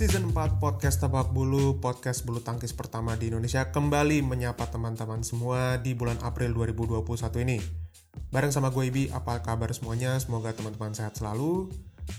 Season 0.00 0.32
4 0.32 0.64
Podcast 0.64 1.04
Tabak 1.04 1.28
Bulu, 1.28 1.76
podcast 1.76 2.24
bulu 2.24 2.40
tangkis 2.40 2.72
pertama 2.72 3.20
di 3.20 3.28
Indonesia 3.28 3.68
kembali 3.68 4.24
menyapa 4.24 4.64
teman-teman 4.72 5.20
semua 5.20 5.76
di 5.76 5.92
bulan 5.92 6.16
April 6.24 6.56
2021 6.56 7.04
ini. 7.44 7.60
Bareng 8.32 8.48
sama 8.48 8.72
gue 8.72 8.88
Ibi, 8.88 9.12
apa 9.12 9.44
kabar 9.44 9.68
semuanya? 9.76 10.16
Semoga 10.16 10.56
teman-teman 10.56 10.96
sehat 10.96 11.20
selalu. 11.20 11.68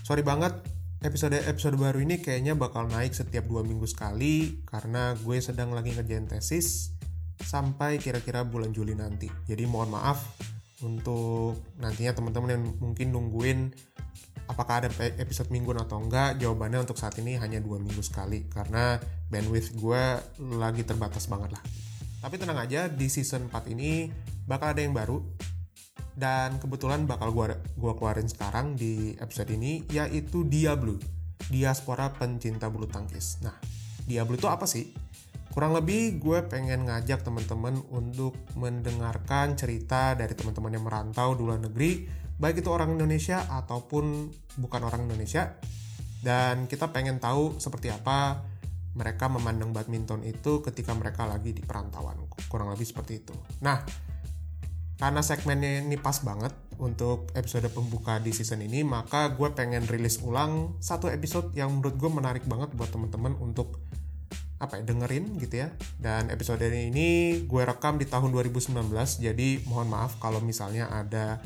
Sorry 0.06 0.22
banget, 0.22 0.62
episode-episode 1.02 1.74
baru 1.74 1.98
ini 2.06 2.22
kayaknya 2.22 2.54
bakal 2.54 2.86
naik 2.86 3.18
setiap 3.18 3.50
dua 3.50 3.66
minggu 3.66 3.90
sekali 3.90 4.62
karena 4.62 5.18
gue 5.18 5.42
sedang 5.42 5.74
lagi 5.74 5.90
ngerjain 5.90 6.30
tesis 6.30 6.94
sampai 7.42 7.98
kira-kira 7.98 8.46
bulan 8.46 8.70
Juli 8.70 8.94
nanti. 8.94 9.26
Jadi 9.50 9.66
mohon 9.66 9.90
maaf 9.90 10.22
untuk 10.86 11.58
nantinya 11.82 12.14
teman-teman 12.14 12.54
yang 12.54 12.62
mungkin 12.78 13.10
nungguin 13.10 13.74
apakah 14.48 14.84
ada 14.84 14.88
episode 15.18 15.48
minggu 15.50 15.74
atau 15.76 16.02
enggak 16.02 16.38
jawabannya 16.38 16.82
untuk 16.82 16.98
saat 16.98 17.16
ini 17.18 17.38
hanya 17.38 17.62
dua 17.62 17.78
minggu 17.78 18.02
sekali 18.02 18.46
karena 18.50 18.98
bandwidth 19.30 19.74
gue 19.78 20.02
lagi 20.58 20.82
terbatas 20.82 21.30
banget 21.30 21.56
lah. 21.56 21.62
Tapi 22.22 22.38
tenang 22.38 22.58
aja 22.62 22.86
di 22.86 23.10
season 23.10 23.50
4 23.50 23.74
ini 23.74 24.06
bakal 24.46 24.74
ada 24.74 24.82
yang 24.82 24.94
baru 24.94 25.18
dan 26.12 26.60
kebetulan 26.60 27.08
bakal 27.08 27.32
gue 27.32 27.56
gua 27.80 27.92
keluarin 27.96 28.28
sekarang 28.28 28.76
di 28.76 29.16
episode 29.16 29.48
ini 29.50 29.82
yaitu 29.90 30.44
Diablo 30.44 31.00
diaspora 31.48 32.12
pencinta 32.12 32.68
bulu 32.70 32.86
tangkis. 32.86 33.42
Nah 33.42 33.56
Diablo 34.06 34.38
itu 34.38 34.46
apa 34.46 34.68
sih? 34.68 34.92
Kurang 35.52 35.76
lebih 35.76 36.16
gue 36.16 36.48
pengen 36.48 36.88
ngajak 36.88 37.28
teman-teman 37.28 37.76
untuk 37.92 38.32
mendengarkan 38.56 39.52
cerita 39.52 40.16
dari 40.16 40.32
teman-teman 40.32 40.72
yang 40.72 40.84
merantau 40.84 41.36
di 41.36 41.42
luar 41.44 41.60
negeri 41.60 42.21
baik 42.42 42.66
itu 42.66 42.74
orang 42.74 42.98
Indonesia 42.98 43.46
ataupun 43.46 44.34
bukan 44.58 44.82
orang 44.82 45.06
Indonesia. 45.06 45.54
Dan 46.18 46.66
kita 46.66 46.90
pengen 46.90 47.22
tahu 47.22 47.62
seperti 47.62 47.94
apa 47.94 48.42
mereka 48.98 49.30
memandang 49.30 49.70
badminton 49.70 50.26
itu 50.26 50.58
ketika 50.60 50.90
mereka 50.98 51.22
lagi 51.22 51.54
di 51.54 51.62
perantauan. 51.62 52.18
Kurang 52.50 52.74
lebih 52.74 52.82
seperti 52.82 53.22
itu. 53.22 53.34
Nah 53.62 53.86
karena 54.98 55.22
segmennya 55.22 55.82
ini 55.82 55.98
pas 55.98 56.18
banget 56.22 56.54
untuk 56.78 57.30
episode 57.34 57.66
pembuka 57.70 58.22
di 58.22 58.30
season 58.30 58.62
ini 58.62 58.86
maka 58.86 59.34
gue 59.34 59.50
pengen 59.50 59.82
rilis 59.90 60.22
ulang 60.22 60.78
satu 60.78 61.10
episode 61.10 61.50
yang 61.58 61.74
menurut 61.74 61.98
gue 61.98 62.10
menarik 62.10 62.44
banget 62.46 62.70
buat 62.74 62.90
teman-teman 62.90 63.34
untuk 63.38 63.82
apa 64.62 64.78
ya 64.78 64.86
dengerin 64.86 65.38
gitu 65.42 65.66
ya. 65.66 65.74
Dan 65.98 66.30
episode 66.30 66.62
ini 66.62 67.42
gue 67.46 67.62
rekam 67.62 67.98
di 67.98 68.06
tahun 68.06 68.30
2019 68.30 68.78
jadi 69.22 69.48
mohon 69.66 69.90
maaf 69.90 70.18
kalau 70.22 70.38
misalnya 70.38 70.86
ada 70.90 71.42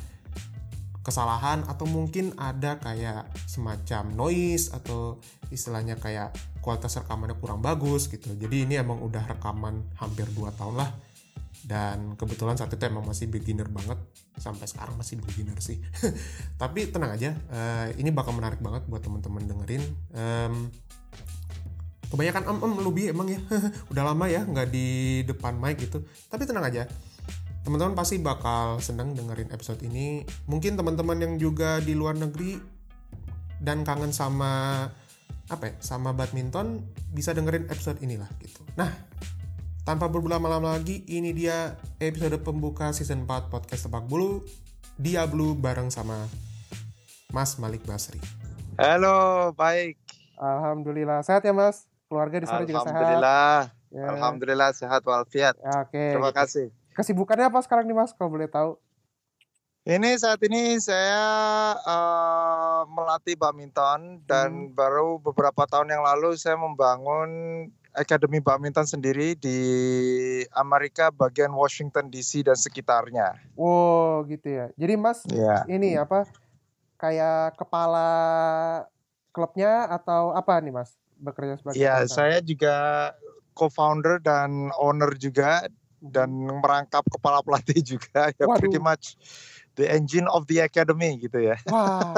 kesalahan 1.07 1.63
atau 1.71 1.87
mungkin 1.87 2.35
ada 2.35 2.83
kayak 2.83 3.31
semacam 3.47 4.11
noise 4.11 4.75
atau 4.75 5.23
istilahnya 5.55 5.95
kayak 6.03 6.35
kualitas 6.59 6.99
rekamannya 6.99 7.39
kurang 7.39 7.63
bagus 7.63 8.11
gitu. 8.11 8.35
Jadi 8.35 8.67
ini 8.67 8.75
emang 8.75 8.99
udah 8.99 9.23
rekaman 9.23 9.87
hampir 10.03 10.27
2 10.35 10.51
tahun 10.59 10.83
lah. 10.83 10.91
Dan 11.63 12.19
kebetulan 12.19 12.59
saat 12.59 12.75
itu 12.75 12.83
emang 12.83 13.07
masih 13.07 13.31
beginner 13.31 13.71
banget. 13.71 14.03
Sampai 14.35 14.67
sekarang 14.67 14.99
masih 14.99 15.23
beginner 15.23 15.55
sih. 15.63 15.79
Tapi 16.61 16.91
tenang 16.91 17.15
aja 17.15 17.39
uh, 17.55 17.87
ini 17.95 18.11
bakal 18.11 18.35
menarik 18.35 18.59
banget 18.59 18.83
buat 18.91 19.07
teman-teman 19.07 19.47
dengerin. 19.47 19.83
Kebanyakan 22.11 22.43
em 22.51 22.59
em 22.67 22.73
lebih 22.83 23.05
emang 23.15 23.31
ya. 23.31 23.39
Udah 23.95 24.03
lama 24.11 24.27
ya 24.27 24.43
nggak 24.43 24.75
di 24.75 25.23
depan 25.23 25.55
mic 25.55 25.79
gitu. 25.79 26.03
Tapi 26.27 26.43
tenang 26.51 26.67
aja 26.67 26.91
teman-teman 27.67 27.99
pasti 27.99 28.23
bakal 28.23 28.79
seneng 28.79 29.19
dengerin 29.19 29.51
episode 29.51 29.83
ini 29.83 30.23
mungkin 30.47 30.79
teman-teman 30.79 31.19
yang 31.19 31.35
juga 31.35 31.83
di 31.83 31.99
luar 31.99 32.15
negeri 32.15 32.63
dan 33.59 33.83
kangen 33.83 34.15
sama 34.15 34.87
apa 35.51 35.65
ya 35.67 35.75
sama 35.83 36.15
badminton 36.15 36.87
bisa 37.11 37.35
dengerin 37.35 37.67
episode 37.67 37.99
inilah 37.99 38.31
gitu 38.39 38.63
nah 38.79 38.95
tanpa 39.83 40.07
berlama-lama 40.07 40.79
lagi 40.79 41.03
ini 41.11 41.35
dia 41.35 41.75
episode 41.99 42.39
pembuka 42.47 42.95
season 42.95 43.27
4 43.27 43.51
podcast 43.51 43.91
Tepak 43.91 44.07
Bulu 44.07 44.47
Diablo 44.95 45.59
bareng 45.59 45.91
sama 45.91 46.23
Mas 47.35 47.59
Malik 47.59 47.83
Basri 47.83 48.23
Halo, 48.77 49.57
baik. 49.57 49.97
Alhamdulillah 50.37 51.25
sehat 51.25 51.41
ya 51.49 51.57
Mas 51.57 51.89
keluarga 52.13 52.37
di 52.39 52.47
sana 52.47 52.69
juga 52.69 52.85
sehat. 52.85 52.93
Alhamdulillah. 52.93 53.59
Ya. 53.89 54.07
Alhamdulillah 54.13 54.71
sehat 54.77 55.01
walafiat. 55.09 55.55
Ya, 55.57 55.81
Oke. 55.81 56.05
Terima 56.13 56.29
gitu. 56.29 56.39
kasih. 56.45 56.67
Kesibukannya 56.97 57.53
apa 57.53 57.61
sekarang 57.61 57.85
nih 57.85 57.93
Mas 57.93 58.17
kalau 58.17 58.33
boleh 58.33 58.49
tahu? 58.49 58.81
Ini 59.87 60.19
saat 60.19 60.43
ini 60.43 60.75
saya 60.83 61.23
uh, 61.79 62.83
melatih 62.91 63.39
badminton 63.39 64.19
dan 64.27 64.73
hmm. 64.73 64.75
baru 64.75 65.23
beberapa 65.23 65.63
tahun 65.69 65.95
yang 65.95 66.03
lalu 66.03 66.35
saya 66.35 66.59
membangun 66.59 67.31
akademi 67.95 68.43
badminton 68.43 68.83
sendiri 68.83 69.39
di 69.39 69.59
Amerika 70.57 71.15
bagian 71.15 71.55
Washington 71.55 72.11
DC 72.11 72.43
dan 72.43 72.59
sekitarnya. 72.59 73.39
Wow, 73.55 74.27
gitu 74.27 74.59
ya. 74.59 74.67
Jadi 74.75 74.95
Mas 74.99 75.23
ya. 75.31 75.63
ini 75.71 75.95
apa 75.95 76.27
kayak 76.99 77.55
kepala 77.55 78.09
klubnya 79.31 79.87
atau 79.87 80.35
apa 80.35 80.59
nih 80.65 80.75
Mas? 80.75 80.97
bekerja 81.17 81.57
sebagai 81.61 81.81
Ya, 81.81 82.05
saya 82.05 82.45
juga 82.45 83.13
co-founder 83.57 84.21
dan 84.21 84.69
owner 84.77 85.17
juga 85.17 85.65
dan 86.01 86.29
merangkap 86.33 87.03
kepala 87.09 87.41
pelatih 87.41 87.81
juga 87.97 88.31
ya 88.37 88.45
Waduh. 88.45 88.59
pretty 88.61 88.81
much 88.81 89.17
the 89.77 89.85
engine 89.89 90.25
of 90.33 90.49
the 90.49 90.65
academy 90.65 91.21
gitu 91.21 91.53
ya. 91.53 91.57
Wah. 91.69 92.17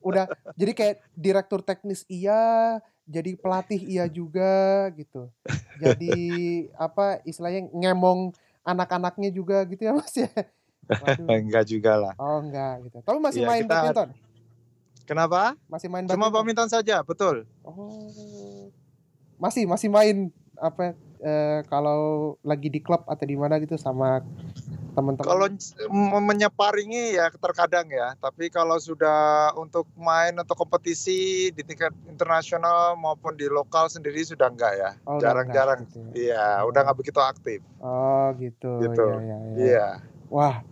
Udah 0.00 0.26
jadi 0.56 0.72
kayak 0.72 0.96
direktur 1.12 1.60
teknis 1.60 2.08
iya, 2.08 2.80
jadi 3.04 3.36
pelatih 3.36 3.80
iya 3.84 4.08
juga 4.08 4.88
gitu. 4.96 5.28
Jadi 5.76 6.16
apa 6.80 7.20
istilahnya 7.28 7.68
ngemong 7.68 8.32
anak-anaknya 8.64 9.28
juga 9.28 9.64
gitu 9.68 9.82
ya 9.84 9.92
Mas 9.92 10.14
ya. 10.16 10.32
enggak 11.30 11.64
juga 11.68 11.92
lah. 12.00 12.14
Oh, 12.16 12.40
enggak 12.42 12.88
gitu. 12.88 12.98
Tapi 13.04 13.18
masih 13.20 13.42
ya, 13.44 13.48
main 13.48 13.62
kita, 13.62 13.70
badminton? 13.70 14.08
Kenapa? 15.04 15.42
Masih 15.68 15.88
main 15.92 16.04
badminton? 16.08 16.16
Cuma 16.16 16.34
badminton 16.34 16.68
saja, 16.72 16.96
betul. 17.04 17.44
Oh. 17.62 18.72
Masih 19.36 19.68
masih 19.68 19.88
main 19.92 20.32
apa 20.60 20.92
eh, 21.20 21.60
kalau 21.68 22.34
lagi 22.42 22.72
di 22.72 22.80
klub 22.80 23.04
atau 23.04 23.24
di 23.24 23.36
mana 23.36 23.60
gitu 23.60 23.76
sama 23.76 24.24
teman-teman. 24.92 25.26
Kalau 25.26 25.46
menyeparingi 26.20 27.16
ya 27.16 27.30
terkadang 27.30 27.86
ya, 27.88 28.18
tapi 28.18 28.50
kalau 28.50 28.76
sudah 28.76 29.50
untuk 29.56 29.86
main 29.94 30.34
atau 30.36 30.54
kompetisi 30.58 31.50
di 31.54 31.62
tingkat 31.62 31.94
internasional 32.10 32.98
maupun 32.98 33.38
di 33.38 33.46
lokal 33.46 33.86
sendiri 33.86 34.20
sudah 34.26 34.50
enggak 34.50 34.74
ya. 34.76 34.90
Oh, 35.06 35.22
Jarang-jarang. 35.22 35.86
Gitu. 35.86 36.28
Iya, 36.30 36.64
oh. 36.64 36.70
udah 36.72 36.80
nggak 36.84 36.98
begitu 36.98 37.20
aktif. 37.22 37.60
Oh, 37.80 38.34
gitu. 38.36 38.82
Gitu. 38.82 39.06
Iya, 39.06 39.22
iya, 39.22 39.36
iya. 39.38 39.56
iya. 39.56 39.88
Wah, 40.30 40.62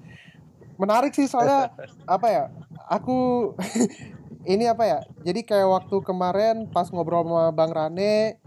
menarik 0.78 1.15
sih 1.15 1.30
soalnya 1.30 1.70
apa 2.15 2.26
ya? 2.28 2.44
Aku 2.91 3.53
ini 4.53 4.65
apa 4.66 4.84
ya? 4.86 4.98
Jadi 5.22 5.47
kayak 5.47 5.69
waktu 5.69 5.97
kemarin 6.03 6.70
pas 6.70 6.91
ngobrol 6.91 7.26
sama 7.26 7.54
Bang 7.54 7.70
Rane 7.75 8.38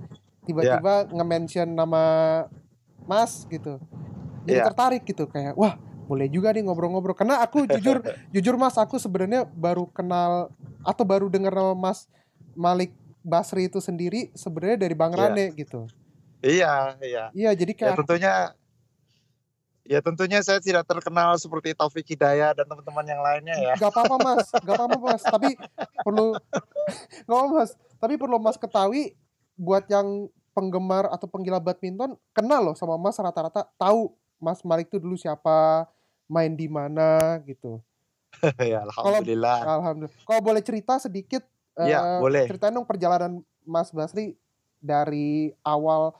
tiba-tiba 0.46 1.08
yeah. 1.08 1.14
nge-mention 1.14 1.70
nama 1.72 2.04
Mas 3.06 3.46
gitu. 3.50 3.78
Jadi 4.46 4.58
yeah. 4.58 4.68
tertarik 4.68 5.04
gitu 5.06 5.30
kayak 5.30 5.54
wah, 5.54 5.78
boleh 6.10 6.28
juga 6.28 6.54
nih 6.54 6.66
ngobrol-ngobrol. 6.66 7.18
Karena 7.18 7.42
aku 7.42 7.66
jujur 7.78 8.02
jujur 8.34 8.56
Mas, 8.58 8.78
aku 8.78 8.98
sebenarnya 8.98 9.46
baru 9.46 9.90
kenal 9.92 10.54
atau 10.82 11.04
baru 11.06 11.30
dengar 11.30 11.54
nama 11.54 11.78
Mas 11.78 12.10
Malik 12.58 12.94
Basri 13.22 13.70
itu 13.70 13.78
sendiri 13.78 14.34
sebenarnya 14.34 14.88
dari 14.88 14.96
Bang 14.98 15.14
yeah. 15.14 15.30
Rane 15.30 15.46
gitu. 15.54 15.86
Iya, 16.42 16.98
iya. 17.06 17.24
Iya, 17.38 17.52
jadi 17.54 17.72
kayak 17.78 17.94
ya, 17.94 18.00
tentunya 18.02 18.34
Ya 19.82 20.00
tentunya 20.00 20.40
saya 20.40 20.62
tidak 20.62 20.86
terkenal 20.86 21.34
seperti 21.42 21.74
Taufik 21.74 22.06
Hidayah 22.06 22.54
dan 22.54 22.70
teman-teman 22.70 23.04
yang 23.04 23.20
lainnya 23.20 23.58
ya. 23.58 23.74
Gak 23.76 23.92
apa-apa 23.92 24.16
mas, 24.22 24.48
gak 24.54 24.78
apa-apa 24.78 24.98
mas. 25.02 25.22
Tapi 25.26 25.58
perlu, 26.06 26.38
gak 27.28 27.36
apa 27.36 27.50
mas. 27.50 27.72
Tapi 27.98 28.14
perlu 28.16 28.38
mas 28.38 28.56
ketahui 28.62 29.18
buat 29.58 29.84
yang 29.92 30.32
penggemar 30.52 31.08
atau 31.10 31.28
penggila 31.28 31.60
badminton 31.60 32.16
kenal 32.36 32.72
loh 32.72 32.76
sama 32.76 33.00
mas 33.00 33.16
rata-rata 33.18 33.68
tahu 33.80 34.12
mas 34.42 34.66
Malik 34.66 34.90
itu 34.90 34.98
dulu 34.98 35.14
siapa, 35.14 35.86
main 36.26 36.52
di 36.58 36.66
mana 36.66 37.38
gitu. 37.46 37.78
ya 38.74 38.82
alhamdulillah. 38.82 39.58
Kalau, 39.62 39.78
alhamdulillah. 39.86 40.26
Kalau 40.26 40.42
boleh 40.42 40.62
cerita 40.66 40.98
sedikit, 40.98 41.46
ya, 41.78 42.18
uh, 42.18 42.20
boleh. 42.20 42.50
Ceritain 42.50 42.74
dong 42.74 42.90
perjalanan 42.90 43.46
Mas 43.62 43.94
Basri 43.94 44.34
dari 44.82 45.54
awal 45.62 46.18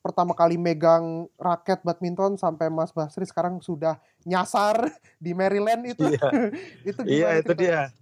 pertama 0.00 0.32
kali 0.32 0.56
megang 0.56 1.28
raket 1.36 1.84
badminton 1.84 2.40
sampai 2.40 2.72
Mas 2.72 2.88
Basri 2.96 3.28
sekarang 3.28 3.60
sudah 3.60 4.00
nyasar 4.24 4.88
di 5.22 5.36
Maryland 5.36 5.84
itu. 5.84 6.08
Iya, 6.08 6.28
itu 6.88 7.00
iya 7.04 7.28
itu 7.36 7.52
dia. 7.52 7.92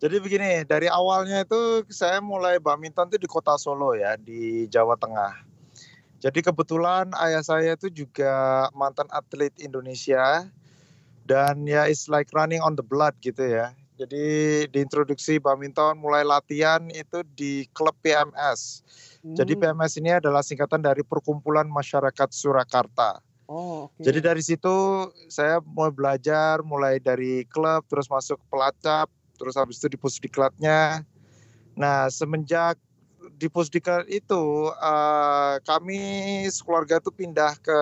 Jadi 0.00 0.16
begini, 0.16 0.64
dari 0.64 0.88
awalnya 0.88 1.44
itu 1.44 1.84
saya 1.92 2.24
mulai 2.24 2.56
badminton 2.56 3.12
itu 3.12 3.20
di 3.20 3.28
kota 3.28 3.60
Solo 3.60 3.92
ya, 3.92 4.16
di 4.16 4.64
Jawa 4.64 4.96
Tengah. 4.96 5.44
Jadi 6.24 6.40
kebetulan 6.40 7.12
ayah 7.20 7.44
saya 7.44 7.76
itu 7.76 7.92
juga 7.92 8.68
mantan 8.72 9.08
atlet 9.12 9.52
Indonesia 9.60 10.48
dan 11.28 11.64
ya 11.68 11.84
it's 11.84 12.08
like 12.08 12.32
running 12.32 12.64
on 12.64 12.76
the 12.76 12.84
blood 12.84 13.12
gitu 13.20 13.44
ya. 13.44 13.76
Jadi 14.00 14.64
diintroduksi 14.72 15.36
badminton 15.36 16.00
mulai 16.00 16.24
latihan 16.24 16.80
itu 16.88 17.20
di 17.36 17.68
klub 17.76 17.92
PMS. 18.00 18.80
Jadi 19.20 19.52
Hmm. 19.52 19.60
PMS 19.68 20.00
ini 20.00 20.16
adalah 20.16 20.40
singkatan 20.40 20.80
dari 20.80 21.04
Perkumpulan 21.04 21.68
Masyarakat 21.68 22.28
Surakarta. 22.32 23.20
Oh, 23.44 23.92
oke. 23.92 24.00
Jadi 24.00 24.24
dari 24.24 24.40
situ 24.40 24.72
saya 25.28 25.60
mulai 25.60 25.92
belajar, 25.92 26.64
mulai 26.64 26.96
dari 26.96 27.44
klub, 27.52 27.84
terus 27.84 28.08
masuk 28.08 28.40
pelacap, 28.48 29.12
terus 29.40 29.56
habis 29.56 29.80
itu 29.80 29.88
di 29.88 29.96
pusdiklatnya. 29.96 31.00
Nah 31.72 32.12
semenjak 32.12 32.76
di 33.40 33.48
pusdiklat 33.48 34.04
itu 34.12 34.68
eh, 34.68 35.54
kami 35.64 36.00
sekeluarga 36.52 37.00
itu 37.00 37.08
pindah 37.08 37.56
ke 37.56 37.80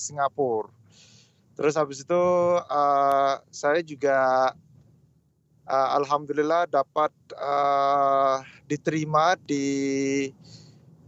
Singapura. 0.00 0.72
Terus 1.52 1.76
habis 1.76 2.00
itu 2.00 2.24
eh, 2.64 3.34
saya 3.52 3.84
juga 3.84 4.50
eh, 5.68 5.88
alhamdulillah 6.00 6.72
dapat 6.72 7.12
eh, 7.36 8.36
diterima 8.64 9.36
di 9.44 9.66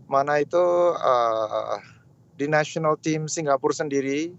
mana 0.05 0.45
itu 0.45 0.65
eh, 0.93 1.77
di 2.37 2.45
national 2.45 3.01
team 3.01 3.25
Singapura 3.33 3.73
sendiri 3.73 4.37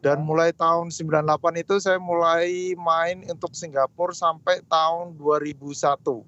dan 0.00 0.22
mulai 0.22 0.52
tahun 0.52 0.88
98 0.88 1.62
itu 1.62 1.74
saya 1.76 1.96
mulai 1.96 2.72
main 2.74 3.24
untuk 3.26 3.52
Singapura 3.52 4.12
sampai 4.12 4.60
tahun 4.64 5.16
2001 5.16 6.24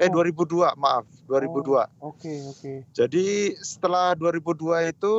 eh 0.00 0.08
Oh. 0.08 0.16
2002 0.16 0.80
maaf 0.80 1.04
2002 1.28 1.84
Oke, 2.00 2.32
oke. 2.48 2.72
jadi 2.90 3.26
setelah 3.60 4.16
2002 4.16 4.96
itu 4.96 5.14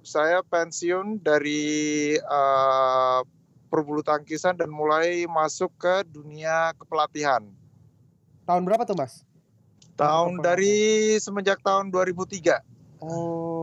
saya 0.00 0.38
pensiun 0.40 1.18
dari 1.18 2.14
eh, 2.14 3.20
perbulu 3.66 4.02
tangkisan 4.02 4.54
dan 4.54 4.70
mulai 4.70 5.26
masuk 5.26 5.70
ke 5.76 6.06
dunia 6.06 6.74
kepelatihan 6.78 7.42
Tahun 8.46 8.62
berapa 8.66 8.82
tuh, 8.82 8.98
Mas? 8.98 9.22
tahun 9.94 10.40
dari 10.40 10.78
semenjak 11.20 11.60
tahun 11.60 11.92
2003 11.92 12.62
Oh, 13.00 13.59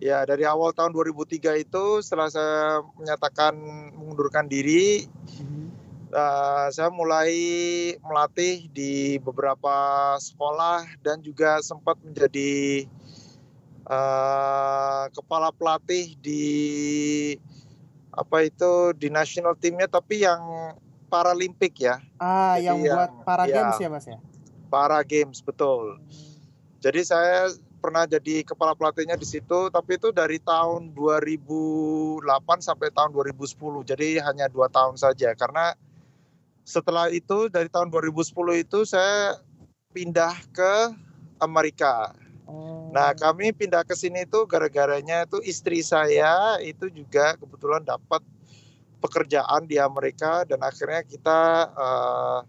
Ya, 0.00 0.24
dari 0.24 0.48
awal 0.48 0.72
tahun 0.72 0.96
2003 0.96 1.60
itu 1.60 2.00
setelah 2.00 2.32
saya 2.32 2.80
menyatakan 2.96 3.52
mengundurkan 3.92 4.48
diri, 4.48 5.04
mhm. 5.36 5.68
eh, 6.08 6.66
saya 6.72 6.88
mulai 6.88 7.30
melatih 8.00 8.64
di 8.72 9.20
beberapa 9.20 10.16
sekolah 10.16 10.88
dan 11.04 11.20
juga 11.20 11.60
sempat 11.60 12.00
menjadi 12.00 12.88
eh, 13.84 15.04
kepala 15.12 15.52
pelatih 15.52 16.16
di 16.16 16.48
apa 18.10 18.48
itu 18.48 18.96
di 18.96 19.12
national 19.12 19.52
teamnya 19.60 19.86
tapi 19.86 20.24
yang 20.24 20.40
Paralimpik 21.10 21.74
ya, 21.82 21.98
ah, 22.22 22.54
Jadi 22.54 22.70
yang 22.70 22.78
yang- 22.86 22.94
buat 22.94 23.10
para 23.26 23.44
ya. 23.50 23.54
games 23.58 23.82
ya, 23.82 23.88
Mas 23.90 24.06
ya? 24.06 24.18
para 24.70 25.02
games 25.02 25.42
betul. 25.42 25.98
Jadi 26.78 27.02
saya 27.02 27.50
pernah 27.80 28.04
jadi 28.04 28.44
kepala 28.44 28.76
pelatihnya 28.76 29.16
di 29.16 29.24
situ, 29.24 29.72
tapi 29.72 29.96
itu 29.96 30.12
dari 30.12 30.36
tahun 30.36 30.92
2008 30.92 32.20
sampai 32.60 32.92
tahun 32.92 33.10
2010. 33.16 33.82
Jadi 33.88 34.20
hanya 34.20 34.46
dua 34.52 34.68
tahun 34.68 35.00
saja. 35.00 35.32
Karena 35.32 35.72
setelah 36.62 37.08
itu 37.08 37.48
dari 37.48 37.66
tahun 37.72 37.88
2010 37.88 38.62
itu 38.62 38.84
saya 38.84 39.40
pindah 39.90 40.36
ke 40.52 40.72
Amerika. 41.40 42.14
Oh. 42.46 42.92
Nah 42.92 43.16
kami 43.16 43.50
pindah 43.56 43.82
ke 43.82 43.96
sini 43.96 44.28
itu 44.28 44.44
gara-garanya 44.46 45.26
itu 45.26 45.40
istri 45.42 45.80
saya 45.80 46.60
itu 46.62 46.86
juga 46.92 47.34
kebetulan 47.40 47.82
dapat 47.82 48.22
pekerjaan 49.00 49.64
di 49.64 49.80
Amerika 49.80 50.44
dan 50.44 50.60
akhirnya 50.60 51.00
kita 51.02 51.40
eh, 51.72 52.40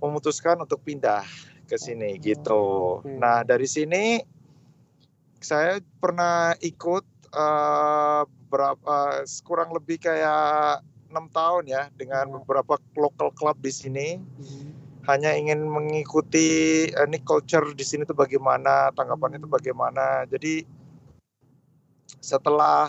memutuskan 0.00 0.56
untuk 0.62 0.80
pindah 0.82 1.26
ke 1.68 1.76
sini 1.76 2.16
Oh, 2.16 2.22
gitu. 2.24 2.64
oke. 3.04 3.12
Nah 3.20 3.44
dari 3.44 3.68
sini 3.68 4.24
saya 5.38 5.78
pernah 6.02 6.54
ikut 6.58 7.04
eh, 7.28 8.22
berapa 8.48 8.96
kurang 9.44 9.76
lebih 9.76 10.00
kayak 10.00 10.80
enam 11.08 11.28
tahun 11.28 11.68
ya 11.68 11.82
dengan 11.92 12.28
Oh. 12.32 12.40
beberapa 12.40 12.80
local 12.96 13.28
club 13.32 13.56
di 13.60 13.68
sini 13.68 14.08
Mhm. 14.16 14.70
hanya 15.04 15.36
ingin 15.36 15.64
mengikuti 15.64 16.48
eh, 16.88 17.04
ini 17.04 17.20
culture 17.20 17.68
di 17.72 17.84
sini 17.84 18.04
tuh 18.04 18.16
bagaimana 18.16 18.88
tanggapan 18.92 19.36
itu 19.36 19.46
bagaimana 19.46 20.24
jadi 20.24 20.64
setelah 22.18 22.88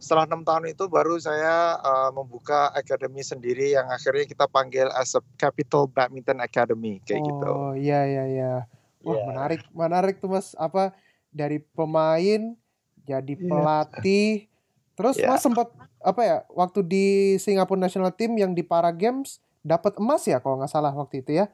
setelah 0.00 0.28
enam 0.28 0.44
tahun 0.44 0.72
itu 0.72 0.84
baru 0.88 1.16
saya 1.16 1.76
eh, 1.80 2.10
membuka 2.12 2.72
academy 2.72 3.20
sendiri 3.20 3.72
yang 3.72 3.88
akhirnya 3.88 4.24
kita 4.24 4.44
panggil 4.48 4.88
as 4.92 5.12
a 5.16 5.20
Capital 5.36 5.88
Badminton 5.88 6.40
Academy 6.40 7.00
kayak 7.04 7.20
gitu 7.24 7.48
Oh, 7.48 7.72
iya 7.76 8.04
iya 8.04 8.24
iya. 8.28 8.54
Wah, 9.04 9.20
Iya. 9.20 9.24
menarik, 9.28 9.62
menarik 9.76 10.14
tuh 10.16 10.32
Mas. 10.32 10.56
Apa 10.56 10.96
dari 11.34 11.58
pemain 11.74 12.54
jadi 13.02 13.34
Iya. 13.34 13.44
pelatih. 13.44 14.46
Terus 14.94 15.18
Iya. 15.18 15.26
Mas 15.28 15.42
sempat 15.42 15.68
apa 15.98 16.22
ya? 16.22 16.36
Waktu 16.48 16.80
di 16.86 17.06
Singapore 17.36 17.82
National 17.82 18.14
Team 18.14 18.38
yang 18.38 18.54
di 18.54 18.62
Para 18.62 18.94
Games 18.94 19.42
dapat 19.60 19.98
emas 19.98 20.22
ya 20.24 20.38
kalau 20.38 20.62
nggak 20.62 20.70
salah 20.70 20.94
waktu 20.94 21.20
itu 21.20 21.34
ya. 21.34 21.50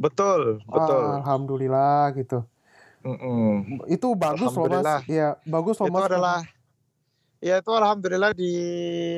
betul 0.00 0.64
betul 0.64 1.20
Alhamdulillah 1.20 2.08
gitu. 2.16 2.40
Mm-mm. 3.04 3.84
Itu 3.84 4.16
bagus 4.16 4.48
loh 4.50 4.64
Mas. 4.66 5.04
Iya, 5.04 5.36
bagus 5.44 5.76
loh 5.76 5.88
itu 5.88 5.96
Mas. 5.96 6.08
adalah 6.08 6.40
ya 7.40 7.60
itu 7.60 7.72
alhamdulillah 7.72 8.32
di 8.36 8.52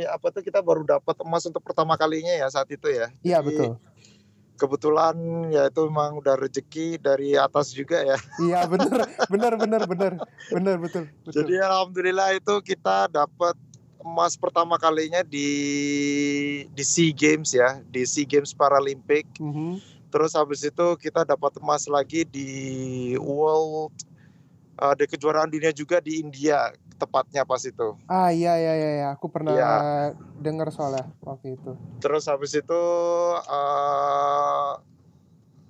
apa 0.06 0.30
tuh 0.30 0.42
kita 0.42 0.62
baru 0.62 0.86
dapat 0.86 1.18
emas 1.26 1.42
untuk 1.46 1.62
pertama 1.62 1.98
kalinya 1.98 2.30
ya 2.30 2.46
saat 2.50 2.70
itu 2.70 2.86
ya 2.86 3.10
Iya, 3.22 3.38
betul. 3.42 3.78
Kebetulan 4.62 5.18
ya 5.50 5.66
itu 5.66 5.80
memang 5.90 6.22
udah 6.22 6.38
rezeki 6.38 7.02
dari 7.02 7.34
atas 7.34 7.74
juga 7.74 7.98
ya 8.06 8.18
Iya, 8.46 8.70
benar, 8.70 9.10
benar, 9.26 9.52
benar, 9.58 9.82
benar. 9.90 10.12
Benar, 10.54 10.76
betul, 10.78 11.10
betul. 11.26 11.42
Jadi 11.42 11.54
alhamdulillah 11.58 12.38
itu 12.38 12.54
kita 12.62 13.10
dapat 13.10 13.58
emas 14.02 14.38
pertama 14.38 14.78
kalinya 14.78 15.22
di 15.26 15.48
di 16.70 16.84
SEA 16.86 17.10
Games 17.14 17.54
ya, 17.54 17.82
di 17.90 18.06
SEA 18.06 18.26
Games 18.26 18.54
Paralympic. 18.54 19.26
Mhm. 19.42 19.82
Terus 20.12 20.36
habis 20.36 20.60
itu 20.62 20.86
kita 21.00 21.24
dapat 21.24 21.56
emas 21.58 21.88
lagi 21.88 22.22
di 22.28 22.50
World 23.16 23.94
uh, 24.76 24.94
di 24.98 25.04
kejuaraan 25.08 25.48
dunia 25.48 25.72
juga 25.72 26.04
di 26.04 26.20
India 26.20 26.68
tepatnya 27.02 27.42
pas 27.42 27.58
itu. 27.60 27.98
Ah, 28.06 28.30
iya 28.30 28.54
iya 28.54 28.72
iya, 28.72 28.90
iya. 28.94 29.08
aku 29.12 29.26
pernah 29.26 29.50
Iya. 29.52 29.72
dengar 30.38 30.70
soalnya 30.70 31.10
waktu 31.20 31.58
itu. 31.58 31.74
Terus 31.98 32.30
habis 32.30 32.54
itu 32.54 32.82
uh, 33.42 34.78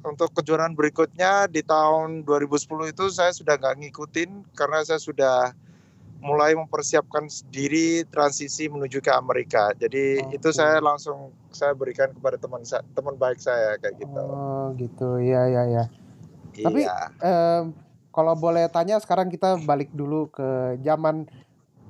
untuk 0.03 0.35
kejuaraan 0.35 0.75
berikutnya 0.75 1.49
di 1.49 1.65
tahun 1.65 2.23
2010 2.23 2.93
itu 2.93 3.05
saya 3.09 3.33
sudah 3.33 3.57
nggak 3.57 3.81
ngikutin 3.81 4.31
karena 4.53 4.85
saya 4.85 5.01
sudah 5.01 5.57
mulai 6.23 6.55
mempersiapkan 6.55 7.27
diri 7.51 8.07
transisi 8.07 8.71
menuju 8.71 8.99
ke 8.99 9.11
Amerika. 9.11 9.75
Jadi 9.75 10.23
Oke. 10.23 10.39
itu 10.39 10.49
saya 10.55 10.79
langsung 10.79 11.35
saya 11.51 11.75
berikan 11.75 12.15
kepada 12.15 12.39
teman 12.39 12.63
teman 12.95 13.19
baik 13.19 13.43
saya 13.43 13.75
kayak 13.79 13.99
gitu. 13.99 14.23
Oh, 14.23 14.71
gitu. 14.77 15.19
Iya 15.19 15.43
iya 15.49 15.63
iya. 15.67 15.85
tapi- 16.55 16.85
iya. 16.85 17.11
Kalau 18.13 18.37
boleh 18.37 18.69
tanya 18.69 19.01
sekarang 19.01 19.33
kita 19.33 19.57
balik 19.65 19.89
dulu 19.97 20.29
ke 20.29 20.77
zaman 20.85 21.25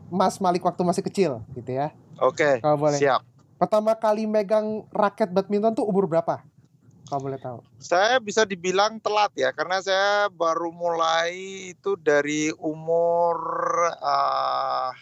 Mas 0.07 0.38
Malik 0.38 0.62
waktu 0.62 0.87
masih 0.87 1.02
kecil 1.02 1.43
gitu 1.59 1.71
ya. 1.75 1.91
Oke. 2.23 2.62
Kalau 2.62 2.79
boleh. 2.79 2.97
Siap. 2.97 3.26
Pertama 3.59 3.99
kali 3.99 4.31
megang 4.31 4.87
raket 4.95 5.35
badminton 5.35 5.75
tuh 5.75 5.87
umur 5.87 6.07
berapa? 6.07 6.47
Kalau 7.11 7.29
boleh 7.29 7.41
tahu. 7.43 7.59
Saya 7.83 8.23
bisa 8.23 8.47
dibilang 8.47 9.02
telat 9.02 9.35
ya 9.35 9.50
karena 9.50 9.83
saya 9.83 10.31
baru 10.33 10.71
mulai 10.71 11.35
itu 11.75 11.99
dari 11.99 12.55
umur 12.57 13.37
ah, 14.00 14.95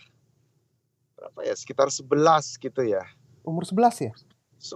berapa 1.20 1.40
ya 1.44 1.54
sekitar 1.54 1.92
11 1.92 2.10
gitu 2.56 2.82
ya. 2.82 3.04
Umur 3.44 3.68
11 3.68 4.10
ya? 4.10 4.12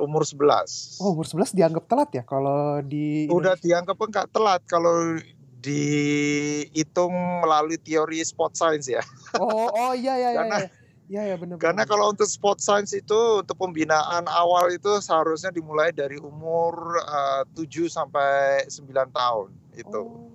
Umur 0.00 0.24
11. 0.24 1.02
Oh, 1.04 1.12
umur 1.12 1.26
11 1.26 1.52
dianggap 1.56 1.84
telat 1.90 2.10
ya 2.14 2.22
kalau 2.24 2.80
di 2.80 3.28
Udah 3.28 3.56
dianggap 3.58 3.98
enggak 4.00 4.28
telat 4.32 4.62
kalau 4.64 5.18
dihitung 5.64 7.14
melalui 7.40 7.80
teori 7.80 8.20
sport 8.20 8.52
science 8.54 8.86
ya. 8.86 9.00
Oh, 9.40 9.72
oh 9.72 9.92
iya 9.96 10.14
iya 10.20 10.28
iya. 10.30 10.38
Karena- 10.38 10.60
iya. 10.62 10.70
Iya 11.04 11.22
iya 11.28 11.36
benar. 11.36 11.60
Karena 11.60 11.84
kalau 11.84 12.16
untuk 12.16 12.24
sport 12.24 12.64
science 12.64 12.96
itu 12.96 13.44
untuk 13.44 13.60
pembinaan 13.60 14.24
awal 14.24 14.72
itu 14.72 14.88
seharusnya 15.04 15.52
dimulai 15.52 15.92
dari 15.92 16.16
umur 16.16 16.96
eh, 16.96 17.44
7 17.60 17.92
sampai 17.92 18.64
9 18.72 19.12
tahun 19.12 19.48
itu. 19.76 20.00
Oh. 20.00 20.32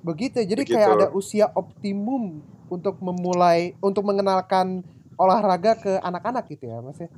Begitu. 0.00 0.40
ya, 0.40 0.46
Jadi 0.48 0.62
Begitu. 0.64 0.76
kayak 0.80 0.88
ada 0.96 1.08
usia 1.12 1.52
optimum 1.52 2.40
untuk 2.72 2.96
memulai 3.04 3.76
untuk 3.84 4.00
mengenalkan 4.08 4.80
olahraga 5.20 5.76
ke 5.76 5.92
anak-anak 6.00 6.48
gitu 6.48 6.64
ya, 6.64 6.80
Mas 6.80 6.96
ya. 6.96 7.12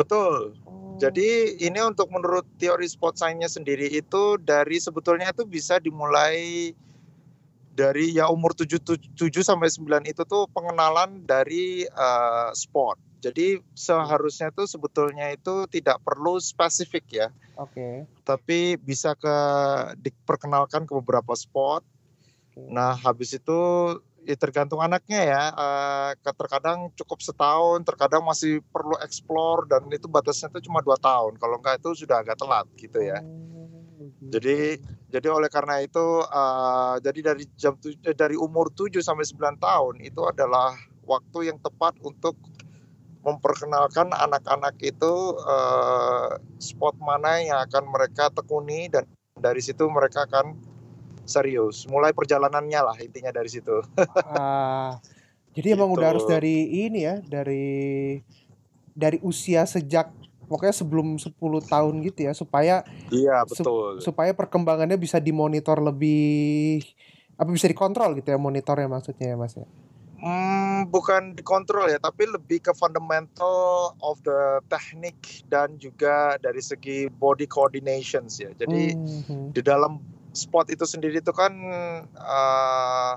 Betul. 0.00 0.56
Jadi 1.02 1.58
ini 1.58 1.82
untuk 1.82 2.06
menurut 2.14 2.46
teori 2.62 2.86
sport 2.86 3.18
science-nya 3.18 3.50
sendiri 3.50 3.90
itu 3.90 4.38
dari 4.38 4.78
sebetulnya 4.78 5.34
itu 5.34 5.42
bisa 5.42 5.82
dimulai 5.82 6.70
dari 7.74 8.14
ya 8.14 8.30
umur 8.30 8.54
7, 8.54 8.78
7 8.78 9.18
sampai 9.42 9.66
9 9.66 10.06
itu 10.06 10.22
tuh 10.22 10.46
pengenalan 10.54 11.26
dari 11.26 11.90
uh, 11.90 12.54
sport. 12.54 13.02
Jadi 13.22 13.58
seharusnya 13.74 14.54
tuh 14.54 14.70
sebetulnya 14.70 15.30
itu 15.34 15.66
tidak 15.70 15.98
perlu 16.06 16.38
spesifik 16.38 17.04
ya. 17.10 17.28
Oke. 17.58 17.74
Okay. 17.74 17.94
Tapi 18.22 18.58
bisa 18.78 19.18
ke 19.18 19.36
diperkenalkan 19.98 20.86
ke 20.86 20.92
beberapa 21.02 21.34
sport. 21.34 21.82
Okay. 22.52 22.66
Nah, 22.70 22.94
habis 22.98 23.34
itu 23.34 23.60
ya 24.22 24.36
tergantung 24.38 24.80
anaknya 24.80 25.20
ya. 25.22 25.42
Uh, 25.54 26.10
terkadang 26.34 26.90
cukup 26.94 27.18
setahun, 27.22 27.82
terkadang 27.82 28.22
masih 28.22 28.62
perlu 28.70 28.94
explore 29.02 29.66
dan 29.66 29.86
itu 29.90 30.06
batasnya 30.06 30.50
tuh 30.50 30.62
cuma 30.62 30.82
dua 30.82 30.98
tahun. 30.98 31.38
Kalau 31.38 31.58
enggak 31.58 31.82
itu 31.82 32.06
sudah 32.06 32.22
agak 32.22 32.38
telat 32.38 32.66
gitu 32.78 32.98
ya. 33.02 33.18
Hmm. 33.20 34.30
Jadi 34.30 34.80
jadi 35.12 35.28
oleh 35.28 35.50
karena 35.52 35.84
itu 35.84 36.24
uh, 36.24 36.96
jadi 37.04 37.34
dari 37.34 37.44
jam 37.54 37.76
dari 38.16 38.36
umur 38.38 38.72
7 38.72 38.96
sampai 39.04 39.28
9 39.28 39.60
tahun 39.60 39.94
itu 40.00 40.24
adalah 40.24 40.72
waktu 41.04 41.52
yang 41.52 41.60
tepat 41.60 42.00
untuk 42.00 42.38
memperkenalkan 43.22 44.10
anak-anak 44.10 44.74
itu 44.82 45.36
uh, 45.36 46.34
spot 46.58 46.98
mana 46.98 47.38
yang 47.38 47.58
akan 47.62 47.86
mereka 47.86 48.32
tekuni 48.34 48.90
dan 48.90 49.06
dari 49.38 49.62
situ 49.62 49.86
mereka 49.86 50.26
akan 50.26 50.58
serius. 51.24 51.84
Mulai 51.88 52.14
perjalanannya 52.14 52.80
lah 52.80 52.96
intinya 52.98 53.30
dari 53.34 53.50
situ. 53.50 53.82
uh, 53.98 54.96
jadi 55.56 55.76
emang 55.76 55.90
udah 55.92 56.16
harus 56.16 56.24
gitu. 56.26 56.34
dari 56.36 56.86
ini 56.88 57.00
ya, 57.06 57.20
dari 57.22 58.18
dari 58.92 59.18
usia 59.24 59.64
sejak 59.64 60.12
pokoknya 60.46 60.74
sebelum 60.76 61.16
10 61.16 61.32
tahun 61.64 61.94
gitu 62.04 62.28
ya 62.28 62.32
supaya 62.36 62.84
Iya, 63.08 63.48
betul. 63.48 64.04
Su 64.04 64.12
supaya 64.12 64.36
perkembangannya 64.36 65.00
bisa 65.00 65.16
dimonitor 65.16 65.80
lebih 65.80 66.84
apa 67.40 67.48
bisa 67.48 67.66
dikontrol 67.66 68.12
gitu 68.20 68.28
ya 68.30 68.38
monitornya 68.38 68.86
maksudnya 68.86 69.32
ya 69.32 69.36
Mas 69.40 69.56
ya. 69.56 69.64
Hmm, 70.22 70.86
bukan 70.86 71.34
dikontrol 71.34 71.90
ya, 71.90 71.98
tapi 71.98 72.30
lebih 72.30 72.62
ke 72.62 72.70
fundamental 72.78 73.90
of 73.98 74.22
the 74.22 74.62
teknik 74.70 75.18
dan 75.50 75.74
juga 75.82 76.38
dari 76.38 76.62
segi 76.62 77.10
body 77.10 77.50
coordinations 77.50 78.38
ya. 78.38 78.54
Jadi 78.54 78.94
mm-hmm. 78.94 79.50
di 79.50 79.60
dalam 79.66 79.98
spot 80.32 80.72
itu 80.72 80.84
sendiri 80.88 81.20
itu 81.20 81.32
kan 81.32 81.52
uh, 82.16 83.14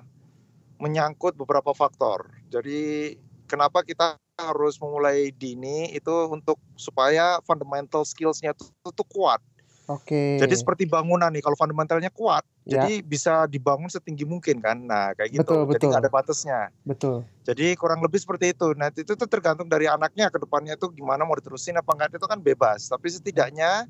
menyangkut 0.80 1.36
beberapa 1.36 1.72
faktor. 1.72 2.32
Jadi 2.52 3.16
kenapa 3.48 3.84
kita 3.84 4.20
harus 4.36 4.76
memulai 4.84 5.32
dini 5.32 5.96
itu 5.96 6.12
untuk 6.28 6.60
supaya 6.76 7.40
fundamental 7.48 8.04
skillsnya 8.04 8.52
itu, 8.52 8.68
itu 8.68 9.04
kuat 9.08 9.40
Oke. 9.86 10.42
Jadi 10.42 10.54
seperti 10.58 10.84
bangunan 10.90 11.30
nih, 11.30 11.46
kalau 11.46 11.54
fundamentalnya 11.54 12.10
kuat, 12.10 12.42
ya. 12.66 12.82
jadi 12.82 13.06
bisa 13.06 13.46
dibangun 13.46 13.86
setinggi 13.86 14.26
mungkin 14.26 14.58
kan. 14.58 14.82
Nah, 14.82 15.14
kayak 15.14 15.38
gitu. 15.38 15.46
Betul, 15.46 15.74
jadi 15.78 15.84
nggak 15.94 16.02
ada 16.02 16.12
batasnya. 16.14 16.60
Betul. 16.82 17.22
Jadi 17.46 17.78
kurang 17.78 18.02
lebih 18.02 18.18
seperti 18.18 18.58
itu. 18.58 18.74
Nah, 18.74 18.90
itu 18.90 19.14
tuh 19.14 19.30
tergantung 19.30 19.70
dari 19.70 19.86
anaknya 19.86 20.34
ke 20.34 20.42
depannya 20.42 20.74
itu 20.74 20.90
gimana 20.90 21.22
mau 21.22 21.38
diterusin 21.38 21.78
apa 21.78 21.94
enggak 21.94 22.18
itu 22.18 22.26
kan 22.26 22.42
bebas. 22.42 22.90
Tapi 22.90 23.08
setidaknya 23.14 23.86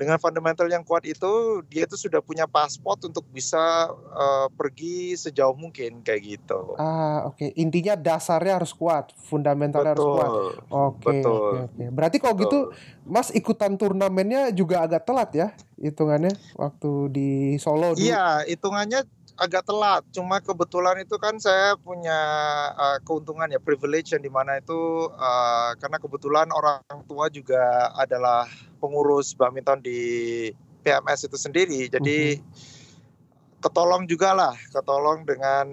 dengan 0.00 0.16
fundamental 0.16 0.64
yang 0.64 0.80
kuat 0.80 1.04
itu 1.04 1.60
dia 1.68 1.84
itu 1.84 1.92
sudah 1.92 2.24
punya 2.24 2.48
paspor 2.48 2.96
untuk 3.04 3.28
bisa 3.28 3.92
uh, 3.92 4.48
pergi 4.56 5.12
sejauh 5.12 5.52
mungkin 5.52 6.00
kayak 6.00 6.40
gitu. 6.40 6.80
Ah 6.80 7.28
oke 7.28 7.36
okay. 7.36 7.48
intinya 7.60 7.92
dasarnya 8.00 8.56
harus 8.56 8.72
kuat, 8.72 9.12
fundamentalnya 9.28 9.92
harus 9.92 10.08
kuat. 10.08 10.30
Oke 10.32 10.56
okay, 10.72 11.20
oke. 11.20 11.28
Okay, 11.28 11.60
okay. 11.68 11.88
Berarti 11.92 12.16
kalau 12.16 12.34
gitu 12.40 12.72
Mas 13.04 13.28
ikutan 13.36 13.76
turnamennya 13.76 14.48
juga 14.56 14.88
agak 14.88 15.04
telat 15.04 15.30
ya 15.36 15.48
hitungannya 15.76 16.32
waktu 16.56 16.90
di 17.12 17.28
Solo. 17.60 17.92
Iya 18.00 18.48
hitungannya 18.48 19.04
agak 19.40 19.64
telat. 19.64 20.04
Cuma 20.12 20.36
kebetulan 20.44 21.00
itu 21.00 21.16
kan 21.16 21.40
saya 21.40 21.72
punya 21.80 22.20
uh, 22.76 22.98
keuntungan 23.00 23.48
ya 23.48 23.56
privilege 23.56 24.12
yang 24.12 24.20
di 24.20 24.28
mana 24.28 24.60
itu 24.60 25.08
uh, 25.16 25.72
karena 25.80 25.96
kebetulan 25.96 26.48
orang 26.52 26.84
tua 27.08 27.32
juga 27.32 27.88
adalah 27.96 28.44
pengurus 28.78 29.32
badminton 29.32 29.80
di 29.80 30.00
PMS 30.84 31.32
itu 31.32 31.40
sendiri. 31.40 31.88
Jadi 31.88 32.36
mm-hmm. 32.36 33.60
ketolong 33.64 34.04
juga 34.04 34.36
lah, 34.36 34.54
ketolong 34.76 35.24
dengan 35.24 35.66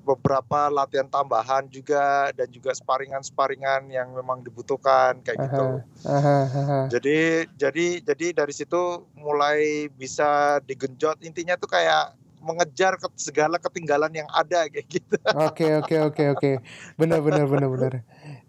beberapa 0.00 0.72
latihan 0.72 1.06
tambahan 1.06 1.68
juga 1.68 2.32
dan 2.32 2.48
juga 2.48 2.72
sparingan-sparingan 2.72 3.92
yang 3.92 4.12
memang 4.16 4.40
dibutuhkan 4.40 5.20
kayak 5.20 5.38
gitu. 5.44 5.84
Aha, 6.08 6.38
aha. 6.48 6.78
Jadi 6.88 7.46
jadi 7.54 7.86
jadi 8.00 8.26
dari 8.32 8.54
situ 8.56 9.04
mulai 9.14 9.92
bisa 9.92 10.58
digenjot 10.64 11.20
intinya 11.20 11.54
tuh 11.60 11.68
kayak 11.68 12.16
mengejar 12.40 12.96
ke 12.96 13.06
segala 13.16 13.60
ketinggalan 13.60 14.10
yang 14.10 14.28
ada 14.32 14.66
kayak 14.66 14.88
gitu. 14.88 15.16
Oke 15.36 15.68
oke 15.76 15.96
oke 16.12 16.24
oke. 16.36 16.50
Benar 16.96 17.20
benar 17.20 17.44
benar 17.46 17.68
benar. 17.68 17.92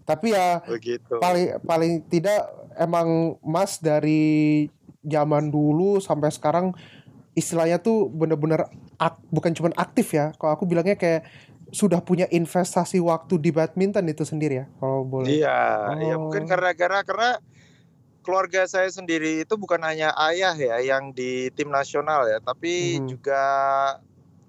Tapi 0.07 0.33
ya 0.33 0.63
Begitu. 0.65 1.19
paling 1.19 1.60
paling 1.62 2.01
tidak 2.07 2.48
emang 2.79 3.38
Mas 3.43 3.77
dari 3.77 4.67
zaman 5.03 5.51
dulu 5.51 6.00
sampai 6.00 6.31
sekarang 6.31 6.74
istilahnya 7.36 7.79
tuh 7.79 8.12
bener-bener 8.12 8.67
bukan 9.29 9.51
cuma 9.53 9.69
aktif 9.77 10.15
ya. 10.15 10.31
Kalau 10.39 10.55
aku 10.55 10.63
bilangnya 10.65 10.95
kayak 10.95 11.27
sudah 11.71 12.03
punya 12.03 12.27
investasi 12.27 13.00
waktu 13.00 13.39
di 13.39 13.50
badminton 13.55 14.03
itu 14.12 14.27
sendiri 14.27 14.63
ya 14.63 14.65
kalau 14.83 15.07
boleh. 15.07 15.39
Iya, 15.39 15.60
oh. 15.88 16.03
ya 16.03 16.15
mungkin 16.19 16.43
karena 16.43 16.75
karena 16.75 17.00
karena 17.07 17.39
keluarga 18.21 18.65
saya 18.69 18.87
sendiri 18.87 19.43
itu 19.43 19.53
bukan 19.57 19.81
hanya 19.81 20.13
ayah 20.31 20.53
ya 20.53 20.77
yang 20.81 21.13
di 21.13 21.49
tim 21.53 21.69
nasional 21.69 22.25
ya, 22.29 22.37
tapi 22.41 22.97
hmm. 22.97 23.07
juga 23.17 23.41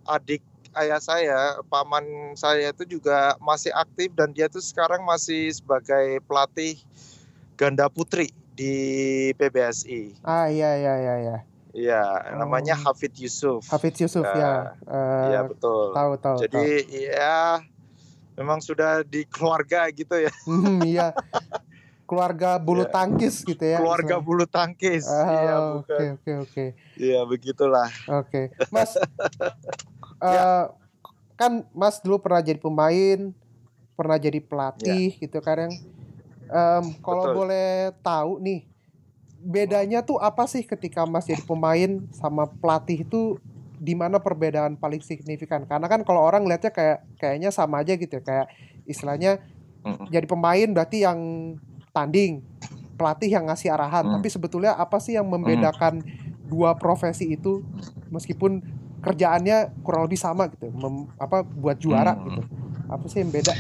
adik 0.07 0.41
ayah 0.76 1.00
saya, 1.00 1.61
paman 1.69 2.37
saya 2.37 2.73
itu 2.73 2.97
juga 2.99 3.37
masih 3.41 3.73
aktif 3.76 4.12
dan 4.17 4.33
dia 4.33 4.49
tuh 4.49 4.64
sekarang 4.64 5.05
masih 5.05 5.52
sebagai 5.52 6.21
pelatih 6.25 6.81
ganda 7.57 7.88
putri 7.93 8.33
di 8.57 8.75
PBSI. 9.37 10.25
Ah 10.25 10.49
iya 10.49 10.76
iya 10.76 10.95
iya 11.00 11.14
iya. 11.21 11.38
Iya, 11.73 12.05
oh. 12.37 12.45
namanya 12.45 12.76
Hafid 12.76 13.17
Yusuf. 13.17 13.64
Hafid 13.73 13.97
Yusuf 13.97 14.29
uh, 14.29 14.37
ya. 14.37 14.76
Uh, 14.85 15.25
iya 15.33 15.41
betul. 15.41 15.97
Tahu 15.97 16.12
tahu. 16.21 16.37
Jadi 16.45 16.69
iya 16.93 17.64
memang 18.37 18.61
sudah 18.61 19.00
di 19.00 19.25
keluarga 19.25 19.88
gitu 19.88 20.21
ya. 20.21 20.33
Hmm, 20.45 20.85
iya. 20.85 21.17
keluarga 22.07 22.61
bulu 22.61 22.85
yeah. 22.85 22.93
tangkis 22.93 23.35
gitu 23.43 23.65
ya. 23.65 23.79
Keluarga 23.81 24.17
Islam. 24.19 24.27
bulu 24.27 24.45
tangkis. 24.45 25.05
Oh, 25.09 25.25
iya 25.25 25.57
bukan. 25.57 25.81
Oke 25.81 26.07
oke 26.13 26.33
oke. 26.45 26.65
Iya 26.99 27.21
begitulah. 27.25 27.89
Oke, 28.11 28.53
okay. 28.53 28.69
Mas. 28.69 28.95
uh, 30.21 30.71
kan 31.41 31.67
Mas 31.73 31.99
dulu 32.05 32.21
pernah 32.21 32.45
jadi 32.45 32.61
pemain, 32.61 33.33
pernah 33.97 34.17
jadi 34.21 34.39
pelatih 34.39 35.17
yeah. 35.17 35.23
gitu 35.23 35.39
kan 35.41 35.69
yang 35.69 35.75
um, 36.53 36.85
kalau 37.01 37.35
boleh 37.35 37.91
tahu 38.05 38.39
nih 38.39 38.69
bedanya 39.43 40.07
tuh 40.07 40.23
apa 40.23 40.47
sih 40.47 40.63
ketika 40.63 41.03
Mas 41.03 41.27
jadi 41.27 41.43
pemain 41.43 41.99
sama 42.15 42.47
pelatih 42.47 43.03
itu 43.03 43.43
di 43.83 43.99
mana 43.99 44.23
perbedaan 44.23 44.79
paling 44.79 45.03
signifikan? 45.03 45.67
Karena 45.67 45.91
kan 45.91 46.07
kalau 46.07 46.23
orang 46.23 46.47
lihatnya 46.47 46.71
kayak 46.71 47.03
kayaknya 47.19 47.51
sama 47.51 47.83
aja 47.83 47.99
gitu 47.99 48.21
ya, 48.21 48.23
kayak 48.23 48.47
istilahnya 48.87 49.43
mm. 49.83 50.07
jadi 50.15 50.27
pemain 50.31 50.69
berarti 50.71 51.03
yang 51.03 51.19
tanding, 51.93 52.43
pelatih 52.97 53.31
yang 53.31 53.47
ngasih 53.49 53.73
arahan. 53.73 54.09
Mm. 54.09 54.13
Tapi 54.19 54.29
sebetulnya 54.29 54.73
apa 54.75 54.99
sih 54.99 55.15
yang 55.15 55.29
membedakan 55.29 56.03
mm. 56.03 56.49
dua 56.49 56.75
profesi 56.77 57.33
itu 57.33 57.63
meskipun 58.13 58.65
kerjaannya 59.03 59.83
kurang 59.83 60.09
lebih 60.09 60.21
sama 60.21 60.49
gitu, 60.51 60.73
Mem, 60.73 61.11
apa 61.21 61.45
buat 61.45 61.77
juara 61.79 62.17
mm. 62.17 62.23
gitu. 62.29 62.43
Apa 62.93 63.05
sih 63.09 63.25
yang 63.25 63.33
beda? 63.33 63.55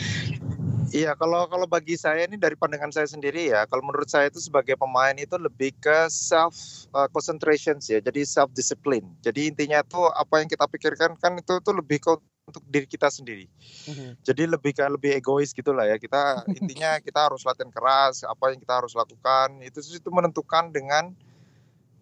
Iya, 0.92 1.16
kalau 1.16 1.48
kalau 1.48 1.64
bagi 1.64 1.96
saya 1.96 2.28
ini 2.28 2.36
dari 2.36 2.52
pandangan 2.52 2.92
saya 2.92 3.08
sendiri 3.08 3.48
ya, 3.48 3.64
kalau 3.64 3.80
menurut 3.80 4.12
saya 4.12 4.28
itu 4.28 4.44
sebagai 4.44 4.76
pemain 4.76 5.16
itu 5.16 5.40
lebih 5.40 5.72
ke 5.80 6.04
self 6.12 6.52
uh, 6.92 7.08
concentration 7.08 7.80
ya, 7.80 7.96
jadi 8.04 8.20
self 8.28 8.52
discipline. 8.52 9.08
Jadi 9.24 9.48
intinya 9.48 9.80
itu 9.80 10.04
apa 10.12 10.44
yang 10.44 10.52
kita 10.52 10.68
pikirkan 10.68 11.16
kan 11.16 11.40
itu 11.40 11.56
itu 11.56 11.70
lebih 11.72 11.96
ke 11.96 12.12
untuk 12.46 12.62
diri 12.66 12.86
kita 12.90 13.06
sendiri. 13.06 13.46
Mm-hmm. 13.86 14.10
Jadi 14.26 14.42
lebih 14.50 14.72
ke 14.74 14.84
lebih 14.86 15.10
egois 15.14 15.54
gitulah 15.54 15.86
ya. 15.86 15.96
Kita 15.98 16.42
intinya 16.58 16.98
kita 16.98 17.30
harus 17.30 17.46
latihan 17.46 17.70
keras, 17.70 18.26
apa 18.26 18.54
yang 18.54 18.60
kita 18.60 18.74
harus 18.82 18.92
lakukan 18.98 19.62
itu 19.62 19.78
itu 19.78 20.10
menentukan 20.10 20.74
dengan 20.74 21.14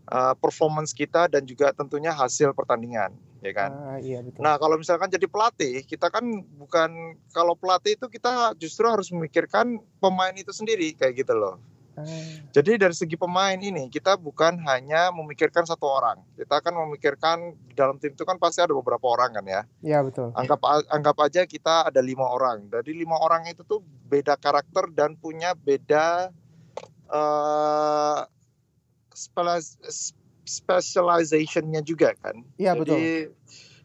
uh, 0.09 0.35
performance 0.37 0.97
kita 0.97 1.29
dan 1.29 1.45
juga 1.45 1.73
tentunya 1.77 2.11
hasil 2.11 2.57
pertandingan 2.57 3.13
ya 3.41 3.53
kan. 3.57 3.71
Ah, 3.73 3.99
iya 4.01 4.21
betul. 4.21 4.45
Nah 4.45 4.61
kalau 4.61 4.77
misalkan 4.77 5.09
jadi 5.09 5.25
pelatih, 5.25 5.85
kita 5.89 6.13
kan 6.13 6.25
bukan 6.61 7.17
kalau 7.33 7.57
pelatih 7.57 7.97
itu 7.97 8.07
kita 8.09 8.53
justru 8.61 8.85
harus 8.85 9.09
memikirkan 9.13 9.81
pemain 9.97 10.33
itu 10.37 10.53
sendiri 10.53 10.93
kayak 10.97 11.25
gitu 11.25 11.33
loh. 11.33 11.57
Ah. 12.03 12.51
Jadi 12.51 12.81
dari 12.81 12.95
segi 12.97 13.17
pemain 13.17 13.57
ini 13.57 13.89
kita 13.93 14.17
bukan 14.17 14.59
hanya 14.67 15.13
memikirkan 15.13 15.65
satu 15.65 15.87
orang, 15.87 16.21
kita 16.35 16.61
akan 16.61 16.75
memikirkan 16.89 17.55
di 17.69 17.75
dalam 17.77 18.01
tim 18.01 18.13
itu 18.13 18.25
kan 18.27 18.41
pasti 18.41 18.65
ada 18.65 18.75
beberapa 18.75 19.07
orang 19.07 19.37
kan 19.37 19.45
ya. 19.47 19.63
Iya 19.85 19.99
betul. 20.03 20.33
Anggap 20.35 20.61
anggap 20.91 21.17
aja 21.23 21.43
kita 21.47 21.89
ada 21.93 22.01
lima 22.01 22.27
orang. 22.27 22.69
Dari 22.69 22.97
lima 22.97 23.17
orang 23.21 23.49
itu 23.49 23.63
tuh 23.63 23.85
beda 23.85 24.35
karakter 24.41 24.91
dan 24.91 25.15
punya 25.15 25.55
beda 25.55 26.35
uh, 27.11 28.25
specializationnya 30.47 31.85
juga 31.85 32.15
kan. 32.19 32.43
Iya 32.57 32.75
betul. 32.75 32.99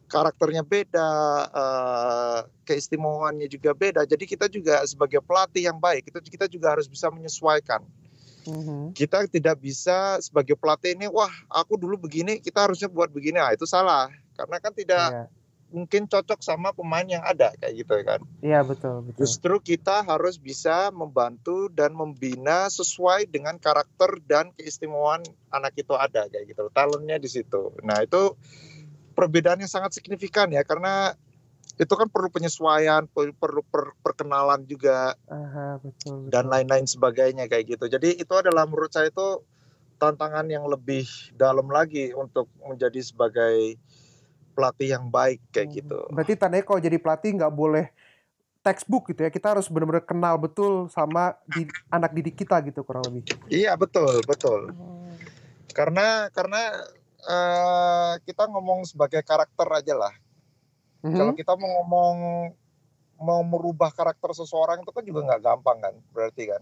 karakternya 0.05 0.61
beda, 0.61 1.09
uh, 1.49 2.39
keistimewaannya 2.63 3.49
juga 3.49 3.73
beda. 3.73 4.05
Jadi 4.05 4.23
kita 4.29 4.45
juga 4.45 4.85
sebagai 4.85 5.19
pelatih 5.21 5.65
yang 5.65 5.81
baik 5.81 6.13
itu 6.13 6.19
kita 6.37 6.45
juga 6.45 6.77
harus 6.77 6.85
bisa 6.85 7.09
menyesuaikan. 7.09 7.81
Mm-hmm. 8.45 8.93
Kita 8.93 9.25
tidak 9.27 9.57
bisa 9.59 10.21
sebagai 10.21 10.53
pelatih 10.55 10.93
ini, 10.93 11.09
wah 11.09 11.31
aku 11.49 11.75
dulu 11.75 11.97
begini, 11.97 12.39
kita 12.39 12.69
harusnya 12.69 12.87
buat 12.87 13.09
begini. 13.09 13.41
Ah 13.41 13.51
itu 13.51 13.65
salah, 13.65 14.07
karena 14.37 14.57
kan 14.61 14.71
tidak 14.71 15.07
yeah. 15.11 15.27
mungkin 15.73 16.05
cocok 16.05 16.39
sama 16.45 16.71
pemain 16.71 17.05
yang 17.05 17.25
ada 17.25 17.51
kayak 17.57 17.73
gitu 17.81 17.95
kan. 18.05 18.21
Iya 18.45 18.61
betul, 18.61 19.09
betul. 19.09 19.19
Justru 19.25 19.55
kita 19.75 20.05
harus 20.05 20.37
bisa 20.37 20.93
membantu 20.93 21.67
dan 21.73 21.97
membina 21.97 22.69
sesuai 22.69 23.27
dengan 23.27 23.57
karakter 23.57 24.21
dan 24.23 24.53
keistimewaan 24.53 25.25
anak 25.49 25.73
itu 25.75 25.97
ada 25.97 26.29
kayak 26.29 26.53
gitu. 26.53 26.69
Talentnya 26.69 27.17
di 27.17 27.29
situ. 27.29 27.73
Nah 27.81 28.05
itu 28.05 28.37
perbedaan 29.17 29.63
yang 29.63 29.71
sangat 29.71 29.95
signifikan 29.95 30.51
ya 30.51 30.61
karena 30.61 31.15
itu 31.75 31.93
kan 31.93 32.07
perlu 32.07 32.31
penyesuaian, 32.31 33.03
perlu 33.11 33.61
per, 33.67 33.91
perkenalan 33.99 34.63
juga, 34.63 35.11
Aha, 35.27 35.79
betul, 35.83 36.27
betul. 36.27 36.31
dan 36.31 36.47
lain-lain 36.47 36.87
sebagainya 36.87 37.51
kayak 37.51 37.75
gitu. 37.75 37.85
Jadi 37.91 38.15
itu 38.15 38.33
adalah 38.35 38.63
menurut 38.63 38.91
saya 38.95 39.11
itu 39.11 39.43
tantangan 39.99 40.47
yang 40.47 40.67
lebih 40.67 41.07
dalam 41.35 41.67
lagi 41.67 42.15
untuk 42.15 42.47
menjadi 42.63 42.99
sebagai 43.03 43.79
pelatih 44.55 44.95
yang 44.95 45.11
baik 45.11 45.43
kayak 45.51 45.67
hmm. 45.71 45.77
gitu. 45.83 45.99
Berarti 46.11 46.33
tandanya 46.39 46.63
kalau 46.63 46.79
jadi 46.79 46.97
pelatih 46.99 47.31
nggak 47.35 47.53
boleh 47.53 47.85
textbook 48.63 49.11
gitu 49.11 49.27
ya. 49.27 49.31
Kita 49.31 49.55
harus 49.55 49.67
benar-benar 49.67 50.07
kenal 50.07 50.39
betul 50.39 50.87
sama 50.87 51.35
di, 51.43 51.67
anak 51.91 52.15
didik 52.15 52.39
kita 52.39 52.63
gitu 52.63 52.87
kurang 52.87 53.03
lebih. 53.11 53.27
Iya 53.51 53.75
betul 53.75 54.23
betul. 54.23 54.71
Hmm. 54.71 55.11
Karena 55.75 56.31
karena 56.31 56.71
uh, 57.27 58.13
kita 58.23 58.47
ngomong 58.47 58.87
sebagai 58.87 59.19
karakter 59.27 59.67
aja 59.75 59.95
lah. 59.99 60.13
Mm-hmm. 61.03 61.17
Kalau 61.19 61.33
kita 61.35 61.53
mau 61.57 61.69
ngomong 61.81 62.17
mau 63.15 63.41
merubah 63.47 63.91
karakter 63.95 64.35
seseorang 64.35 64.83
itu 64.83 64.91
kan 64.91 65.03
juga 65.03 65.19
nggak 65.31 65.41
gampang 65.43 65.77
kan, 65.79 65.95
berarti 66.11 66.51
kan? 66.51 66.61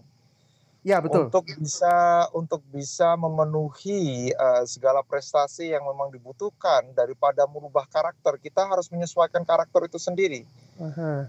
Ya 0.84 1.00
betul. 1.00 1.32
Untuk 1.32 1.48
bisa 1.56 2.28
untuk 2.36 2.60
bisa 2.68 3.16
memenuhi 3.16 4.28
uh, 4.36 4.68
segala 4.68 5.00
prestasi 5.00 5.72
yang 5.72 5.80
memang 5.88 6.12
dibutuhkan 6.12 6.92
daripada 6.92 7.48
merubah 7.48 7.88
karakter, 7.88 8.36
kita 8.36 8.68
harus 8.68 8.92
menyesuaikan 8.92 9.48
karakter 9.48 9.88
itu 9.88 9.96
sendiri. 9.96 10.44
Uh-huh. 10.76 11.24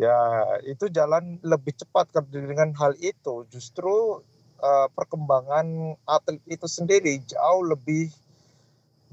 Ya 0.00 0.16
itu 0.64 0.88
jalan 0.88 1.36
lebih 1.44 1.76
cepat 1.76 2.16
dengan 2.32 2.72
hal 2.80 2.96
itu. 2.96 3.44
Justru 3.52 4.24
uh, 4.64 4.88
perkembangan 4.96 6.00
atlet 6.08 6.40
itu 6.48 6.64
sendiri 6.64 7.20
jauh 7.28 7.60
lebih 7.60 8.08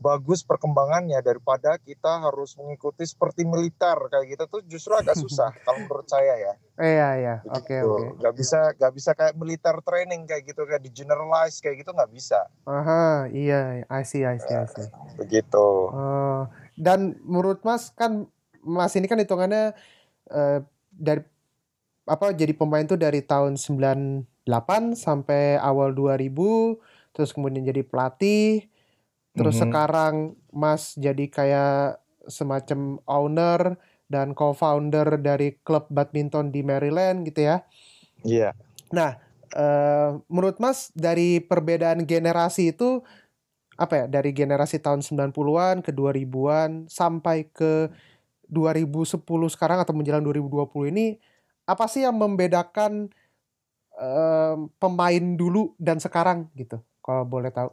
bagus 0.01 0.41
perkembangannya 0.41 1.21
daripada 1.21 1.77
kita 1.77 2.25
harus 2.25 2.57
mengikuti 2.57 3.05
seperti 3.05 3.45
militer 3.45 3.93
kayak 4.09 4.33
gitu 4.33 4.43
tuh 4.49 4.61
justru 4.65 4.97
agak 4.97 5.13
susah 5.23 5.53
kalau 5.61 5.85
menurut 5.85 6.09
saya 6.09 6.33
ya. 6.41 6.53
Iya 6.81 7.09
iya. 7.21 7.35
Oke 7.45 7.77
oke. 7.85 8.17
Gak 8.25 8.33
bisa 8.33 8.59
gak 8.73 8.93
bisa 8.97 9.13
kayak 9.13 9.37
militer 9.37 9.77
training 9.85 10.25
kayak 10.25 10.49
gitu 10.49 10.65
kayak 10.65 10.81
di 10.81 10.89
generalize 10.89 11.61
kayak 11.61 11.85
gitu 11.85 11.93
nggak 11.93 12.09
bisa. 12.09 12.49
Aha 12.65 13.29
iya 13.29 13.85
I 13.85 14.01
see 14.01 14.25
I 14.25 14.41
see 14.41 14.57
I 14.57 14.65
see. 14.65 14.89
begitu. 15.21 15.93
Uh, 15.93 16.49
dan 16.73 17.21
menurut 17.21 17.61
Mas 17.61 17.93
kan 17.93 18.25
Mas 18.65 18.97
ini 18.97 19.05
kan 19.05 19.21
hitungannya 19.21 19.77
uh, 20.33 20.65
dari 20.89 21.21
apa 22.09 22.33
jadi 22.33 22.57
pemain 22.57 22.83
tuh 22.83 22.97
dari 22.97 23.21
tahun 23.21 23.61
98 23.61 24.25
sampai 24.97 25.61
awal 25.61 25.93
2000 25.93 26.33
terus 27.13 27.29
kemudian 27.35 27.61
jadi 27.61 27.85
pelatih 27.85 28.70
Terus 29.31 29.55
mm 29.55 29.61
-hmm. 29.63 29.71
sekarang 29.71 30.15
Mas 30.51 30.95
jadi 30.99 31.25
kayak 31.31 32.03
semacam 32.27 33.01
owner 33.09 33.79
dan 34.11 34.35
co-founder 34.35 35.17
dari 35.23 35.55
klub 35.63 35.87
badminton 35.87 36.51
di 36.51 36.61
Maryland 36.61 37.23
gitu 37.23 37.47
ya. 37.47 37.63
Iya. 38.27 38.51
Yeah. 38.51 38.53
Nah, 38.91 39.11
uh, 39.55 40.19
menurut 40.27 40.59
Mas 40.59 40.91
dari 40.91 41.39
perbedaan 41.39 42.03
generasi 42.03 42.75
itu 42.75 43.01
apa 43.79 44.03
ya? 44.03 44.05
Dari 44.11 44.35
generasi 44.35 44.83
tahun 44.83 44.99
90-an 45.01 45.79
ke 45.79 45.95
2000-an 45.95 46.91
sampai 46.91 47.47
ke 47.49 47.87
2010 48.51 49.23
sekarang 49.47 49.79
atau 49.79 49.95
menjelang 49.95 50.21
2020 50.27 50.91
ini 50.91 51.15
apa 51.63 51.87
sih 51.87 52.03
yang 52.03 52.19
membedakan 52.19 53.07
uh, 53.95 54.59
pemain 54.75 55.23
dulu 55.39 55.71
dan 55.79 56.03
sekarang 56.03 56.51
gitu? 56.59 56.83
Kalau 56.99 57.23
boleh 57.23 57.49
tahu. 57.49 57.71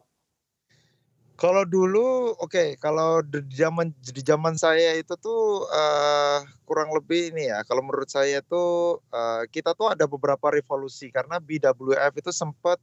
Kalau 1.39 1.63
dulu, 1.63 2.35
oke, 2.35 2.51
okay, 2.51 2.69
kalau 2.83 3.23
di 3.23 3.39
zaman 3.55 3.95
di 3.95 4.23
zaman 4.27 4.59
saya 4.59 4.99
itu 4.99 5.15
tuh 5.23 5.71
uh, 5.71 6.43
kurang 6.67 6.91
lebih 6.91 7.31
ini 7.31 7.47
ya. 7.47 7.63
Kalau 7.63 7.87
menurut 7.87 8.11
saya 8.11 8.43
tuh 8.43 8.99
uh, 9.15 9.47
kita 9.47 9.71
tuh 9.79 9.95
ada 9.95 10.11
beberapa 10.11 10.51
revolusi 10.51 11.15
karena 11.15 11.39
BWF 11.39 12.19
itu 12.19 12.35
sempat 12.35 12.83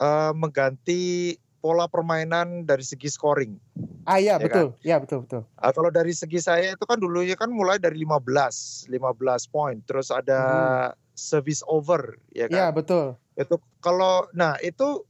uh, 0.00 0.32
mengganti 0.32 1.36
pola 1.60 1.84
permainan 1.84 2.64
dari 2.64 2.80
segi 2.80 3.12
scoring. 3.12 3.60
Ah 4.08 4.16
iya 4.16 4.40
ya 4.40 4.44
betul, 4.48 4.66
kan? 4.72 4.80
ya 4.80 4.96
betul 5.04 5.18
betul. 5.28 5.42
Uh, 5.60 5.72
kalau 5.76 5.92
dari 5.92 6.16
segi 6.16 6.40
saya 6.40 6.72
itu 6.72 6.84
kan 6.88 6.96
dulunya 6.96 7.36
kan 7.36 7.52
mulai 7.52 7.76
dari 7.76 8.00
15, 8.08 8.88
15 8.88 9.52
poin, 9.52 9.84
terus 9.84 10.08
ada 10.08 10.40
hmm. 10.40 10.96
service 11.12 11.60
over, 11.68 12.16
ya 12.32 12.48
kan? 12.48 12.56
Iya 12.56 12.66
betul. 12.72 13.20
Itu 13.36 13.60
kalau, 13.84 14.32
nah 14.32 14.56
itu 14.64 15.04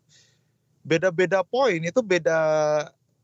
beda-beda 0.85 1.41
poin 1.43 1.81
itu 1.81 2.05
beda 2.05 2.39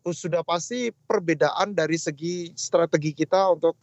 sudah 0.01 0.41
pasti 0.41 0.89
perbedaan 1.05 1.77
dari 1.77 2.01
segi 2.01 2.57
strategi 2.57 3.13
kita 3.13 3.53
untuk 3.53 3.77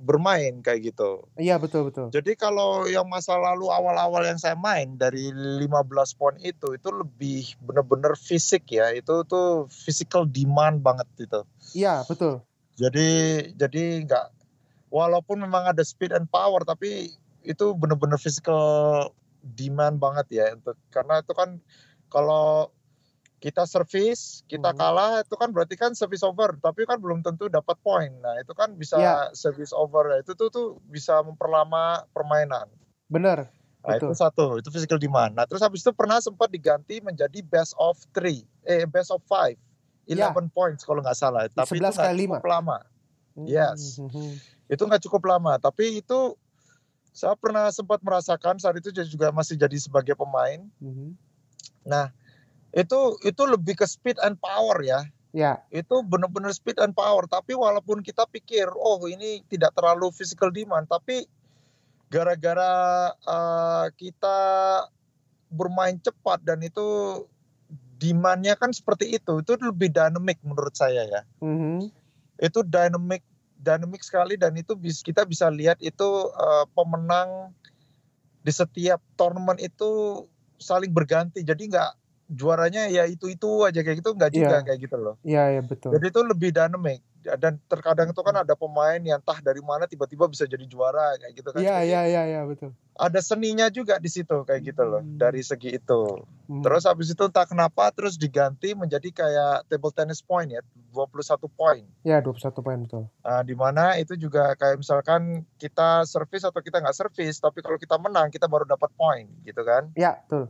bermain 0.00 0.64
kayak 0.64 0.92
gitu. 0.92 1.28
Iya 1.36 1.60
betul 1.60 1.92
betul. 1.92 2.08
Jadi 2.08 2.32
kalau 2.34 2.88
yang 2.88 3.06
masa 3.06 3.36
lalu 3.36 3.68
awal-awal 3.68 4.24
yang 4.24 4.40
saya 4.40 4.56
main 4.56 4.96
dari 4.96 5.28
15 5.30 6.18
poin 6.18 6.36
itu 6.40 6.74
itu 6.74 6.88
lebih 6.88 7.54
benar-benar 7.62 8.16
fisik 8.16 8.66
ya. 8.72 8.90
Itu 8.96 9.22
tuh 9.28 9.68
physical 9.68 10.24
demand 10.24 10.80
banget 10.80 11.06
itu. 11.20 11.40
Iya 11.76 12.02
betul. 12.08 12.42
Jadi 12.80 13.08
jadi 13.60 13.82
nggak 14.08 14.26
walaupun 14.88 15.44
memang 15.44 15.70
ada 15.70 15.84
speed 15.84 16.16
and 16.16 16.26
power 16.32 16.64
tapi 16.64 17.12
itu 17.44 17.66
benar-benar 17.76 18.16
physical 18.16 19.12
demand 19.44 20.00
banget 20.00 20.26
ya 20.32 20.46
untuk 20.56 20.76
karena 20.92 21.20
itu 21.20 21.32
kan 21.32 21.60
kalau 22.08 22.72
kita 23.40 23.64
servis, 23.64 24.44
kita 24.44 24.70
hmm. 24.70 24.78
kalah 24.78 25.12
itu 25.24 25.32
kan 25.32 25.48
berarti 25.48 25.72
kan 25.74 25.96
service 25.96 26.20
over, 26.20 26.52
tapi 26.60 26.84
kan 26.84 27.00
belum 27.00 27.24
tentu 27.24 27.48
dapat 27.48 27.74
poin. 27.80 28.12
Nah, 28.20 28.36
itu 28.36 28.52
kan 28.52 28.76
bisa 28.76 29.00
ya. 29.00 29.16
service 29.32 29.72
over. 29.72 30.12
Itu 30.20 30.36
tuh 30.36 30.52
tuh 30.52 30.76
bisa 30.92 31.24
memperlama 31.24 32.04
permainan. 32.12 32.68
Benar. 33.08 33.48
Nah, 33.80 33.96
itu 33.96 34.12
satu, 34.12 34.60
itu 34.60 34.68
physical 34.68 35.00
demand. 35.00 35.32
Nah, 35.32 35.48
terus 35.48 35.64
habis 35.64 35.80
itu 35.80 35.88
pernah 35.96 36.20
sempat 36.20 36.52
diganti 36.52 37.00
menjadi 37.00 37.40
best 37.40 37.72
of 37.80 37.96
three, 38.12 38.44
eh 38.68 38.84
best 38.84 39.08
of 39.08 39.24
five, 39.24 39.56
ya. 40.04 40.28
eleven 40.28 40.52
ya. 40.52 40.52
points 40.52 40.84
kalau 40.84 41.00
nggak 41.00 41.16
salah. 41.16 41.48
Tapi 41.48 41.80
itu 41.80 41.88
nggak 41.88 42.12
cukup 42.12 42.44
lama. 42.44 42.78
Hmm. 43.32 43.48
Yes, 43.48 43.96
hmm. 43.96 44.36
itu 44.68 44.82
nggak 44.84 45.02
cukup 45.08 45.22
lama. 45.24 45.56
Tapi 45.56 46.04
itu 46.04 46.36
saya 47.16 47.32
pernah 47.40 47.72
sempat 47.72 48.04
merasakan 48.04 48.60
saat 48.60 48.76
itu 48.76 48.92
juga 49.08 49.32
masih 49.32 49.56
jadi 49.56 49.80
sebagai 49.80 50.12
pemain. 50.12 50.60
Hmm. 50.76 51.16
Nah, 51.80 52.12
itu 52.70 53.18
itu 53.26 53.42
lebih 53.46 53.74
ke 53.78 53.86
speed 53.86 54.18
and 54.22 54.38
power 54.38 54.78
ya. 54.82 55.02
Ya. 55.30 55.62
Itu 55.70 56.02
benar-benar 56.02 56.50
speed 56.50 56.82
and 56.82 56.94
power. 56.94 57.26
Tapi 57.30 57.54
walaupun 57.54 58.02
kita 58.02 58.26
pikir, 58.30 58.66
oh 58.74 58.98
ini 59.06 59.46
tidak 59.46 59.74
terlalu 59.78 60.10
physical 60.10 60.50
demand, 60.50 60.90
tapi 60.90 61.26
gara-gara 62.10 63.14
uh, 63.14 63.86
kita 63.94 64.38
bermain 65.50 65.98
cepat 66.02 66.42
dan 66.42 66.58
itu 66.62 67.22
demandnya 68.02 68.58
kan 68.58 68.74
seperti 68.74 69.14
itu, 69.14 69.38
itu 69.38 69.54
lebih 69.62 69.94
dynamic 69.94 70.42
menurut 70.42 70.74
saya 70.74 71.06
ya. 71.06 71.22
Mm 71.38 71.56
-hmm. 71.58 71.78
Itu 72.42 72.66
dynamic, 72.66 73.22
dynamic 73.60 74.02
sekali 74.02 74.34
dan 74.34 74.58
itu 74.58 74.74
bis, 74.74 75.06
kita 75.06 75.22
bisa 75.22 75.46
lihat 75.46 75.78
itu 75.78 76.08
uh, 76.34 76.66
pemenang 76.74 77.54
di 78.40 78.50
setiap 78.50 78.98
tournament 79.14 79.62
itu 79.62 80.24
saling 80.58 80.90
berganti. 80.90 81.44
Jadi 81.44 81.70
nggak 81.70 81.90
juaranya 82.30 82.86
ya 82.86 83.10
itu 83.10 83.26
itu 83.26 83.66
aja 83.66 83.82
kayak 83.82 83.98
gitu 83.98 84.14
nggak 84.14 84.30
juga 84.30 84.56
yeah. 84.62 84.64
kayak 84.64 84.78
gitu 84.86 84.96
loh. 84.96 85.14
Iya 85.26 85.34
yeah, 85.34 85.46
yeah, 85.58 85.64
betul. 85.66 85.90
Jadi 85.98 86.06
itu 86.14 86.20
lebih 86.22 86.50
dynamic 86.54 87.02
dan 87.20 87.60
terkadang 87.68 88.08
itu 88.08 88.22
kan 88.24 88.32
ada 88.32 88.56
pemain 88.56 88.96
yang 88.96 89.20
entah 89.20 89.36
dari 89.44 89.60
mana 89.60 89.84
tiba-tiba 89.84 90.24
bisa 90.24 90.48
jadi 90.48 90.64
juara 90.64 91.20
kayak 91.20 91.32
gitu 91.36 91.48
kan. 91.52 91.60
Iya 91.60 91.76
iya 91.84 92.00
iya 92.08 92.22
iya 92.24 92.40
betul. 92.48 92.72
Ada 92.96 93.20
seninya 93.20 93.68
juga 93.68 94.00
di 94.00 94.08
situ 94.08 94.44
kayak 94.44 94.72
gitu 94.72 94.82
loh 94.84 95.04
hmm. 95.04 95.20
dari 95.20 95.44
segi 95.44 95.76
itu. 95.76 96.02
Hmm. 96.48 96.62
Terus 96.64 96.88
habis 96.88 97.12
itu 97.12 97.20
entah 97.20 97.44
kenapa 97.44 97.92
terus 97.92 98.16
diganti 98.16 98.72
menjadi 98.72 99.08
kayak 99.12 99.68
table 99.68 99.92
tennis 99.92 100.24
point 100.24 100.48
ya 100.48 100.64
21 100.96 101.44
poin. 101.52 101.84
Iya 102.08 102.24
21 102.24 102.64
poin 102.64 102.78
betul. 102.88 103.04
Nah, 103.20 103.42
di 103.44 103.54
mana 103.56 104.00
itu 104.00 104.16
juga 104.16 104.56
kayak 104.56 104.80
misalkan 104.80 105.44
kita 105.60 106.08
servis 106.08 106.46
atau 106.48 106.60
kita 106.64 106.80
nggak 106.80 106.96
servis 106.96 107.36
tapi 107.36 107.60
kalau 107.60 107.76
kita 107.76 108.00
menang 108.00 108.32
kita 108.32 108.48
baru 108.48 108.64
dapat 108.64 108.88
poin 108.96 109.28
gitu 109.44 109.60
kan. 109.60 109.92
Iya 109.92 110.24
betul. 110.24 110.48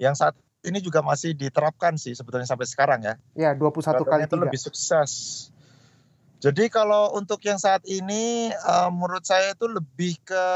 Yang 0.00 0.14
saat 0.18 0.34
ini 0.60 0.78
juga 0.84 1.00
masih 1.00 1.32
diterapkan 1.32 1.96
sih 1.96 2.12
sebetulnya 2.12 2.44
sampai 2.44 2.68
sekarang 2.68 3.00
ya. 3.00 3.14
Ya, 3.32 3.50
21 3.56 3.80
Karena 3.80 4.04
kali 4.04 4.22
itu 4.28 4.36
lebih 4.36 4.60
sukses. 4.60 5.12
Jadi 6.40 6.72
kalau 6.72 7.12
untuk 7.16 7.40
yang 7.44 7.60
saat 7.60 7.84
ini 7.84 8.48
uh, 8.64 8.88
menurut 8.88 9.24
saya 9.24 9.52
itu 9.52 9.68
lebih 9.68 10.16
ke 10.24 10.46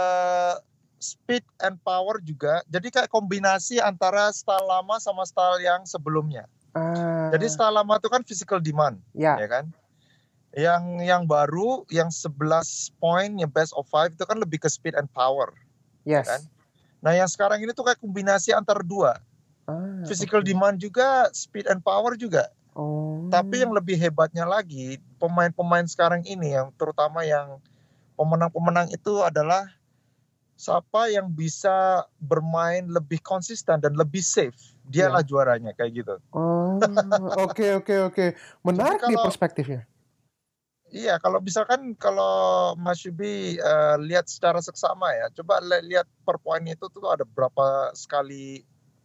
speed 1.01 1.45
and 1.61 1.77
power 1.85 2.17
juga. 2.25 2.65
Jadi 2.69 2.89
kayak 2.89 3.13
kombinasi 3.13 3.81
antara 3.85 4.33
style 4.33 4.65
lama 4.65 4.97
sama 4.97 5.29
style 5.29 5.61
yang 5.61 5.85
sebelumnya. 5.85 6.49
Ah, 6.73 7.29
Jadi 7.37 7.53
style 7.53 7.77
lama 7.77 8.01
itu 8.01 8.09
kan 8.09 8.25
physical 8.25 8.59
demand, 8.59 8.99
ya, 9.13 9.37
ya 9.37 9.47
kan? 9.47 9.65
Yang 10.57 10.83
yang 11.05 11.23
baru 11.29 11.85
yang 11.93 12.09
11 12.09 12.33
poin 12.97 13.29
yang 13.37 13.53
best 13.53 13.77
of 13.77 13.85
five 13.93 14.17
itu 14.17 14.25
kan 14.25 14.41
lebih 14.41 14.65
ke 14.65 14.69
speed 14.73 14.97
and 14.97 15.07
power. 15.13 15.53
yes. 16.09 16.25
kan? 16.27 16.41
Nah, 17.05 17.13
yang 17.13 17.29
sekarang 17.29 17.61
ini 17.61 17.77
tuh 17.77 17.85
kayak 17.85 18.01
kombinasi 18.01 18.57
antara 18.57 18.81
dua. 18.81 19.21
Ah, 19.65 20.05
Physical 20.05 20.41
oke. 20.41 20.47
demand 20.47 20.77
juga, 20.77 21.29
speed 21.31 21.67
and 21.67 21.81
power 21.81 22.15
juga. 22.15 22.53
Oh. 22.73 23.31
Tapi 23.31 23.63
yang 23.63 23.73
lebih 23.73 23.95
hebatnya 23.95 24.45
lagi, 24.45 25.01
pemain-pemain 25.17 25.87
sekarang 25.87 26.21
ini 26.23 26.53
yang 26.53 26.69
terutama 26.75 27.23
yang 27.23 27.63
pemenang-pemenang 28.15 28.91
itu 28.91 29.23
adalah 29.23 29.65
siapa 30.55 31.09
yang 31.09 31.27
bisa 31.29 32.03
bermain 32.17 32.87
lebih 32.87 33.19
konsisten 33.19 33.81
dan 33.81 33.95
lebih 33.95 34.21
safe. 34.21 34.55
Dialah 34.85 35.25
juaranya 35.25 35.73
kayak 35.73 35.93
gitu. 35.97 36.15
Oh, 36.31 36.77
oke 37.45 37.81
oke 37.81 37.95
oke. 38.13 38.25
Menarik 38.63 39.01
Jadi 39.01 39.09
nih 39.09 39.17
kalau- 39.17 39.27
perspektifnya. 39.27 39.83
Iya, 40.95 41.19
kalau 41.19 41.43
misalkan 41.43 41.99
kalau 41.99 42.77
Mas 42.79 43.03
Yubi 43.03 43.59
eh, 43.59 43.97
lihat 43.99 44.31
secara 44.31 44.63
seksama 44.63 45.11
ya, 45.11 45.27
coba 45.35 45.59
li- 45.59 45.91
lihat 45.91 46.07
per 46.23 46.39
poin 46.39 46.63
itu 46.63 46.87
tuh 46.87 47.11
ada 47.11 47.27
berapa 47.27 47.91
sekali 47.99 48.63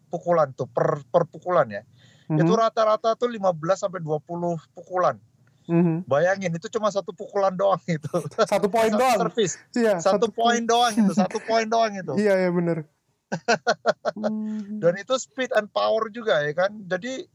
pukulan 0.10 0.50
tuh 0.52 0.66
per 0.66 1.06
per 1.08 1.30
pukulan 1.30 1.70
ya. 1.70 1.84
Itu 2.30 2.54
Mhm, 2.54 2.62
rata-rata 2.62 3.14
tuh 3.14 3.30
15 3.30 3.78
sampai 3.80 4.02
20 4.02 4.58
pukulan. 4.74 5.18
mhm. 5.66 6.06
Bayangin 6.06 6.50
itu 6.54 6.66
cuma 6.70 6.90
satu 6.90 7.14
pukulan 7.14 7.54
doang 7.54 7.82
itu. 7.86 8.10
Satu 8.46 8.70
poin 8.70 8.90
Satu 8.90 9.02
doang. 9.02 9.20
Service. 9.30 9.54
Iya, 9.74 9.94
Satu 10.02 10.28
poin 10.30 10.62
doang 10.62 10.94
itu, 10.94 11.14
satu 11.14 11.38
poin 11.50 11.66
doang 11.66 11.94
itu. 11.94 12.14
Iya 12.18 12.34
ya 12.38 12.50
benar. 12.50 12.86
Dan 14.82 14.94
itu 14.98 15.14
speed 15.18 15.54
and 15.54 15.70
power 15.70 16.10
juga 16.10 16.42
ya 16.42 16.54
kan. 16.54 16.74
Jadi 16.86 17.26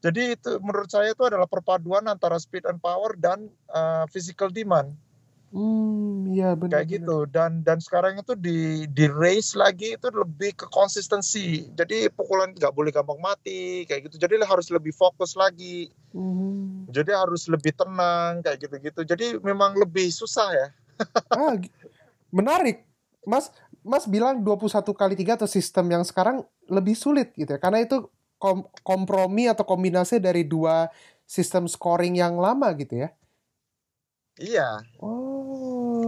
jadi 0.00 0.36
itu 0.36 0.60
menurut 0.60 0.88
saya 0.88 1.12
itu 1.12 1.24
adalah 1.24 1.48
perpaduan 1.48 2.04
antara 2.06 2.36
speed 2.36 2.68
and 2.68 2.78
power 2.78 3.16
dan 3.16 3.48
uh, 3.68 4.04
physical 4.08 4.48
demand 4.48 4.92
Hmm, 5.54 6.26
iya 6.34 6.58
benar. 6.58 6.82
kayak 6.82 7.00
gitu. 7.00 7.24
Dan 7.30 7.62
dan 7.62 7.78
sekarang 7.78 8.18
itu 8.18 8.34
di 8.34 8.84
di 8.90 9.06
race 9.06 9.54
lagi 9.54 9.94
itu 9.94 10.10
lebih 10.10 10.58
ke 10.58 10.66
konsistensi. 10.68 11.70
Jadi 11.72 12.10
pukulan 12.10 12.50
nggak 12.50 12.74
boleh 12.74 12.90
gampang 12.90 13.20
mati 13.22 13.86
kayak 13.86 14.10
gitu. 14.10 14.18
Jadi 14.18 14.42
harus 14.42 14.68
lebih 14.74 14.90
fokus 14.92 15.38
lagi. 15.38 15.88
Hmm. 16.10 16.84
Jadi 16.90 17.10
harus 17.14 17.46
lebih 17.46 17.72
tenang 17.78 18.42
kayak 18.42 18.58
gitu-gitu. 18.66 19.00
Jadi 19.06 19.26
memang 19.40 19.78
lebih 19.78 20.10
susah 20.10 20.50
ya. 20.50 20.68
Ah, 21.36 21.52
menarik. 22.32 22.88
Mas 23.28 23.52
Mas 23.86 24.08
bilang 24.08 24.40
21 24.42 24.96
kali 24.96 25.14
3 25.14 25.36
atau 25.36 25.46
sistem 25.46 25.86
yang 25.92 26.02
sekarang 26.02 26.42
lebih 26.66 26.96
sulit 26.96 27.30
gitu 27.36 27.54
ya. 27.54 27.60
Karena 27.60 27.84
itu 27.84 28.08
kom- 28.40 28.66
kompromi 28.82 29.46
atau 29.46 29.62
kombinasi 29.62 30.18
dari 30.18 30.42
dua 30.42 30.88
sistem 31.26 31.68
scoring 31.68 32.16
yang 32.16 32.38
lama 32.40 32.72
gitu 32.78 33.04
ya. 33.04 33.10
Iya, 34.36 34.84
Oh. 35.00 35.35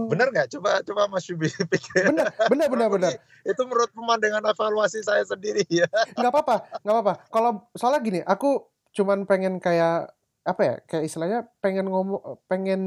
Benar 0.09 0.27
nggak? 0.27 0.47
Coba 0.49 0.81
coba 0.81 1.01
Mas 1.07 1.25
Yubi 1.25 1.47
pikir. 1.71 2.09
Benar, 2.09 2.33
benar, 2.47 2.67
benar, 2.67 2.87
benar. 2.89 3.11
Itu 3.41 3.61
menurut 3.63 3.89
pemandangan 3.91 4.43
evaluasi 4.43 4.99
saya 4.99 5.21
sendiri 5.23 5.63
ya. 5.65 5.85
nggak 6.13 6.31
apa-apa 6.31 6.55
nggak 6.81 6.95
apa-apa 6.95 7.13
kalau 7.29 7.51
soalnya 7.73 8.01
gini 8.01 8.19
aku 8.21 8.65
cuman 8.89 9.23
pengen 9.23 9.57
kayak 9.57 10.09
apa 10.41 10.61
ya 10.61 10.75
kayak 10.83 11.03
istilahnya 11.05 11.39
pengen 11.59 11.85
ngomong 11.85 12.19
pengen 12.45 12.81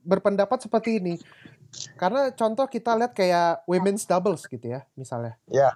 berpendapat 0.00 0.58
seperti 0.60 0.98
ini 0.98 1.14
karena 1.94 2.32
contoh 2.32 2.66
kita 2.66 2.98
lihat 2.98 3.12
kayak 3.12 3.62
women's 3.64 4.02
doubles 4.04 4.42
gitu 4.44 4.66
ya 4.66 4.82
misalnya 4.94 5.38
Ya. 5.46 5.70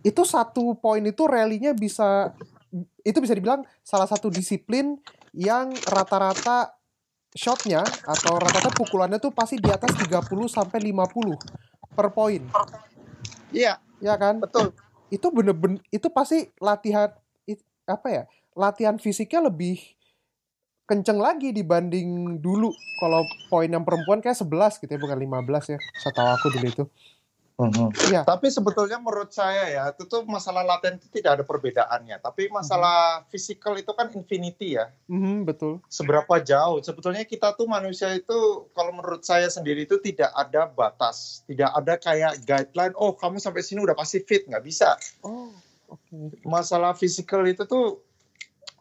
itu 0.00 0.22
satu 0.22 0.78
poin 0.78 1.02
itu 1.02 1.26
rally-nya 1.26 1.74
bisa 1.74 2.30
itu 3.02 3.18
bisa 3.18 3.34
dibilang 3.34 3.66
salah 3.82 4.06
satu 4.06 4.30
disiplin 4.30 4.94
yang 5.34 5.74
rata-rata 5.90 6.70
shotnya 7.34 7.86
atau 8.04 8.38
rata-rata 8.38 8.74
pukulannya 8.74 9.22
tuh 9.22 9.30
pasti 9.30 9.58
di 9.62 9.70
atas 9.70 9.94
30 9.94 10.50
sampai 10.50 10.78
50 10.90 11.38
per 11.94 12.10
poin. 12.10 12.42
Iya, 13.50 13.78
ya 14.02 14.14
kan? 14.18 14.38
Betul. 14.42 14.74
itu 15.10 15.26
bener-bener 15.34 15.82
itu 15.90 16.06
pasti 16.06 16.46
latihan 16.62 17.10
it- 17.42 17.66
apa 17.82 18.06
ya 18.14 18.22
latihan 18.54 18.94
fisiknya 18.94 19.50
lebih 19.50 19.82
kenceng 20.86 21.18
lagi 21.18 21.50
dibanding 21.50 22.38
dulu. 22.38 22.70
Kalau 23.02 23.26
poin 23.50 23.66
yang 23.66 23.82
perempuan 23.82 24.22
kayak 24.22 24.38
11 24.38 24.78
gitu 24.78 24.86
ya 24.86 25.02
bukan 25.02 25.18
15 25.18 25.74
ya 25.74 25.78
setahu 25.98 26.30
aku 26.30 26.46
dulu 26.54 26.66
itu 26.70 26.84
Iya. 28.08 28.22
Tapi 28.24 28.48
sebetulnya 28.48 28.96
menurut 28.96 29.30
saya 29.34 29.68
ya, 29.68 29.82
itu 29.92 30.08
tuh 30.08 30.24
masalah 30.24 30.64
latihan 30.64 30.96
itu 30.96 31.08
tidak 31.12 31.40
ada 31.40 31.44
perbedaannya. 31.44 32.16
Tapi 32.22 32.48
masalah 32.48 33.26
physical 33.28 33.76
itu 33.76 33.92
kan 33.92 34.08
infinity 34.14 34.80
ya. 34.80 34.88
Mhm, 35.10 35.44
betul 35.44 35.84
Seberapa 35.92 36.40
jauh? 36.40 36.80
Sebetulnya 36.80 37.26
kita 37.28 37.52
tuh 37.54 37.68
manusia 37.68 38.12
itu, 38.16 38.70
kalau 38.72 38.92
menurut 38.96 39.20
saya 39.26 39.52
sendiri 39.52 39.84
itu 39.84 40.00
tidak 40.00 40.32
ada 40.32 40.70
batas. 40.70 41.44
Tidak 41.44 41.68
ada 41.68 42.00
kayak 42.00 42.42
guideline, 42.48 42.96
oh 42.96 43.12
kamu 43.12 43.36
sampai 43.42 43.60
sini 43.60 43.84
udah 43.84 43.96
pasti 43.96 44.24
fit. 44.24 44.48
Nggak 44.48 44.64
bisa. 44.64 44.96
oh 45.26 45.52
oke 45.90 46.40
Masalah 46.46 46.94
physical 46.96 47.44
itu 47.44 47.66
tuh 47.66 48.00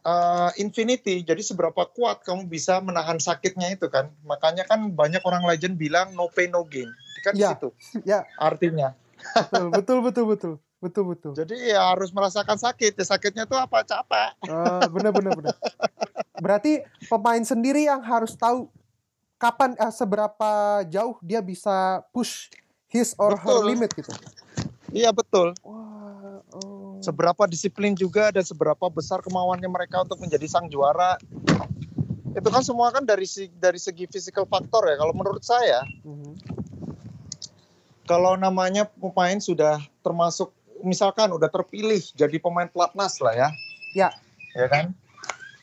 uh, 0.03 0.51
infinity. 0.55 1.21
Jadi 1.23 1.41
seberapa 1.41 1.87
kuat 1.89 2.21
kamu 2.23 2.45
bisa 2.45 2.79
menahan 2.79 3.17
sakitnya 3.17 3.73
itu 3.73 3.87
kan. 3.87 4.11
Makanya 4.23 4.63
kan 4.63 4.91
banyak 4.91 5.23
orang 5.23 5.43
legend 5.43 5.75
bilang 5.75 6.13
no 6.13 6.27
pain 6.29 6.51
no 6.51 6.63
gain. 6.63 6.89
Kan 7.25 7.35
di 7.35 7.43
Ya. 7.43 7.55
situ 7.55 7.69
ya 8.07 8.23
artinya. 8.39 8.95
betul 9.51 9.75
betul 9.75 9.99
betul 9.99 10.25
betul 10.31 10.53
betul 10.79 11.03
betul 11.11 11.31
Jadi 11.35 11.75
ya 11.75 11.91
harus 11.91 12.11
merasakan 12.15 12.55
sakit. 12.55 12.95
Ya 12.95 13.05
sakitnya 13.05 13.43
tuh 13.43 13.59
apa? 13.59 13.83
Capek. 13.83 14.31
Ah, 14.47 14.87
benar 14.87 15.11
benar 15.11 15.33
benar 15.35 15.55
berarti 16.39 16.81
pemain 17.11 17.43
sendiri 17.43 17.83
yang 17.85 17.99
harus 17.99 18.33
tahu 18.33 18.71
kapan 19.35 19.75
eh, 19.75 19.91
seberapa 19.91 20.51
jauh 20.87 21.19
dia 21.19 21.43
bisa 21.43 22.01
push 22.15 22.47
his 22.87 23.11
or 23.19 23.35
her 23.35 23.59
Betul. 23.59 23.67
limit 23.67 23.91
gitu 23.93 24.11
Iya 24.89 25.13
betul. 25.13 25.53
oh. 25.61 25.78
Seberapa 26.99 27.47
disiplin 27.47 27.95
juga 27.95 28.31
dan 28.31 28.43
seberapa 28.43 28.91
besar 28.91 29.23
kemauannya 29.23 29.71
mereka 29.71 30.03
untuk 30.03 30.19
menjadi 30.19 30.45
sang 30.51 30.67
juara. 30.67 31.15
Itu 32.35 32.49
kan 32.51 32.63
semua 32.63 32.91
kan 32.91 33.07
dari 33.07 33.25
dari 33.55 33.79
segi 33.79 34.05
physical 34.07 34.43
factor 34.45 34.83
ya. 34.87 34.99
Kalau 34.99 35.15
menurut 35.15 35.43
saya, 35.43 35.83
Mhm. 36.03 36.35
kalau 38.03 38.35
namanya 38.35 38.87
pemain 38.87 39.39
sudah 39.39 39.79
termasuk 40.03 40.51
misalkan 40.83 41.31
udah 41.31 41.51
terpilih 41.51 41.99
jadi 42.15 42.39
pemain 42.39 42.67
pelatnas 42.67 43.19
lah 43.19 43.35
ya. 43.35 43.49
Ya. 43.95 44.09
Ya 44.55 44.67
kan? 44.67 44.95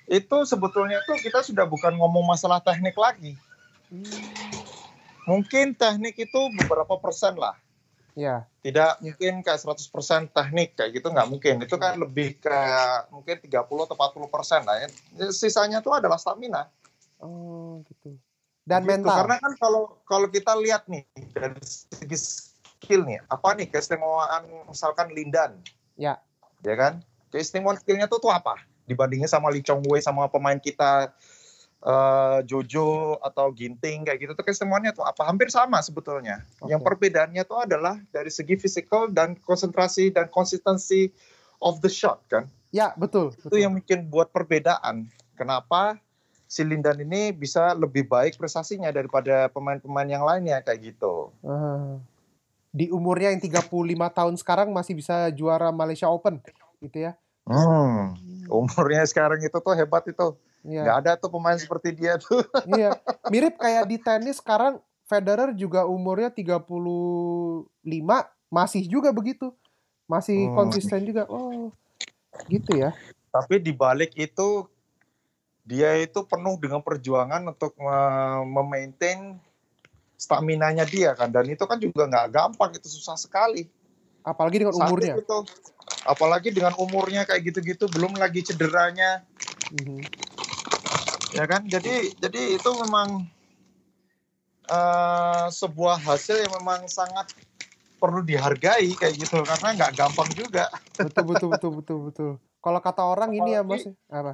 Itu 0.07 0.47
sebetulnya 0.47 1.03
tuh 1.05 1.19
kita 1.19 1.43
sudah 1.43 1.67
bukan 1.67 1.99
ngomong 1.99 2.23
masalah 2.23 2.63
teknik 2.63 2.95
lagi. 2.95 3.35
Hmm. 3.91 4.07
Mungkin 5.27 5.75
teknik 5.75 6.15
itu 6.23 6.41
beberapa 6.63 6.95
persen 7.03 7.35
lah. 7.35 7.59
Ya 8.17 8.49
tidak 8.65 8.97
mungkin 8.99 9.45
kayak 9.45 9.61
100% 9.61 10.33
teknik 10.33 10.73
kayak 10.73 10.91
gitu 10.97 11.13
nggak 11.13 11.29
mungkin 11.29 11.61
itu 11.61 11.77
kan 11.77 12.01
lebih 12.01 12.41
kayak 12.41 13.13
mungkin 13.13 13.37
30 13.45 13.61
atau 13.61 13.93
40 13.95 14.33
persen 14.33 14.61
lah 14.65 14.81
ya 14.81 14.89
sisanya 15.31 15.85
tuh 15.85 16.01
adalah 16.01 16.17
stamina 16.17 16.67
Oh 17.17 17.81
gitu. 17.89 18.17
Dan 18.67 18.85
Gitu. 18.85 18.91
mental. 18.93 19.17
karena 19.25 19.37
kan 19.41 19.53
kalau 19.57 19.83
kalau 20.05 20.27
kita 20.29 20.53
lihat 20.59 20.85
nih 20.85 21.05
dari 21.33 21.57
segi 21.65 22.19
skill 22.19 23.09
nih 23.09 23.25
apa 23.25 23.57
nih 23.57 23.69
keistimewaan 23.71 24.45
misalkan 24.69 25.13
Lindan 25.13 25.61
Ya. 25.97 26.21
ya 26.61 26.75
kan 26.77 27.01
keistimewaan 27.31 27.81
skillnya 27.81 28.05
tuh 28.05 28.21
tuh 28.21 28.33
apa 28.33 28.61
dibandingin 28.85 29.29
sama 29.29 29.49
Lee 29.49 29.65
Chong 29.65 29.81
Wei 29.89 30.05
sama 30.05 30.29
pemain 30.29 30.61
kita 30.61 31.09
eh, 31.87 32.39
Jojo 32.45 32.87
atau 33.17 33.47
Ginting 33.49 34.03
kayak 34.03 34.19
gitu 34.19 34.33
tuh 34.33 34.43
keistimewaannya 34.43 34.91
tuh 34.93 35.03
apa 35.03 35.23
hampir 35.23 35.47
sama 35.49 35.79
sebetulnya 35.79 36.43
Oke. 36.59 36.69
yang 36.69 36.81
perbedaannya 36.81 37.43
tuh 37.43 37.63
adalah 37.63 37.95
dari 38.11 38.29
segi 38.29 38.55
physical 38.55 39.07
dan 39.09 39.39
konsentrasi 39.39 40.11
dan 40.11 40.27
konsistensi 40.27 41.07
of 41.59 41.79
the 41.79 41.89
shot 41.89 42.21
kan 42.27 42.51
Ya 42.71 42.91
betul. 42.93 43.31
itu 43.33 43.47
betul. 43.47 43.59
yang 43.59 43.73
bikin 43.73 44.05
buat 44.05 44.29
perbedaan 44.29 45.07
kenapa 45.33 45.97
si 46.45 46.61
Lindan 46.61 46.99
ini 46.99 47.31
bisa 47.31 47.73
lebih 47.73 48.05
baik 48.05 48.35
prestasinya 48.35 48.91
daripada 48.91 49.47
pemain-pemain 49.49 50.07
yang 50.07 50.23
lainnya 50.23 50.61
kayak 50.61 50.93
gitu 50.93 51.31
Ah. 51.41 52.03
Di 52.69 52.93
umurnya 52.93 53.33
yang 53.33 53.41
35 53.41 53.73
tahun 54.13 54.35
sekarang 54.37 54.69
masih 54.69 54.93
bisa 54.93 55.33
juara 55.33 55.73
Malaysia 55.73 56.07
Open 56.07 56.43
gitu 56.79 56.99
ya. 57.01 57.17
hmm, 57.47 58.19
umurnya 58.53 59.01
sekarang 59.03 59.41
itu 59.41 59.55
tuh 59.55 59.73
hebat 59.73 60.05
itu 60.05 60.37
Iya. 60.67 60.83
nggak 60.83 60.99
ada 61.07 61.13
tuh 61.15 61.31
pemain 61.31 61.55
seperti 61.55 61.95
dia 61.95 62.19
tuh 62.19 62.43
Iya. 62.75 62.99
Mirip 63.31 63.55
kayak 63.57 63.87
di 63.87 64.03
tenis 64.03 64.43
sekarang 64.43 64.83
Federer 65.07 65.55
juga 65.55 65.87
umurnya 65.87 66.35
35 66.35 67.71
masih 68.51 68.83
juga 68.91 69.15
begitu. 69.15 69.55
Masih 70.11 70.51
Hmm. 70.51 70.59
konsisten 70.59 71.07
juga. 71.07 71.31
Oh. 71.31 71.71
Gitu 72.51 72.83
ya. 72.83 72.91
tapi 73.31 73.61
di 73.61 73.71
balik 73.71 74.17
itu 74.17 74.65
dia 75.61 75.93
itu 76.01 76.25
penuh 76.25 76.57
dengan 76.57 76.81
perjuangan 76.81 77.43
untuk 77.45 77.77
memaintain 78.49 79.37
stamina-nya 80.17 80.89
dia 80.89 81.13
kan 81.13 81.29
dan 81.29 81.45
itu 81.45 81.61
kan 81.69 81.77
juga 81.77 82.09
nggak 82.09 82.33
gampang 82.33 82.73
itu 82.73 82.89
susah 82.89 83.21
sekali 83.21 83.69
apalagi 84.25 84.65
dengan 84.65 84.73
umurnya 84.73 85.21
itu, 85.21 85.39
apalagi 86.09 86.49
dengan 86.49 86.73
umurnya 86.81 87.29
kayak 87.29 87.53
gitu-gitu 87.53 87.93
belum 87.93 88.17
lagi 88.17 88.41
cederanya 88.41 89.21
mm-hmm. 89.77 90.01
Ya 91.35 91.45
kan 91.49 91.67
jadi 91.67 92.15
jadi 92.23 92.61
itu 92.61 92.71
memang 92.87 93.27
uh, 94.71 95.47
sebuah 95.51 95.99
hasil 96.03 96.47
yang 96.47 96.53
memang 96.63 96.87
sangat 96.87 97.27
perlu 97.97 98.21
dihargai 98.23 98.93
kayak 98.95 99.15
gitu 99.17 99.41
karena 99.43 99.69
nggak 99.73 99.93
gampang 99.97 100.29
juga. 100.37 100.69
Betul 101.01 101.25
betul 101.27 101.49
betul 101.57 101.73
betul 101.81 101.99
betul. 102.11 102.31
Kalau 102.61 102.81
kata 102.83 103.03
orang 103.03 103.31
apalagi, 103.33 103.47
ini 103.47 103.57
ya 103.57 103.63
mas 103.63 103.85
apa? 104.11 104.33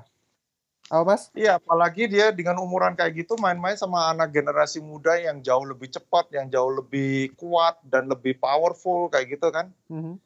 Apa 0.90 1.02
mas? 1.06 1.22
Iya 1.32 1.56
apalagi 1.56 2.10
dia 2.10 2.34
dengan 2.34 2.58
umuran 2.58 2.98
kayak 2.98 3.24
gitu 3.24 3.38
main-main 3.38 3.78
sama 3.78 4.10
anak 4.10 4.34
generasi 4.34 4.82
muda 4.82 5.14
yang 5.16 5.40
jauh 5.40 5.62
lebih 5.62 5.88
cepat, 5.88 6.28
yang 6.34 6.50
jauh 6.50 6.72
lebih 6.74 7.32
kuat 7.38 7.78
dan 7.86 8.10
lebih 8.10 8.36
powerful 8.36 9.08
kayak 9.08 9.38
gitu 9.38 9.48
kan. 9.54 9.70
Mm-hmm. 9.88 10.16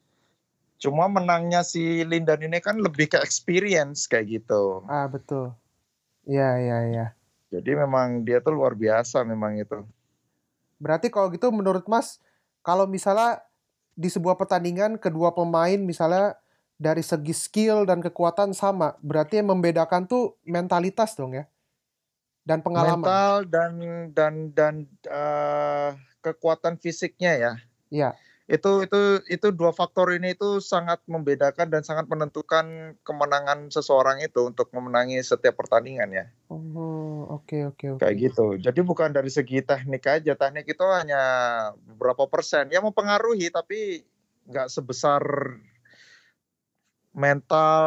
Cuma 0.77 1.09
menangnya 1.09 1.65
si 1.65 2.05
Lindan 2.05 2.41
ini 2.41 2.61
kan 2.61 2.77
lebih 2.77 3.09
ke 3.13 3.17
experience 3.21 4.05
kayak 4.05 4.41
gitu. 4.41 4.85
Ah 4.89 5.09
betul. 5.09 5.53
Iya 6.27 6.49
iya 6.59 6.77
iya. 6.91 7.05
Jadi 7.47 7.71
memang 7.79 8.27
dia 8.27 8.43
tuh 8.43 8.51
luar 8.51 8.75
biasa 8.75 9.23
memang 9.23 9.55
itu. 9.55 9.79
Berarti 10.77 11.07
kalau 11.07 11.31
gitu 11.31 11.47
menurut 11.49 11.87
Mas 11.87 12.19
kalau 12.59 12.83
misalnya 12.83 13.39
di 13.95 14.11
sebuah 14.11 14.35
pertandingan 14.35 14.99
kedua 14.99 15.31
pemain 15.31 15.79
misalnya 15.79 16.35
dari 16.77 17.01
segi 17.01 17.33
skill 17.33 17.89
dan 17.89 18.03
kekuatan 18.05 18.53
sama, 18.53 18.93
berarti 19.01 19.41
yang 19.41 19.49
membedakan 19.49 20.05
tuh 20.05 20.37
mentalitas 20.45 21.17
dong 21.17 21.33
ya. 21.33 21.49
Dan 22.45 22.61
pengalaman. 22.61 23.01
Mental 23.01 23.33
dan 23.47 23.73
dan 24.13 24.33
dan 24.53 24.73
uh, 25.09 25.97
kekuatan 26.21 26.77
fisiknya 26.77 27.33
ya. 27.39 27.53
Iya 27.87 28.09
itu 28.47 28.87
itu 28.87 29.01
itu 29.27 29.47
dua 29.51 29.75
faktor 29.75 30.15
ini 30.15 30.31
itu 30.31 30.63
sangat 30.63 31.03
membedakan 31.03 31.67
dan 31.67 31.83
sangat 31.83 32.07
menentukan 32.07 32.95
kemenangan 33.03 33.67
seseorang 33.67 34.23
itu 34.23 34.47
untuk 34.47 34.71
memenangi 34.71 35.19
setiap 35.19 35.59
pertandingan 35.59 36.07
ya. 36.15 36.25
Oh 36.47 37.27
oke 37.27 37.43
okay, 37.43 37.61
oke 37.67 37.75
okay, 37.75 37.87
okay. 37.91 38.01
Kayak 38.07 38.15
gitu. 38.31 38.45
Jadi 38.63 38.79
bukan 38.87 39.11
dari 39.11 39.27
segi 39.27 39.59
teknik 39.59 40.07
aja. 40.07 40.39
Teknik 40.39 40.63
itu 40.63 40.85
hanya 40.87 41.23
beberapa 41.91 42.23
persen. 42.31 42.71
Ya 42.71 42.79
mempengaruhi 42.79 43.51
tapi 43.51 44.07
nggak 44.47 44.71
sebesar 44.71 45.23
mental 47.11 47.83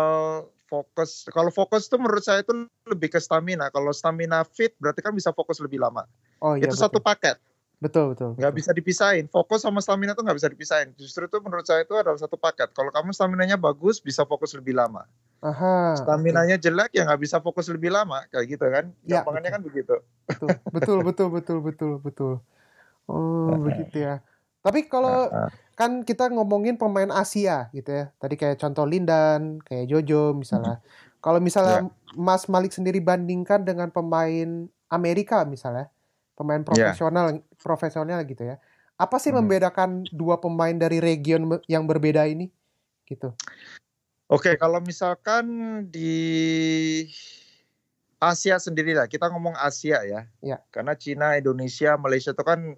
fokus. 0.69 1.25
Kalau 1.33 1.49
fokus 1.49 1.89
itu 1.89 1.97
menurut 1.97 2.21
saya 2.21 2.45
itu 2.45 2.69
lebih 2.85 3.09
ke 3.09 3.19
stamina. 3.19 3.73
Kalau 3.73 3.97
stamina 3.97 4.45
fit 4.45 4.77
berarti 4.77 5.01
kan 5.01 5.17
bisa 5.17 5.33
fokus 5.33 5.57
lebih 5.59 5.81
lama. 5.81 6.05
Oh, 6.45 6.53
iya, 6.53 6.69
itu 6.69 6.77
betul. 6.77 6.85
satu 6.85 6.99
paket. 7.01 7.41
Betul, 7.81 8.13
betul. 8.13 8.37
Nggak 8.37 8.55
bisa 8.55 8.71
dipisahin. 8.77 9.25
Fokus 9.33 9.65
sama 9.65 9.81
stamina 9.81 10.13
tuh 10.13 10.21
nggak 10.21 10.37
bisa 10.37 10.53
dipisahin. 10.53 10.93
Justru 11.01 11.25
itu 11.25 11.41
menurut 11.41 11.65
saya 11.65 11.81
itu 11.81 11.97
adalah 11.97 12.21
satu 12.21 12.37
paket. 12.37 12.69
Kalau 12.77 12.93
kamu 12.93 13.17
stamina-nya 13.17 13.57
bagus, 13.57 14.05
bisa 14.05 14.29
fokus 14.29 14.53
lebih 14.53 14.77
lama. 14.77 15.09
Aha. 15.41 15.97
Stamina-nya 15.97 16.61
jelek, 16.61 16.93
ya 16.93 17.09
nggak 17.09 17.21
bisa 17.25 17.41
fokus 17.41 17.73
lebih 17.73 17.89
lama. 17.89 18.29
Kayak 18.29 18.45
gitu 18.53 18.67
kan. 18.69 18.85
Ya, 19.09 19.25
Gampangannya 19.25 19.51
kan 19.57 19.63
begitu. 19.65 19.97
Betul, 20.29 20.49
betul, 20.69 20.99
betul, 21.01 21.29
betul, 21.33 21.59
betul, 21.65 21.93
betul. 22.05 22.33
Oh, 23.09 23.57
begitu 23.67 24.05
ya. 24.05 24.21
Tapi 24.61 24.85
kalau 24.93 25.33
kan 25.73 26.05
kita 26.05 26.29
ngomongin 26.29 26.77
pemain 26.77 27.09
Asia 27.09 27.73
gitu 27.73 27.89
ya. 27.89 28.13
Tadi 28.21 28.37
kayak 28.37 28.61
contoh 28.61 28.85
Lindan, 28.85 29.57
kayak 29.65 29.89
Jojo 29.89 30.37
misalnya. 30.37 30.85
Kalau 31.25 31.37
misalnya 31.37 31.85
ya. 31.85 32.17
Mas 32.17 32.49
Malik 32.49 32.73
sendiri 32.73 32.97
bandingkan 32.97 33.61
dengan 33.61 33.93
pemain 33.93 34.69
Amerika 34.89 35.45
misalnya, 35.45 35.93
pemain 36.41 36.65
iya. 36.65 36.97
profesional 36.97 37.27
yeah. 37.37 37.45
profesional 37.61 38.21
gitu 38.25 38.43
ya. 38.49 38.57
Apa 38.97 39.21
sih 39.21 39.29
hmm. 39.29 39.45
membedakan 39.45 40.09
dua 40.09 40.41
pemain 40.41 40.73
dari 40.73 41.05
region 41.05 41.45
yang 41.69 41.85
berbeda 41.85 42.25
ini? 42.25 42.49
Gitu. 43.05 43.29
Oke, 44.31 44.55
okay, 44.55 44.55
kalau 44.57 44.81
misalkan 44.81 45.45
di 45.91 46.23
Asia 48.21 48.61
sendiri 48.61 48.93
lah, 48.93 49.09
kita 49.09 49.29
ngomong 49.33 49.57
Asia 49.57 50.05
ya. 50.05 50.29
Ya. 50.45 50.61
Karena 50.71 50.95
Cina, 50.95 51.37
Indonesia, 51.37 51.97
Malaysia 51.97 52.31
itu 52.31 52.45
kan 52.45 52.77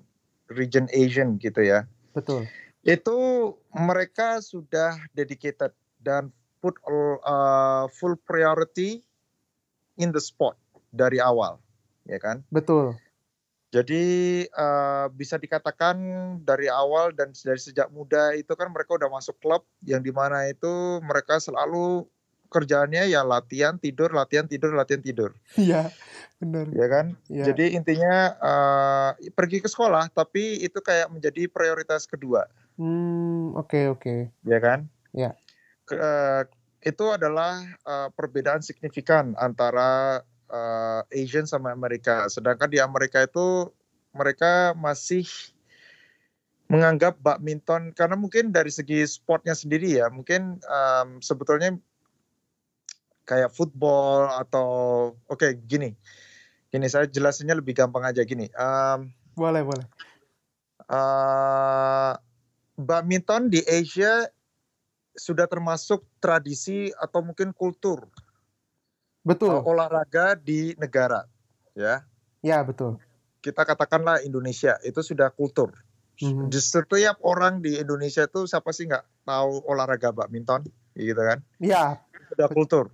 region 0.49 0.87
Asian 0.95 1.37
gitu 1.43 1.61
ya. 1.61 1.85
Betul. 2.15 2.47
Itu 2.83 3.19
mereka 3.75 4.41
sudah 4.41 4.97
dedicated 5.13 5.75
dan 6.01 6.31
put 6.63 6.79
uh, 6.87 7.91
full 7.99 8.15
priority 8.23 9.03
in 9.99 10.15
the 10.15 10.23
sport 10.23 10.57
dari 10.95 11.19
awal, 11.19 11.59
ya 12.07 12.23
kan? 12.23 12.47
Betul. 12.49 12.97
Jadi 13.73 14.05
uh, 14.53 15.09
bisa 15.17 15.41
dikatakan 15.41 15.97
dari 16.45 16.69
awal 16.69 17.17
dan 17.17 17.33
dari 17.33 17.57
sejak 17.57 17.89
muda 17.89 18.37
itu 18.37 18.53
kan 18.53 18.69
mereka 18.69 19.01
udah 19.01 19.09
masuk 19.09 19.41
klub 19.41 19.65
yang 19.89 20.05
di 20.05 20.13
mana 20.13 20.45
itu 20.45 21.01
mereka 21.01 21.41
selalu 21.41 22.05
kerjaannya 22.53 23.09
ya 23.09 23.25
latihan 23.25 23.81
tidur 23.81 24.13
latihan 24.13 24.45
tidur 24.45 24.77
latihan 24.77 25.01
tidur. 25.01 25.31
Iya 25.57 25.89
benar. 26.37 26.69
Ya 26.77 26.87
kan. 26.93 27.17
Ya. 27.33 27.49
Jadi 27.49 27.73
intinya 27.73 28.37
uh, 28.45 29.11
pergi 29.33 29.65
ke 29.65 29.73
sekolah 29.73 30.13
tapi 30.13 30.61
itu 30.61 30.77
kayak 30.85 31.09
menjadi 31.09 31.49
prioritas 31.49 32.05
kedua. 32.05 32.45
Hmm 32.77 33.57
oke 33.57 33.73
okay, 33.73 33.85
oke. 33.89 34.05
Okay. 34.05 34.21
Ya 34.45 34.61
kan. 34.61 34.93
Ya. 35.17 35.33
uh, 35.97 36.45
itu 36.85 37.05
adalah 37.09 37.63
uh, 37.89 38.13
perbedaan 38.13 38.61
signifikan 38.61 39.33
antara 39.41 40.21
uh, 40.53 41.01
Asian 41.09 41.49
sama 41.49 41.73
Amerika. 41.73 42.29
Sedangkan 42.29 42.69
di 42.69 42.79
Amerika 42.79 43.25
itu 43.25 43.73
mereka 44.13 44.77
masih 44.77 45.25
menganggap 46.69 47.21
badminton 47.21 47.93
karena 47.93 48.17
mungkin 48.17 48.49
dari 48.49 48.73
segi 48.73 49.05
sportnya 49.05 49.53
sendiri 49.53 50.01
ya 50.01 50.09
mungkin 50.09 50.57
um, 50.65 51.21
sebetulnya 51.21 51.77
kayak 53.29 53.53
football 53.53 54.29
atau 54.37 54.69
oke 55.27 55.41
okay, 55.41 55.57
gini. 55.57 55.97
Gini 56.73 56.89
saya 56.89 57.05
jelasinnya 57.05 57.57
lebih 57.57 57.77
gampang 57.77 58.05
aja. 58.09 58.25
Gini 58.25 58.49
um, 58.57 59.09
boleh 59.37 59.65
boleh. 59.65 59.87
uh, 60.93 62.13
badminton 62.77 63.53
di 63.53 63.61
Asia 63.65 64.29
sudah 65.13 65.45
termasuk 65.45 66.05
tradisi 66.25 66.89
atau 66.97 67.21
mungkin 67.21 67.53
kultur 67.53 68.09
Betul. 69.23 69.63
Uh, 69.63 69.63
olahraga 69.67 70.35
di 70.35 70.75
negara, 70.79 71.27
ya. 71.79 72.03
Ya 72.43 72.59
betul. 72.67 72.99
Kita 73.39 73.63
katakanlah 73.63 74.23
Indonesia 74.27 74.79
itu 74.83 74.99
sudah 75.03 75.31
kultur. 75.31 75.75
Mm-hmm. 76.23 76.51
Di 76.51 76.59
setiap 76.63 77.19
orang 77.23 77.63
di 77.63 77.79
Indonesia 77.79 78.27
itu 78.27 78.47
siapa 78.47 78.71
sih 78.71 78.87
nggak 78.91 79.27
tahu 79.27 79.63
olahraga 79.67 80.11
badminton, 80.11 80.67
gitu 80.99 81.19
kan? 81.19 81.39
Iya. 81.63 82.03
Sudah 82.35 82.49
kultur. 82.51 82.85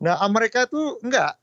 Nah 0.00 0.20
Amerika 0.22 0.64
itu 0.68 1.00
enggak. 1.02 1.36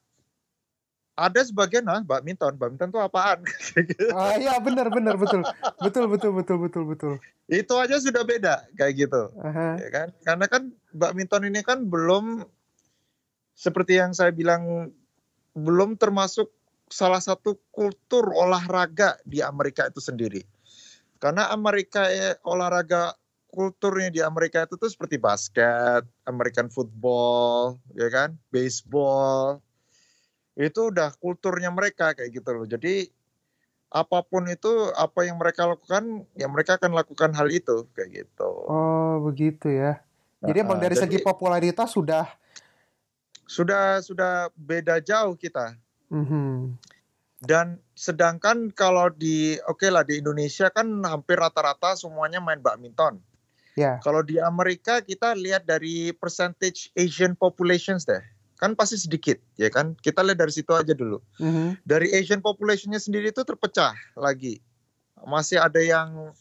Ada 1.15 1.47
sebagian 1.47 1.87
lah 1.87 2.03
badminton, 2.03 2.59
badminton 2.59 2.91
itu 2.91 2.99
apaan? 2.99 3.39
ah 4.19 4.35
iya 4.35 4.59
benar 4.59 4.91
benar 4.91 5.15
betul 5.15 5.47
betul 5.79 6.11
betul 6.11 6.31
betul 6.35 6.57
betul 6.59 6.83
betul. 6.91 7.13
Itu 7.47 7.79
aja 7.79 7.95
sudah 8.03 8.27
beda 8.27 8.67
kayak 8.75 9.07
gitu, 9.07 9.31
uh-huh. 9.31 9.79
ya 9.79 9.89
kan? 9.95 10.07
Karena 10.27 10.45
kan 10.51 10.75
badminton 10.91 11.47
ini 11.47 11.63
kan 11.63 11.87
belum 11.87 12.43
seperti 13.55 13.97
yang 13.97 14.11
saya 14.11 14.35
bilang 14.35 14.91
belum 15.55 15.95
termasuk 15.95 16.51
salah 16.91 17.23
satu 17.23 17.57
kultur 17.71 18.29
olahraga 18.35 19.17
di 19.23 19.39
Amerika 19.39 19.87
itu 19.87 20.03
sendiri. 20.03 20.43
Karena 21.17 21.49
Amerika 21.49 22.11
eh, 22.11 22.37
olahraga 22.43 23.15
kulturnya 23.49 24.11
di 24.11 24.19
Amerika 24.19 24.67
itu 24.67 24.75
tuh 24.75 24.91
seperti 24.91 25.15
basket, 25.15 26.03
American 26.27 26.67
football, 26.67 27.79
ya 27.95 28.11
kan, 28.11 28.35
baseball. 28.51 29.63
Itu 30.59 30.91
udah 30.91 31.15
kulturnya 31.17 31.71
mereka 31.71 32.11
kayak 32.11 32.35
gitu 32.35 32.49
loh. 32.51 32.67
Jadi 32.67 33.07
apa 33.95 34.27
pun 34.27 34.43
itu 34.51 34.91
apa 34.99 35.23
yang 35.23 35.39
mereka 35.39 35.71
lakukan, 35.71 36.27
ya 36.35 36.51
mereka 36.51 36.75
akan 36.75 36.91
lakukan 36.91 37.31
hal 37.31 37.47
itu 37.47 37.87
kayak 37.95 38.27
gitu. 38.27 38.51
Oh, 38.67 39.23
begitu 39.23 39.71
ya. 39.71 40.03
Jadi 40.43 40.59
nah, 40.61 40.65
emang 40.67 40.79
dari 40.83 40.99
jadi, 40.99 41.07
segi 41.07 41.17
popularitas 41.23 41.95
sudah 41.95 42.27
sudah 43.45 44.01
sudah 44.01 44.49
beda 44.57 45.01
jauh 45.01 45.37
kita. 45.37 45.77
Mm-hmm. 46.09 46.77
Dan 47.45 47.77
sedangkan 47.93 48.73
kalau 48.73 49.13
di 49.13 49.57
oke 49.69 49.85
okay 49.85 49.89
lah 49.93 50.01
di 50.01 50.17
Indonesia 50.17 50.69
kan 50.73 51.05
hampir 51.05 51.37
rata-rata 51.37 51.93
semuanya 51.93 52.41
main 52.41 52.59
badminton. 52.59 53.21
Yeah. 53.75 53.99
Kalau 54.01 54.23
di 54.23 54.39
Amerika 54.39 55.03
kita 55.03 55.35
lihat 55.35 55.67
dari 55.67 56.15
percentage 56.15 56.89
Asian 56.95 57.35
populations 57.35 58.07
deh, 58.07 58.23
kan 58.57 58.73
pasti 58.73 58.97
sedikit 58.97 59.37
ya 59.59 59.69
kan. 59.69 59.93
Kita 59.99 60.25
lihat 60.25 60.41
dari 60.41 60.53
situ 60.55 60.73
aja 60.73 60.95
dulu. 60.95 61.21
Mm-hmm. 61.37 61.85
Dari 61.85 62.07
Asian 62.17 62.41
populationnya 62.41 62.97
sendiri 62.97 63.29
itu 63.29 63.43
terpecah 63.45 63.93
lagi. 64.17 64.63
Masih 65.27 65.59
ada 65.61 65.81
yang 65.83 66.33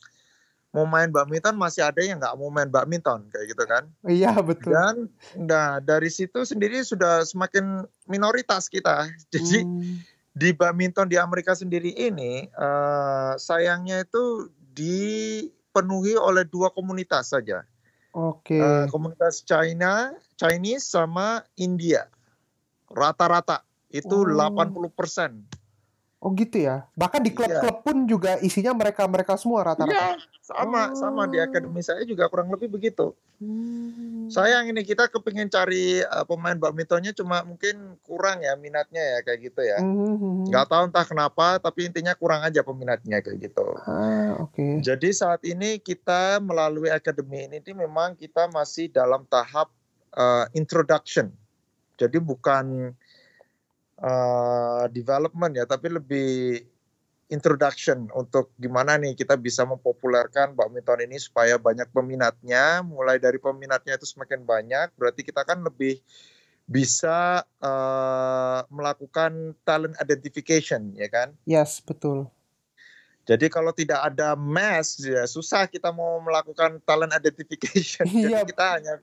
mau 0.75 0.85
main 0.85 1.07
badminton 1.07 1.55
masih 1.55 1.87
ada 1.87 2.03
yang 2.03 2.19
nggak 2.19 2.35
mau 2.35 2.51
main 2.51 2.67
badminton 2.67 3.31
kayak 3.31 3.47
gitu 3.47 3.65
kan. 3.65 3.87
Iya 4.03 4.35
betul. 4.43 4.75
Dan 4.75 4.95
nah 5.39 5.79
dari 5.79 6.11
situ 6.11 6.43
sendiri 6.43 6.83
sudah 6.83 7.23
semakin 7.23 7.87
minoritas 8.05 8.67
kita. 8.67 9.07
Jadi 9.33 9.63
Hmm. 9.63 10.03
di 10.35 10.51
badminton 10.51 11.07
di 11.07 11.15
Amerika 11.15 11.55
sendiri 11.55 11.95
ini 11.95 12.51
eh, 12.51 13.33
sayangnya 13.39 14.03
itu 14.03 14.51
dipenuhi 14.75 16.19
oleh 16.19 16.43
dua 16.43 16.69
komunitas 16.69 17.31
saja. 17.31 17.63
Oke. 18.11 18.59
Eh, 18.59 18.87
komunitas 18.91 19.43
China, 19.43 20.11
Chinese 20.35 20.87
sama 20.87 21.43
India. 21.55 22.07
Rata-rata 22.87 23.63
itu 23.91 24.23
Oh. 24.23 24.27
80%. 24.27 25.47
Oh 26.25 26.33
gitu 26.33 26.57
ya. 26.57 26.89
Bahkan 26.97 27.21
di 27.21 27.37
klub-klub 27.37 27.85
pun 27.85 28.09
juga 28.09 28.41
isinya 28.41 28.73
mereka-mereka 28.73 29.37
semua 29.37 29.61
rata-rata. 29.61 29.93
Iya, 29.93 30.17
sama 30.41 30.97
sama 30.97 31.29
di 31.29 31.37
Oh. 31.37 31.45
akademi 31.45 31.85
saya 31.85 32.01
juga 32.09 32.33
kurang 32.33 32.49
lebih 32.49 32.73
begitu. 32.73 33.13
Hmm. 33.45 34.33
Sayang 34.33 34.73
ini 34.73 34.89
kita 34.89 35.13
kepingin 35.13 35.53
cari 35.53 36.01
eh, 36.01 36.25
pemain 36.25 36.57
badmintonnya 36.57 37.13
cuma 37.13 37.45
mungkin 37.45 38.01
kurang 38.09 38.41
ya 38.41 38.57
minatnya 38.57 39.05
ya 39.05 39.19
kayak 39.21 39.53
gitu 39.53 39.69
ya. 39.69 39.85
Hmm. 39.85 40.49
Nggak 40.49 40.65
tahu 40.65 40.83
entah 40.89 41.05
kenapa 41.05 41.47
tapi 41.61 41.93
intinya 41.93 42.17
kurang 42.17 42.41
aja 42.41 42.65
peminatnya 42.65 43.21
kayak 43.21 43.45
gitu. 43.45 43.77
Ah, 43.85 44.41
oke. 44.41 44.81
Jadi 44.81 45.13
saat 45.13 45.45
ini 45.45 45.77
kita 45.77 46.41
melalui 46.41 46.89
akademi 46.89 47.45
ini 47.45 47.61
ini 47.61 47.85
memang 47.85 48.17
kita 48.17 48.49
masih 48.49 48.89
dalam 48.89 49.29
tahap 49.29 49.69
eh, 50.17 50.49
introduction. 50.57 51.29
Jadi 52.01 52.17
bukan 52.17 52.97
eh, 53.98 54.85
development 54.90 55.52
ya, 55.54 55.64
tapi 55.68 55.92
lebih 55.92 56.61
introduction 57.33 58.12
untuk 58.12 58.52
gimana 58.61 59.00
nih 59.00 59.16
kita 59.16 59.35
bisa 59.40 59.64
mempopulerkan 59.64 60.52
badminton 60.52 61.09
ini 61.09 61.16
supaya 61.18 61.57
banyak 61.57 61.88
peminatnya. 61.90 62.85
Mulai 62.85 63.18
dari 63.18 63.40
peminatnya 63.40 63.96
itu 63.96 64.07
semakin 64.07 64.44
banyak, 64.44 64.92
berarti 64.94 65.24
kita 65.24 65.42
kan 65.42 65.62
lebih 65.62 65.98
bisa 66.64 67.44
eh, 67.61 68.61
melakukan 68.72 69.57
talent 69.66 69.96
identification, 70.00 70.94
ya 70.96 71.09
kan? 71.11 71.35
Yes, 71.44 71.80
betul. 71.85 72.30
Jadi 73.24 73.48
kalau 73.48 73.72
tidak 73.72 74.04
ada 74.04 74.37
mass 74.37 75.00
ya 75.00 75.24
susah 75.24 75.64
kita 75.64 75.88
mau 75.96 76.20
melakukan 76.20 76.76
talent 76.85 77.12
identification. 77.16 78.04
Iya. 78.04 78.44
Jadi 78.44 78.52
kita 78.52 78.66
hanya 78.76 78.94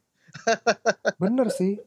Bener 1.17 1.47
sih. 1.51 1.81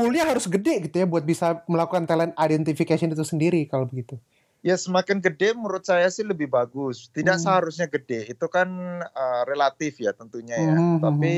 Poolnya 0.00 0.24
harus 0.24 0.46
gede 0.46 0.88
gitu 0.88 0.96
ya 0.96 1.06
buat 1.06 1.22
bisa 1.22 1.60
melakukan 1.66 2.04
talent 2.04 2.32
identification 2.36 3.12
itu 3.12 3.22
sendiri 3.22 3.64
kalau 3.64 3.84
begitu. 3.84 4.16
ya 4.60 4.76
semakin 4.76 5.24
gede 5.24 5.56
menurut 5.56 5.80
saya 5.82 6.04
sih 6.08 6.20
lebih 6.20 6.44
bagus. 6.46 7.08
Tidak 7.08 7.32
Hmm. 7.32 7.44
seharusnya 7.44 7.88
gede. 7.88 8.28
Itu 8.28 8.44
kan 8.46 8.68
uh, 9.00 9.42
relatif 9.44 9.96
ya 9.96 10.12
tentunya 10.12 10.52
ya. 10.52 10.74
Mhm, 10.76 11.00
Tapi 11.00 11.32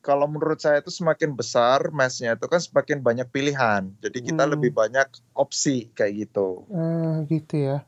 kalau 0.00 0.24
menurut 0.24 0.56
saya 0.56 0.80
itu 0.80 0.88
semakin 0.88 1.36
besar 1.36 1.92
massnya 1.92 2.32
itu 2.32 2.48
kan 2.48 2.56
semakin 2.56 3.04
banyak 3.04 3.28
pilihan. 3.28 3.92
Jadi 4.00 4.18
kita 4.24 4.48
Hmm. 4.48 4.56
lebih 4.56 4.72
banyak 4.72 5.04
opsi 5.36 5.92
kayak 5.92 6.28
gitu. 6.28 6.64
Ah, 6.72 7.20
gitu 7.28 7.60
ya. 7.60 7.84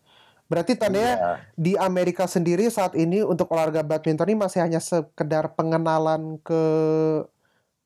Berarti 0.53 0.77
tandanya 0.77 1.17
Iya. 1.17 1.33
di 1.57 1.73
Amerika 1.81 2.29
sendiri 2.29 2.69
saat 2.69 2.93
ini 2.93 3.25
untuk 3.25 3.49
olahraga 3.49 3.81
badminton 3.81 4.29
ini 4.29 4.37
masih 4.37 4.61
hanya 4.61 4.85
sekedar 4.85 5.57
pengenalan 5.57 6.37
ke 6.45 6.63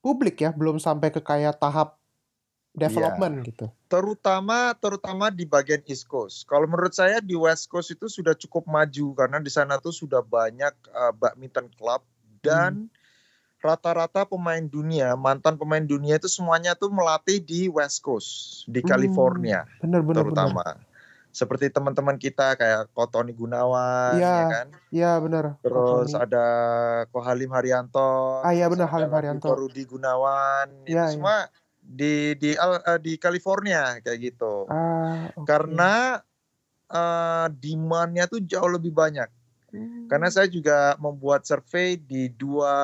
publik 0.01 0.39
ya, 0.39 0.51
belum 0.51 0.77
sampai 0.77 1.09
ke 1.09 1.19
kayak 1.19 1.59
tahap 1.59 1.96
development 2.77 3.35
gitu. 3.43 3.65
terutama 3.89 4.71
terutama 4.77 5.33
di 5.33 5.43
bagian 5.43 5.81
East 5.83 6.05
Coast. 6.05 6.45
Kalau 6.45 6.69
menurut 6.69 6.93
saya 6.93 7.17
di 7.17 7.33
West 7.33 7.65
Coast 7.65 7.89
itu 7.89 8.05
sudah 8.05 8.37
cukup 8.37 8.69
maju 8.69 9.17
karena 9.17 9.41
di 9.41 9.49
sana 9.49 9.81
tuh 9.81 9.91
sudah 9.91 10.21
banyak 10.21 10.73
uh, 10.89 11.09
badminton 11.11 11.67
club 11.73 12.05
dan 12.39 12.85
rata-rata 13.57 14.21
pemain 14.23 14.61
dunia, 14.61 15.17
mantan 15.17 15.57
pemain 15.57 15.81
dunia 15.81 16.15
itu 16.15 16.29
semuanya 16.29 16.77
tuh 16.77 16.93
melatih 16.93 17.41
di 17.41 17.65
West 17.67 17.99
Coast, 17.99 18.63
di 18.69 18.79
Hmm, 18.79 18.87
California 18.87 19.65
Bener 19.81 20.05
bener 20.05 20.21
terutama. 20.21 20.63
Seperti 21.27 21.69
teman-teman 21.69 22.17
kita 22.17 22.53
kayak 22.53 22.89
Kotoni 22.93 23.29
Gunawan, 23.29 24.17
Iya, 24.17 24.25
ya 24.25 24.45
kan? 24.47 24.67
bener. 24.69 24.89
Iya 24.89 25.11
bener. 25.21 25.45
Terus 25.59 26.09
Kotoni. 26.09 26.17
ada 26.17 26.45
Kohalim 27.09 27.49
Haryanto, 27.49 28.41
Ah, 28.41 28.53
iya 28.53 28.65
benar, 28.65 28.89
Halim 28.89 29.09
Haryanto. 29.09 29.53
Rudi 29.53 29.85
Gunawan, 29.85 30.69
itu 30.81 30.93
Iya, 30.93 31.03
iya. 31.03 31.13
semua 31.13 31.37
di 31.87 32.35
di 32.35 32.51
eh, 32.51 32.99
di 32.99 33.15
California 33.15 33.95
kayak 34.03 34.19
gitu. 34.19 34.67
Ah, 34.67 35.31
oke. 35.31 35.47
Karena 35.47 36.19
eh, 36.91 37.47
demand-nya 37.55 38.27
tuh 38.27 38.43
jauh 38.43 38.67
lebih 38.67 38.91
banyak. 38.91 39.31
Hmm. 39.71 40.07
Karena 40.07 40.31
saya 40.31 40.47
juga 40.47 40.95
membuat 40.99 41.43
survei 41.43 41.99
di 41.99 42.31
dua 42.31 42.75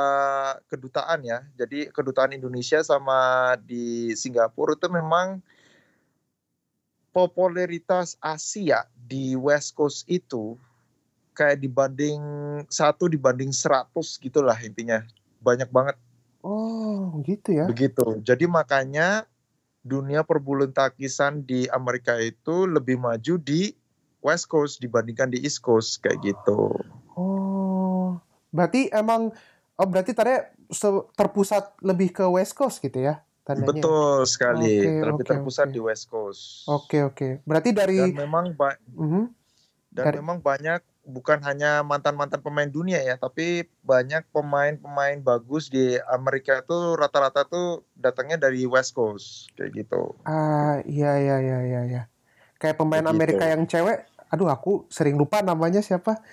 kedutaan 0.72 1.24
ya. 1.24 1.44
Jadi 1.60 1.92
kedutaan 1.92 2.36
Indonesia 2.36 2.84
sama 2.84 3.54
di 3.60 4.12
Singapura 4.16 4.76
itu 4.76 4.88
memang 4.92 5.40
popularitas 7.16 8.20
Asia 8.20 8.88
di 8.96 9.36
West 9.38 9.76
Coast 9.78 10.04
itu 10.12 10.60
kayak 11.34 11.62
dibanding 11.62 12.22
satu 12.68 13.08
dibanding 13.08 13.56
100 13.56 13.96
gitulah 14.20 14.58
intinya. 14.60 15.04
Banyak 15.40 15.72
banget 15.72 15.96
Oh, 16.44 17.24
gitu 17.24 17.56
ya. 17.56 17.66
begitu. 17.66 18.20
Jadi 18.20 18.46
makanya 18.46 19.24
dunia 19.80 20.22
perbulu 20.22 20.68
tangkisan 20.68 21.42
di 21.42 21.68
Amerika 21.68 22.16
itu 22.16 22.68
lebih 22.68 22.96
maju 22.96 23.36
di 23.38 23.72
West 24.20 24.48
Coast 24.48 24.80
dibandingkan 24.80 25.28
di 25.28 25.40
East 25.40 25.60
Coast 25.60 26.00
kayak 26.00 26.20
gitu. 26.22 26.72
Oh, 27.16 28.20
berarti 28.50 28.88
emang 28.90 29.32
oh 29.74 29.88
berarti 29.88 30.12
tadi 30.12 30.36
terpusat 31.14 31.80
lebih 31.80 32.12
ke 32.12 32.24
West 32.28 32.54
Coast 32.54 32.80
gitu 32.80 33.00
ya 33.02 33.20
tandanya. 33.44 33.68
Betul 33.76 34.24
sekali, 34.24 34.80
Oke, 34.80 35.04
lebih 35.04 35.24
oke, 35.24 35.28
terpusat 35.28 35.68
oke. 35.68 35.76
di 35.76 35.80
West 35.80 36.06
Coast. 36.08 36.44
Oke 36.66 37.04
oke. 37.04 37.28
Berarti 37.44 37.70
dari 37.72 38.00
Dan 38.00 38.16
memang 38.16 38.52
ba- 38.52 38.80
Mhm. 38.90 39.24
dan 39.92 40.04
Dari- 40.08 40.18
memang 40.20 40.40
banyak 40.40 40.80
bukan 41.04 41.44
hanya 41.44 41.84
mantan-mantan 41.84 42.40
pemain 42.40 42.68
dunia 42.68 43.04
ya, 43.04 43.20
tapi 43.20 43.68
banyak 43.84 44.24
pemain-pemain 44.32 45.20
bagus 45.20 45.68
di 45.68 46.00
Amerika 46.08 46.64
itu 46.64 46.96
rata-rata 46.96 47.44
tuh 47.44 47.84
datangnya 47.94 48.48
dari 48.48 48.64
West 48.64 48.96
Coast 48.96 49.52
kayak 49.60 49.84
gitu. 49.84 50.16
ah 50.24 50.80
iya 50.88 51.20
iya 51.20 51.38
iya 51.44 51.60
iya 51.64 51.82
iya. 51.86 52.04
Kayak 52.56 52.80
pemain 52.80 53.04
Begitu. 53.04 53.16
Amerika 53.20 53.44
yang 53.52 53.68
cewek, 53.68 54.08
aduh 54.32 54.48
aku 54.48 54.88
sering 54.88 55.20
lupa 55.20 55.44
namanya 55.44 55.84
siapa. 55.84 56.24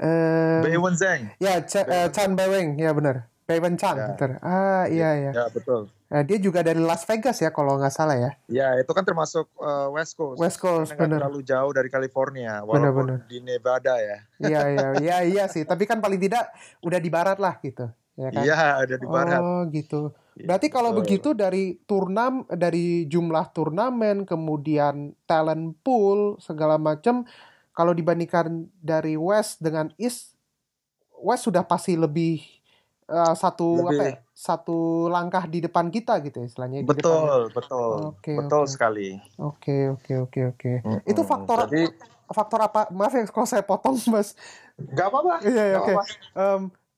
Eh 0.00 0.78
Wen 0.80 0.96
Zhang. 0.98 1.30
ya 1.38 1.62
Ch- 1.62 1.86
eh, 1.86 2.08
Chan 2.10 2.34
Beiweng, 2.34 2.74
ya 2.80 2.90
benar. 2.90 3.30
Beiwen 3.50 3.74
Chan, 3.74 3.92
Ya. 3.92 4.06
betul. 4.08 4.30
Ah 4.40 4.86
iya 4.86 5.10
iya. 5.18 5.30
Ya 5.34 5.44
betul. 5.48 5.90
Eh, 6.06 6.22
dia 6.22 6.38
juga 6.38 6.60
dari 6.60 6.78
Las 6.78 7.02
Vegas 7.02 7.38
ya 7.38 7.50
kalau 7.50 7.74
nggak 7.74 7.90
salah 7.90 8.14
ya. 8.14 8.30
Ya 8.46 8.74
itu 8.74 8.90
kan 8.90 9.02
termasuk 9.02 9.50
uh, 9.56 9.90
West 9.90 10.14
Coast. 10.14 10.38
West 10.38 10.58
Coast, 10.58 10.90
bener. 10.92 11.18
terlalu 11.18 11.42
jauh 11.42 11.70
dari 11.70 11.86
California, 11.86 12.62
walaupun 12.62 13.18
Bener, 13.18 13.26
di 13.26 13.38
Nevada 13.40 13.94
ya. 13.94 14.18
Iya 14.38 14.60
iya 14.72 14.86
iya 14.96 15.16
iya 15.24 15.44
sih. 15.46 15.62
Tapi 15.62 15.82
kan 15.84 15.98
paling 15.98 16.18
tidak 16.18 16.50
udah 16.80 16.98
di 16.98 17.10
barat 17.10 17.36
lah 17.36 17.58
gitu. 17.58 17.90
Ya 18.14 18.28
kan? 18.28 18.42
Iya, 18.42 18.56
ada 18.80 18.94
di 18.94 19.06
barat. 19.06 19.38
Oh 19.38 19.62
gitu. 19.66 20.10
Berarti 20.36 20.66
kalau 20.66 20.90
Gitu. 20.92 20.98
begitu 20.98 21.28
dari 21.30 21.64
turnam 21.84 22.42
dari 22.48 23.06
jumlah 23.06 23.50
turnamen 23.50 24.24
kemudian 24.24 25.14
talent 25.24 25.78
pool 25.80 26.38
segala 26.38 26.74
macam 26.74 27.22
kalau 27.70 27.92
dibandingkan 27.92 28.66
dari 28.76 29.14
West 29.14 29.60
dengan 29.60 29.94
East 29.94 30.34
West 31.16 31.46
sudah 31.46 31.62
pasti 31.62 31.94
lebih 31.94 32.40
eh, 33.10 33.34
satu 33.34 33.66
Lebih- 33.82 33.98
apa 33.98 34.02
ya? 34.06 34.16
Satu 34.32 34.78
langkah 35.06 35.44
di 35.44 35.60
depan 35.60 35.92
kita 35.92 36.16
gitu 36.24 36.40
ya 36.40 36.46
istilahnya 36.48 36.80
di 36.80 36.88
depan. 36.88 36.96
Betul, 36.96 37.40
betul. 37.52 37.96
Oke, 38.16 38.32
betul 38.32 38.64
oke. 38.64 38.72
sekali. 38.72 39.08
Oke 39.36 39.76
oke 39.90 40.12
oke 40.24 40.40
oke. 40.56 40.72
Itu 41.04 41.20
faktor 41.22 41.68
Jadi 41.68 41.92
faktor 42.30 42.60
apa? 42.62 42.88
Maaf 42.88 43.12
ya 43.12 43.28
kalau 43.28 43.44
saya 43.44 43.60
potong 43.60 44.00
Mas. 44.14 44.32
nggak 44.80 45.06
apa-apa. 45.06 45.34
Iya, 45.44 45.62
iya, 45.66 45.76
nggak 45.76 45.84
oke. 45.84 45.94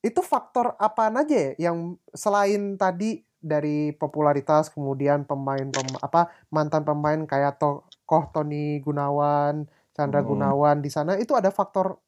itu 0.02 0.20
faktor 0.20 0.74
apa 0.76 1.10
aja 1.10 1.34
ya 1.34 1.70
yang 1.70 1.94
selain 2.10 2.74
tadi 2.74 3.22
dari 3.38 3.90
popularitas 3.90 4.70
kemudian 4.70 5.26
pemain 5.26 5.66
pem- 5.66 5.98
apa 5.98 6.30
mantan 6.46 6.86
pemain 6.86 7.18
kayak 7.26 7.58
tokoh 7.58 8.30
Tony 8.30 8.78
Gunawan, 8.78 9.66
Chandra 9.94 10.22
Hmm. 10.22 10.30
Gunawan 10.30 10.78
di 10.78 10.90
sana 10.90 11.18
itu 11.18 11.34
ada 11.34 11.50
faktor 11.50 11.98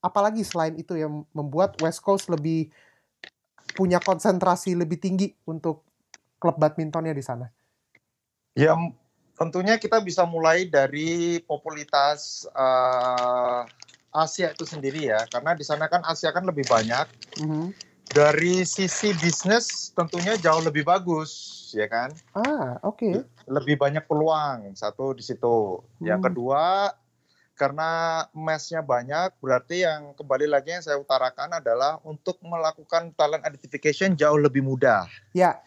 apa 0.00 0.18
lagi 0.18 0.42
selain 0.42 0.74
itu 0.74 0.98
yang 0.98 1.22
membuat 1.30 1.78
West 1.78 2.02
Coast 2.02 2.26
lebih 2.26 2.70
punya 3.80 3.96
konsentrasi 3.96 4.76
lebih 4.76 5.00
tinggi 5.00 5.32
untuk 5.48 5.88
klub 6.36 6.60
badmintonnya 6.60 7.16
di 7.16 7.24
sana. 7.24 7.48
Ya 8.52 8.76
tentunya 9.40 9.80
kita 9.80 10.04
bisa 10.04 10.28
mulai 10.28 10.68
dari 10.68 11.40
popularitas 11.48 12.44
eh, 12.52 13.62
Asia 14.12 14.52
itu 14.52 14.68
sendiri 14.68 15.08
ya, 15.08 15.24
karena 15.32 15.56
di 15.56 15.64
sana 15.64 15.88
kan 15.88 16.04
Asia 16.04 16.28
kan 16.28 16.44
lebih 16.44 16.68
banyak. 16.68 17.08
Mhm. 17.40 17.72
Dari 18.10 18.66
sisi 18.66 19.14
bisnis 19.16 19.94
tentunya 19.96 20.34
jauh 20.34 20.60
lebih 20.60 20.82
bagus, 20.82 21.30
ya 21.70 21.86
kan? 21.86 22.10
Ah, 22.34 22.82
oke. 22.82 23.22
Lebih 23.46 23.78
banyak 23.78 24.02
peluang 24.10 24.74
satu 24.74 25.14
di 25.14 25.22
situ. 25.22 25.78
Yang 26.02 26.20
Hmm. 26.20 26.26
kedua 26.26 26.90
karena 27.60 28.24
matchnya 28.32 28.80
banyak, 28.80 29.36
berarti 29.36 29.84
yang 29.84 30.16
kembali 30.16 30.48
lagi 30.48 30.72
yang 30.72 30.80
saya 30.80 30.96
utarakan 30.96 31.60
adalah 31.60 32.00
untuk 32.08 32.40
melakukan 32.40 33.12
talent 33.12 33.44
identification 33.44 34.16
jauh 34.16 34.40
lebih 34.40 34.64
mudah. 34.64 35.04
Ya. 35.36 35.60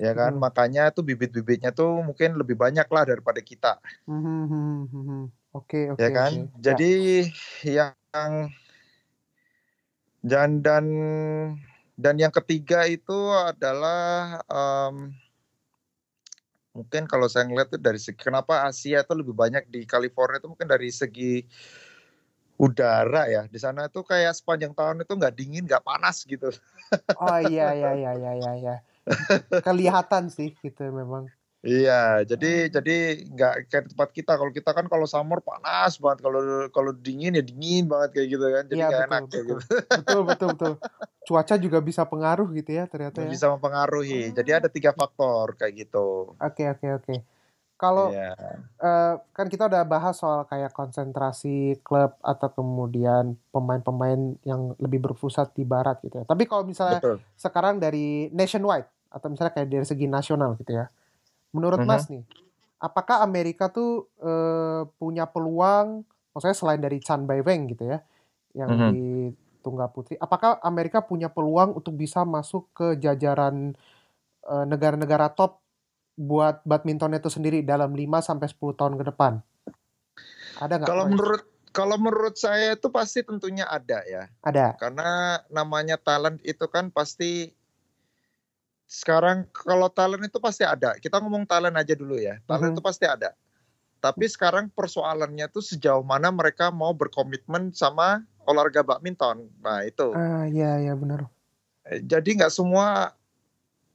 Ya 0.00 0.16
kan, 0.16 0.32
hmm. 0.32 0.40
makanya 0.40 0.88
tuh 0.96 1.04
bibit-bibitnya 1.04 1.76
tuh 1.76 2.00
mungkin 2.00 2.40
lebih 2.40 2.56
banyak 2.56 2.88
lah 2.88 3.04
daripada 3.04 3.44
kita. 3.44 3.76
Hmm, 4.08 4.48
hmm, 4.48 4.48
hmm, 4.48 5.04
hmm. 5.04 5.24
Oke, 5.52 5.92
oke. 5.92 6.00
Ya 6.00 6.08
kan, 6.08 6.32
okay. 6.48 6.58
jadi 6.58 6.92
ya. 7.68 7.92
yang 8.16 8.32
dan 10.24 10.50
dan 10.64 10.84
dan 12.00 12.16
yang 12.16 12.32
ketiga 12.32 12.88
itu 12.88 13.14
adalah 13.30 14.40
um, 14.48 15.12
mungkin 16.74 17.06
kalau 17.06 17.30
saya 17.30 17.46
ngeliat 17.46 17.70
itu 17.70 17.78
dari 17.78 18.02
segi 18.02 18.18
kenapa 18.18 18.66
Asia 18.66 19.06
itu 19.06 19.14
lebih 19.14 19.32
banyak 19.32 19.70
di 19.70 19.86
California 19.86 20.42
itu 20.42 20.50
mungkin 20.50 20.66
dari 20.66 20.90
segi 20.90 21.46
udara 22.58 23.30
ya. 23.30 23.42
Di 23.46 23.58
sana 23.62 23.86
itu 23.86 24.02
kayak 24.02 24.34
sepanjang 24.34 24.74
tahun 24.74 25.06
itu 25.06 25.12
nggak 25.14 25.34
dingin 25.34 25.64
nggak 25.64 25.86
panas 25.86 26.26
gitu. 26.26 26.50
Oh 27.14 27.38
iya 27.38 27.74
iya 27.78 27.90
iya 27.94 28.12
iya 28.18 28.32
iya. 28.34 28.52
Ya. 28.58 28.76
kelihatan 29.60 30.32
sih 30.32 30.56
gitu 30.64 30.88
memang 30.88 31.28
Iya, 31.64 32.28
jadi 32.28 32.68
jadi 32.68 33.24
nggak 33.24 33.54
kayak 33.72 33.84
tempat 33.96 34.08
kita. 34.12 34.36
Kalau 34.36 34.52
kita 34.52 34.70
kan 34.76 34.84
kalau 34.84 35.08
summer 35.08 35.40
panas 35.40 35.96
banget, 35.96 36.20
kalau 36.20 36.68
kalau 36.68 36.92
dingin 36.92 37.40
ya 37.40 37.40
dingin 37.40 37.88
banget 37.88 38.20
kayak 38.20 38.28
gitu 38.36 38.46
kan. 38.52 38.64
Jadi 38.68 38.80
iya, 38.84 38.88
betul, 38.92 39.04
enak 39.08 39.20
betul, 39.24 39.32
kayak 39.32 39.44
gitu. 39.48 39.64
Betul 40.04 40.20
betul 40.28 40.48
betul. 40.52 40.72
Cuaca 41.24 41.54
juga 41.56 41.78
bisa 41.80 42.02
pengaruh 42.04 42.48
gitu 42.52 42.70
ya 42.76 42.84
ternyata. 42.84 43.24
Ya. 43.24 43.32
Bisa 43.32 43.48
mempengaruhi. 43.48 44.36
Jadi 44.36 44.50
ada 44.52 44.68
tiga 44.68 44.92
faktor 44.92 45.56
kayak 45.56 45.88
gitu. 45.88 46.36
Oke 46.36 46.68
oke 46.68 46.86
oke. 47.00 47.14
Kalau 47.80 48.12
yeah. 48.12 48.36
Iya. 48.36 48.54
uh, 48.84 49.14
kan 49.32 49.48
kita 49.48 49.64
udah 49.66 49.82
bahas 49.88 50.20
soal 50.20 50.44
kayak 50.44 50.70
konsentrasi 50.76 51.80
klub 51.80 52.12
atau 52.20 52.48
kemudian 52.52 53.40
pemain-pemain 53.50 54.36
yang 54.44 54.76
lebih 54.76 55.00
berpusat 55.00 55.56
di 55.56 55.64
barat 55.64 55.96
gitu 56.04 56.22
ya. 56.22 56.24
Tapi 56.28 56.44
kalau 56.44 56.68
misalnya 56.68 57.00
Betul. 57.00 57.24
sekarang 57.34 57.80
dari 57.80 58.28
nationwide 58.30 58.86
atau 59.08 59.32
misalnya 59.32 59.52
kayak 59.56 59.68
dari 59.72 59.86
segi 59.88 60.06
nasional 60.06 60.60
gitu 60.60 60.76
ya 60.76 60.92
Menurut 61.54 61.80
uh-huh. 61.80 61.88
Mas 61.88 62.10
nih, 62.10 62.26
apakah 62.82 63.22
Amerika 63.22 63.70
tuh 63.70 64.10
uh, 64.18 64.90
punya 64.98 65.30
peluang, 65.30 66.02
maksudnya 66.34 66.58
selain 66.58 66.82
dari 66.82 66.98
Chan 66.98 67.22
Bai 67.24 67.40
Weng 67.40 67.70
gitu 67.70 67.86
ya, 67.86 68.02
yang 68.58 68.70
uh-huh. 68.74 68.90
di 68.90 69.30
tunggal 69.64 69.88
putri, 69.94 70.18
apakah 70.20 70.60
Amerika 70.60 71.00
punya 71.00 71.32
peluang 71.32 71.78
untuk 71.78 71.96
bisa 71.96 72.26
masuk 72.26 72.68
ke 72.76 73.00
jajaran 73.00 73.72
uh, 74.44 74.66
negara-negara 74.68 75.32
top 75.32 75.64
buat 76.14 76.62
badminton 76.62 77.16
itu 77.16 77.30
sendiri 77.32 77.64
dalam 77.64 77.90
5 77.96 78.20
sampai 78.20 78.46
10 78.50 78.78
tahun 78.78 78.94
ke 79.00 79.04
depan? 79.14 79.40
Ada 80.60 80.74
nggak? 80.78 80.88
Kalau 80.90 81.06
menurut 81.08 81.42
kalau 81.74 81.98
menurut 81.98 82.38
saya 82.38 82.78
itu 82.78 82.86
pasti 82.86 83.26
tentunya 83.26 83.66
ada 83.66 83.98
ya. 84.06 84.30
Ada. 84.46 84.78
Karena 84.78 85.42
namanya 85.50 85.98
talent 85.98 86.38
itu 86.46 86.70
kan 86.70 86.94
pasti 86.94 87.50
sekarang 88.84 89.48
kalau 89.50 89.88
talent 89.88 90.24
itu 90.24 90.38
pasti 90.38 90.62
ada. 90.62 90.94
Kita 91.00 91.18
ngomong 91.20 91.48
talent 91.48 91.74
aja 91.74 91.94
dulu 91.96 92.20
ya. 92.20 92.38
Talent 92.44 92.72
mm 92.72 92.76
-hmm. 92.76 92.76
itu 92.78 92.82
pasti 92.84 93.04
ada. 93.08 93.32
Tapi 94.04 94.28
sekarang 94.28 94.68
persoalannya 94.68 95.48
tuh 95.48 95.64
sejauh 95.64 96.04
mana 96.04 96.28
mereka 96.28 96.68
mau 96.68 96.92
berkomitmen 96.92 97.72
sama 97.72 98.20
olahraga 98.44 98.84
badminton. 98.84 99.48
Nah 99.64 99.80
itu. 99.88 100.12
Ah 100.12 100.44
iya 100.44 100.76
iya 100.76 100.92
benar. 100.92 101.24
Eh, 101.88 102.04
jadi 102.04 102.44
nggak 102.44 102.52
semua 102.52 103.16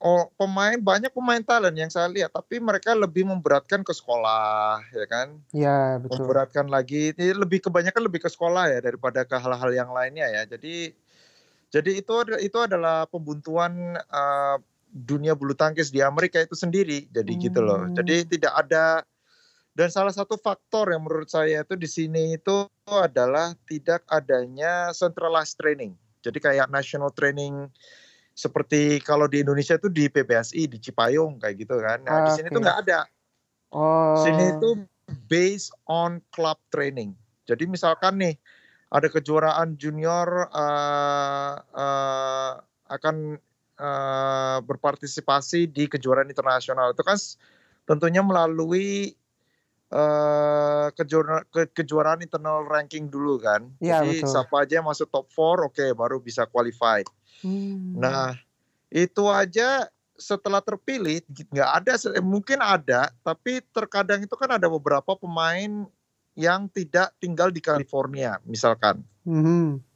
oh, 0.01 0.31
pemain 0.39 0.79
banyak 0.79 1.11
pemain 1.13 1.43
talent 1.43 1.77
yang 1.77 1.91
saya 1.91 2.09
lihat, 2.09 2.31
tapi 2.33 2.57
mereka 2.57 2.95
lebih 2.95 3.27
memberatkan 3.27 3.83
ke 3.83 3.93
sekolah, 3.93 4.81
ya 4.95 5.05
kan? 5.05 5.27
Iya 5.51 5.99
betul. 6.01 6.25
Memberatkan 6.25 6.65
lagi, 6.71 7.13
ini 7.13 7.35
lebih 7.35 7.59
kebanyakan 7.67 8.01
lebih 8.07 8.25
ke 8.25 8.29
sekolah 8.31 8.71
ya 8.71 8.79
daripada 8.81 9.27
ke 9.27 9.35
hal-hal 9.37 9.69
yang 9.75 9.91
lainnya 9.91 10.25
ya. 10.25 10.41
Jadi 10.47 10.95
jadi 11.69 12.01
itu 12.01 12.13
itu 12.41 12.57
adalah 12.57 13.05
pembuntuan 13.05 13.93
uh, 14.09 14.57
dunia 14.89 15.37
bulu 15.37 15.53
tangkis 15.53 15.93
di 15.93 16.01
Amerika 16.01 16.41
itu 16.41 16.57
sendiri. 16.57 17.05
Jadi 17.13 17.31
hmm. 17.37 17.41
gitu 17.45 17.59
loh. 17.61 17.85
Jadi 17.93 18.25
hmm. 18.25 18.27
tidak 18.33 18.53
ada 18.57 18.85
dan 19.77 19.87
salah 19.87 20.11
satu 20.11 20.35
faktor 20.35 20.91
yang 20.91 21.07
menurut 21.07 21.31
saya 21.31 21.63
itu 21.63 21.79
di 21.79 21.87
sini 21.87 22.35
itu 22.35 22.67
adalah 22.89 23.55
tidak 23.63 24.03
adanya 24.11 24.91
centralized 24.91 25.55
training. 25.55 25.95
Jadi 26.19 26.43
kayak 26.43 26.67
national 26.67 27.15
training 27.15 27.71
seperti 28.35 28.99
kalau 28.99 29.31
di 29.31 29.39
Indonesia 29.39 29.79
itu 29.79 29.87
di 29.87 30.11
PBSI 30.11 30.67
di 30.67 30.77
Cipayung 30.83 31.39
kayak 31.39 31.55
gitu 31.63 31.79
kan. 31.79 32.03
Nah, 32.03 32.11
okay. 32.11 32.25
di 32.27 32.31
sini 32.39 32.47
tuh 32.51 32.61
nggak 32.63 32.79
ada. 32.87 32.99
Oh. 33.71 34.19
Sini 34.19 34.57
itu 34.57 34.69
based 35.31 35.71
on 35.87 36.19
club 36.35 36.59
training. 36.73 37.15
Jadi 37.47 37.63
misalkan 37.63 38.19
nih 38.19 38.35
ada 38.89 39.07
kejuaraan 39.07 39.77
junior 39.77 40.49
uh, 40.49 41.53
uh, 41.61 42.51
akan 42.89 43.37
uh, 43.79 44.59
berpartisipasi 44.61 45.71
di 45.71 45.87
kejuaraan 45.87 46.29
internasional 46.29 46.91
itu 46.91 47.01
kan 47.01 47.17
tentunya 47.87 48.21
melalui 48.21 49.15
uh, 49.89 50.93
kejuaraan, 50.93 51.47
ke, 51.49 51.61
kejuaraan 51.73 52.21
internal 52.21 52.67
ranking 52.67 53.09
dulu 53.09 53.41
kan. 53.41 53.71
Ya, 53.81 54.03
Jadi 54.03 54.21
betul. 54.21 54.29
siapa 54.29 54.55
aja 54.61 54.73
yang 54.83 54.87
masuk 54.87 55.07
top 55.09 55.25
4 55.31 55.39
oke 55.39 55.57
okay, 55.73 55.89
baru 55.95 56.21
bisa 56.21 56.45
qualified. 56.45 57.07
Hmm. 57.41 57.97
Nah, 57.97 58.35
itu 58.91 59.25
aja 59.31 59.87
setelah 60.19 60.59
terpilih 60.59 61.23
nggak 61.31 61.71
ada 61.79 61.93
mungkin 62.19 62.59
ada 62.59 63.07
tapi 63.23 63.63
terkadang 63.71 64.19
itu 64.19 64.35
kan 64.35 64.59
ada 64.59 64.67
beberapa 64.67 65.15
pemain 65.15 65.87
yang 66.35 66.67
tidak 66.67 67.15
tinggal 67.23 67.47
di 67.47 67.63
California 67.63 68.35
misalkan. 68.43 68.99
-hmm. 69.23 69.88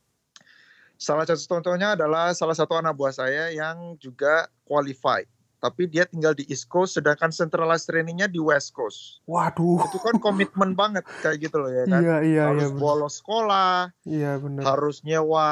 Salah 1.04 1.28
satu 1.28 1.60
contohnya 1.60 2.00
adalah 2.00 2.32
salah 2.32 2.56
satu 2.56 2.80
anak 2.80 2.96
buah 2.96 3.12
saya 3.12 3.52
yang 3.52 4.00
juga 4.00 4.48
qualified. 4.64 5.28
Tapi 5.60 5.88
dia 5.88 6.04
tinggal 6.04 6.36
di 6.36 6.44
East 6.52 6.68
Coast, 6.68 7.00
sedangkan 7.00 7.32
centralized 7.32 7.88
trainingnya 7.88 8.28
di 8.28 8.36
West 8.36 8.76
Coast. 8.76 9.24
Waduh. 9.28 9.80
Itu 9.88 9.96
kan 10.00 10.20
komitmen 10.20 10.76
banget 10.80 11.08
kayak 11.24 11.40
gitu 11.40 11.56
loh 11.60 11.72
ya 11.72 11.88
kan. 11.88 12.04
Iya, 12.04 12.18
iya, 12.24 12.44
harus 12.52 12.72
iya, 12.72 12.80
bolos 12.80 13.14
sekolah. 13.24 13.76
Iya 14.04 14.32
benar. 14.44 14.64
Harus 14.64 15.04
nyewa 15.08 15.52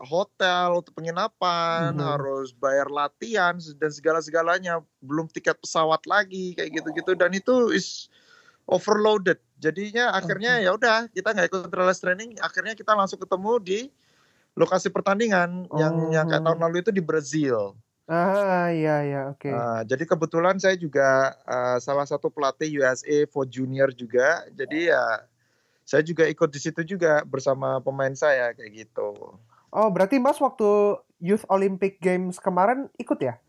hotel 0.00 0.80
untuk 0.80 0.96
penginapan, 0.96 1.92
hmm. 1.92 2.04
harus 2.04 2.56
bayar 2.56 2.88
latihan 2.88 3.56
dan 3.56 3.90
segala-segalanya. 3.92 4.80
Belum 5.04 5.28
tiket 5.28 5.60
pesawat 5.60 6.08
lagi 6.08 6.56
kayak 6.56 6.80
gitu-gitu. 6.80 7.12
Dan 7.12 7.36
itu 7.36 7.72
is 7.72 8.08
overloaded. 8.64 9.36
Jadinya 9.60 10.12
akhirnya 10.16 10.60
ya 10.60 10.72
udah 10.72 11.08
kita 11.12 11.36
nggak 11.36 11.52
ikut 11.52 11.60
centralized 11.68 12.00
training. 12.00 12.36
Akhirnya 12.40 12.72
kita 12.72 12.96
langsung 12.96 13.20
ketemu 13.20 13.60
di 13.60 13.80
lokasi 14.54 14.90
pertandingan 14.90 15.66
oh. 15.70 15.78
yang 15.78 15.94
yang 16.14 16.26
kayak 16.30 16.46
tahun 16.46 16.60
lalu 16.62 16.76
itu 16.82 16.90
di 16.94 17.02
Brazil. 17.02 17.74
Ah 18.04 18.68
iya 18.68 19.00
iya 19.00 19.22
oke. 19.32 19.48
Okay. 19.48 19.52
Uh, 19.52 19.80
jadi 19.88 20.04
kebetulan 20.04 20.56
saya 20.60 20.76
juga 20.76 21.32
uh, 21.48 21.80
salah 21.80 22.04
satu 22.04 22.28
pelatih 22.28 22.68
USA 22.80 23.24
for 23.32 23.48
Junior 23.48 23.90
juga. 23.96 24.44
Jadi 24.52 24.92
ya 24.92 25.02
saya 25.84 26.04
juga 26.04 26.28
ikut 26.28 26.48
di 26.52 26.60
situ 26.60 26.84
juga 26.84 27.24
bersama 27.24 27.80
pemain 27.80 28.12
saya 28.12 28.52
kayak 28.52 28.72
gitu. 28.86 29.40
Oh 29.74 29.88
berarti 29.90 30.20
Mas 30.20 30.36
waktu 30.38 31.00
Youth 31.18 31.48
Olympic 31.48 31.98
Games 31.98 32.36
kemarin 32.36 32.92
ikut 33.00 33.18
ya? 33.24 33.40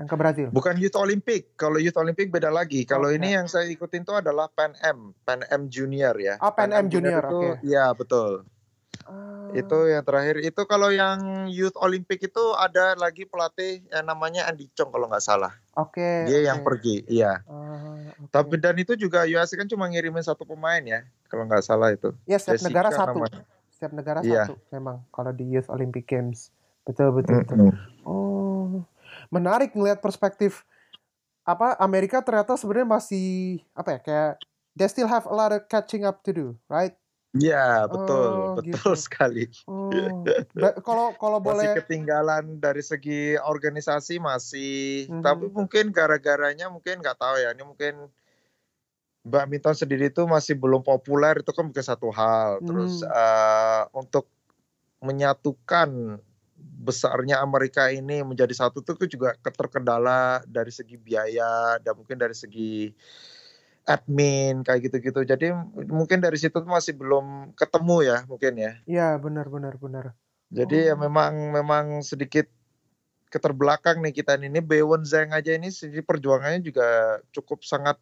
Yang 0.00 0.08
ke 0.10 0.16
Brazil? 0.16 0.48
Bukan 0.50 0.74
Youth 0.80 0.98
Olympic. 0.98 1.54
Kalau 1.54 1.78
Youth 1.78 1.96
Olympic 2.00 2.32
beda 2.32 2.50
lagi. 2.50 2.82
Kalau 2.88 3.12
okay. 3.12 3.20
ini 3.20 3.36
yang 3.36 3.46
saya 3.46 3.70
ikutin 3.70 4.02
itu 4.02 4.16
adalah 4.16 4.48
Pan 4.50 4.74
Am, 4.80 5.12
Pan 5.22 5.44
Am 5.52 5.68
Junior 5.70 6.16
ya. 6.18 6.40
Oh 6.42 6.50
Pan, 6.50 6.72
Am 6.72 6.88
Junior, 6.88 7.20
oke. 7.20 7.36
Okay. 7.36 7.52
Iya 7.68 7.92
betul. 7.92 8.48
Itu 9.56 9.78
ah. 9.86 9.98
yang 9.98 10.04
terakhir. 10.04 10.36
Itu 10.42 10.62
kalau 10.64 10.90
yang 10.90 11.46
Youth 11.50 11.76
Olympic 11.80 12.22
itu 12.22 12.44
ada 12.56 12.94
lagi 12.96 13.26
pelatih 13.26 13.84
yang 13.90 14.06
namanya 14.06 14.46
Andy 14.46 14.70
Chong 14.74 14.90
kalau 14.94 15.06
nggak 15.10 15.24
salah. 15.24 15.52
Oke. 15.74 16.00
Okay, 16.00 16.16
Dia 16.30 16.38
okay. 16.38 16.48
yang 16.48 16.60
pergi, 16.62 16.96
iya. 17.06 17.32
Uh, 17.46 18.10
okay. 18.20 18.30
Tapi 18.30 18.54
dan 18.58 18.76
itu 18.78 18.94
juga 18.94 19.24
USA 19.26 19.58
kan 19.58 19.68
cuma 19.70 19.90
ngirimin 19.90 20.22
satu 20.22 20.44
pemain 20.46 20.82
ya, 20.82 21.06
kalau 21.26 21.46
nggak 21.46 21.64
salah 21.64 21.90
itu. 21.90 22.14
Ya 22.28 22.38
setiap 22.38 22.60
Jessica 22.60 22.68
negara 22.70 22.88
satu. 22.92 23.18
Namanya. 23.18 23.42
Setiap 23.70 23.92
negara 23.96 24.20
iya. 24.22 24.44
satu 24.44 24.60
memang 24.70 25.02
kalau 25.10 25.32
di 25.32 25.44
Youth 25.48 25.70
Olympic 25.72 26.06
Games. 26.06 26.52
Betul 26.84 27.16
betul. 27.16 27.44
Mm 27.48 27.70
-hmm. 27.70 27.72
Oh, 28.04 28.84
menarik 29.32 29.72
ngelihat 29.72 30.04
perspektif 30.04 30.68
apa 31.44 31.74
Amerika 31.80 32.20
ternyata 32.20 32.54
sebenarnya 32.54 32.88
masih 33.00 33.58
apa 33.72 33.96
ya 33.96 34.00
kayak 34.04 34.32
they 34.76 34.86
still 34.86 35.08
have 35.08 35.26
a 35.26 35.34
lot 35.34 35.50
of 35.50 35.66
catching 35.66 36.06
up 36.06 36.22
to 36.22 36.30
do, 36.30 36.46
right? 36.70 36.94
Iya 37.30 37.86
betul 37.86 38.30
oh, 38.34 38.54
betul 38.58 38.74
gitu. 38.74 38.90
sekali. 38.98 39.46
Oh. 39.70 39.86
Kalau 40.82 41.14
kalau 41.14 41.38
boleh 41.46 41.62
masih 41.62 41.78
ketinggalan 41.86 42.58
dari 42.58 42.82
segi 42.82 43.38
organisasi 43.38 44.18
masih, 44.18 45.06
mm 45.06 45.14
-hmm. 45.14 45.22
tapi 45.22 45.46
mungkin 45.46 45.94
gara-garanya 45.94 46.66
mungkin 46.66 46.98
nggak 46.98 47.14
tahu 47.14 47.38
ya 47.38 47.54
ini 47.54 47.62
mungkin 47.62 48.10
badminton 49.22 49.78
sendiri 49.78 50.10
itu 50.10 50.26
masih 50.26 50.58
belum 50.58 50.82
populer 50.82 51.38
itu 51.38 51.54
kan 51.54 51.70
mungkin 51.70 51.86
satu 51.86 52.10
hal. 52.10 52.58
Terus 52.66 53.06
mm. 53.06 53.14
uh, 53.14 53.84
untuk 53.94 54.26
menyatukan 54.98 56.18
besarnya 56.80 57.38
Amerika 57.44 57.92
ini 57.92 58.26
menjadi 58.26 58.52
satu 58.56 58.82
itu 58.82 59.16
juga 59.16 59.36
keterkendala 59.38 60.42
dari 60.48 60.72
segi 60.72 60.96
biaya 60.96 61.78
dan 61.78 61.94
mungkin 61.94 62.16
dari 62.18 62.34
segi 62.34 62.90
admin 63.90 64.62
kayak 64.62 64.86
gitu-gitu. 64.86 65.26
Jadi 65.26 65.50
mungkin 65.90 66.22
dari 66.22 66.38
situ 66.38 66.62
masih 66.62 66.94
belum 66.94 67.52
ketemu 67.58 67.96
ya 68.06 68.18
mungkin 68.30 68.52
ya. 68.54 68.72
Iya 68.86 69.08
benar 69.18 69.50
benar 69.50 69.74
benar. 69.76 70.04
Jadi 70.50 70.90
ya 70.90 70.94
oh. 70.94 70.98
ya 70.98 71.04
memang 71.10 71.32
memang 71.50 71.84
sedikit 72.06 72.46
keterbelakang 73.30 74.02
nih 74.02 74.14
kita 74.14 74.38
ini. 74.38 74.62
Bewon 74.62 75.06
Zeng 75.06 75.34
aja 75.34 75.54
ini 75.54 75.70
segi 75.70 76.02
perjuangannya 76.02 76.62
juga 76.62 77.18
cukup 77.34 77.62
sangat 77.62 77.98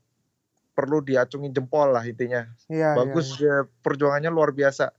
perlu 0.78 1.03
diacungi 1.03 1.51
jempol 1.51 1.91
lah 1.91 2.07
intinya. 2.07 2.47
Iya. 2.70 2.95
Bagus 2.95 3.34
iya, 3.39 3.43
iya. 3.43 3.51
Ya, 3.51 3.57
perjuangannya 3.82 4.30
luar 4.30 4.55
biasa. 4.55 4.95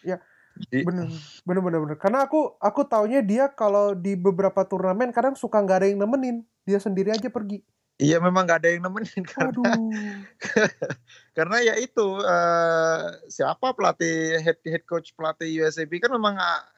Ya. 0.00 0.16
Di, 0.54 0.86
bener, 0.86 1.10
bener, 1.42 1.62
bener, 1.66 1.78
bener. 1.82 1.96
Karena 1.98 2.24
aku, 2.24 2.54
aku 2.62 2.86
taunya 2.86 3.20
dia 3.20 3.50
kalau 3.50 3.92
di 3.92 4.14
beberapa 4.14 4.62
turnamen 4.62 5.10
kadang 5.10 5.34
suka 5.34 5.58
nggak 5.58 5.78
ada 5.82 5.86
yang 5.90 5.98
nemenin, 5.98 6.46
dia 6.62 6.78
sendiri 6.78 7.10
aja 7.10 7.26
pergi. 7.26 7.66
Iya 7.94 8.18
memang 8.18 8.42
gak 8.42 8.66
ada 8.66 8.74
yang 8.74 8.82
nemenin 8.90 9.22
karena 9.30 9.70
karena 11.36 11.56
ya 11.62 11.74
itu 11.78 12.18
uh, 12.22 13.06
siapa 13.30 13.70
pelatih 13.74 14.38
head 14.42 14.58
head 14.66 14.82
coach 14.86 15.14
pelatih 15.14 15.46
USAB 15.62 16.02
kan 16.02 16.10
memang 16.10 16.34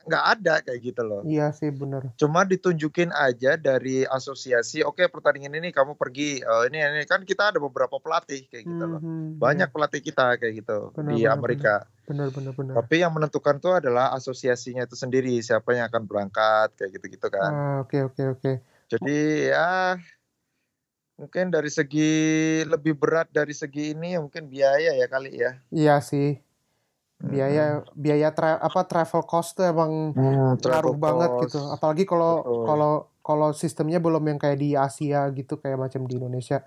nggak 0.09 0.25
ada 0.37 0.55
kayak 0.65 0.81
gitu 0.81 1.03
loh. 1.05 1.21
Iya 1.25 1.53
sih 1.57 1.73
benar. 1.73 2.09
Cuma 2.17 2.45
ditunjukin 2.45 3.13
aja 3.13 3.61
dari 3.61 4.05
asosiasi, 4.09 4.81
oke 4.81 5.01
okay, 5.01 5.07
pertandingan 5.13 5.61
ini 5.61 5.73
kamu 5.77 5.97
pergi, 5.97 6.41
oh, 6.45 6.65
ini 6.69 6.81
ini 6.81 7.05
kan 7.05 7.25
kita 7.25 7.53
ada 7.53 7.61
beberapa 7.61 8.01
pelatih 8.01 8.49
kayak 8.49 8.65
gitu 8.65 8.85
loh. 8.85 9.01
Mm-hmm, 9.01 9.41
Banyak 9.41 9.69
bener. 9.69 9.77
pelatih 9.77 10.01
kita 10.05 10.27
kayak 10.41 10.55
gitu 10.65 10.79
bener, 10.97 11.11
di 11.13 11.19
bener, 11.25 11.33
Amerika. 11.37 11.75
Benar 12.09 12.29
benar 12.33 12.53
benar. 12.57 12.75
Tapi 12.81 12.95
yang 13.01 13.13
menentukan 13.13 13.57
tuh 13.61 13.77
adalah 13.77 14.13
asosiasinya 14.17 14.89
itu 14.89 14.97
sendiri 14.97 15.37
siapa 15.45 15.77
yang 15.77 15.89
akan 15.93 16.09
berangkat 16.09 16.77
kayak 16.81 16.97
gitu 16.97 17.07
gitu 17.13 17.29
kan. 17.29 17.53
Ah, 17.53 17.77
oke 17.85 18.09
oke 18.13 18.23
oke. 18.41 18.53
Jadi 18.87 19.51
ya 19.53 20.01
mungkin 21.17 21.49
dari 21.49 21.73
segi 21.73 22.13
lebih 22.69 22.97
berat 22.97 23.33
dari 23.33 23.57
segi 23.57 23.97
ini 23.97 24.17
ya 24.17 24.21
mungkin 24.21 24.49
biaya 24.49 24.93
ya 24.93 25.07
kali 25.09 25.33
ya. 25.33 25.53
Iya 25.73 25.97
sih. 26.05 26.41
Biaya 27.17 27.81
hmm. 27.81 27.97
biaya 27.97 28.29
tra 28.37 28.61
apa 28.61 28.85
travel 28.85 29.25
cost 29.25 29.57
tuh 29.57 29.65
emang 29.65 30.13
hmm, 30.13 30.61
ngaruh 30.61 30.97
banget 31.01 31.49
gitu. 31.49 31.61
apalagi 31.73 32.05
kalau 32.05 32.45
kalau 32.69 32.93
kalau 33.25 33.49
sistemnya 33.57 33.97
belum 33.97 34.37
yang 34.37 34.39
kayak 34.39 34.61
di 34.61 34.77
Asia 34.77 35.25
gitu 35.33 35.57
kayak 35.57 35.81
macam 35.81 36.05
di 36.05 36.21
Indonesia. 36.21 36.61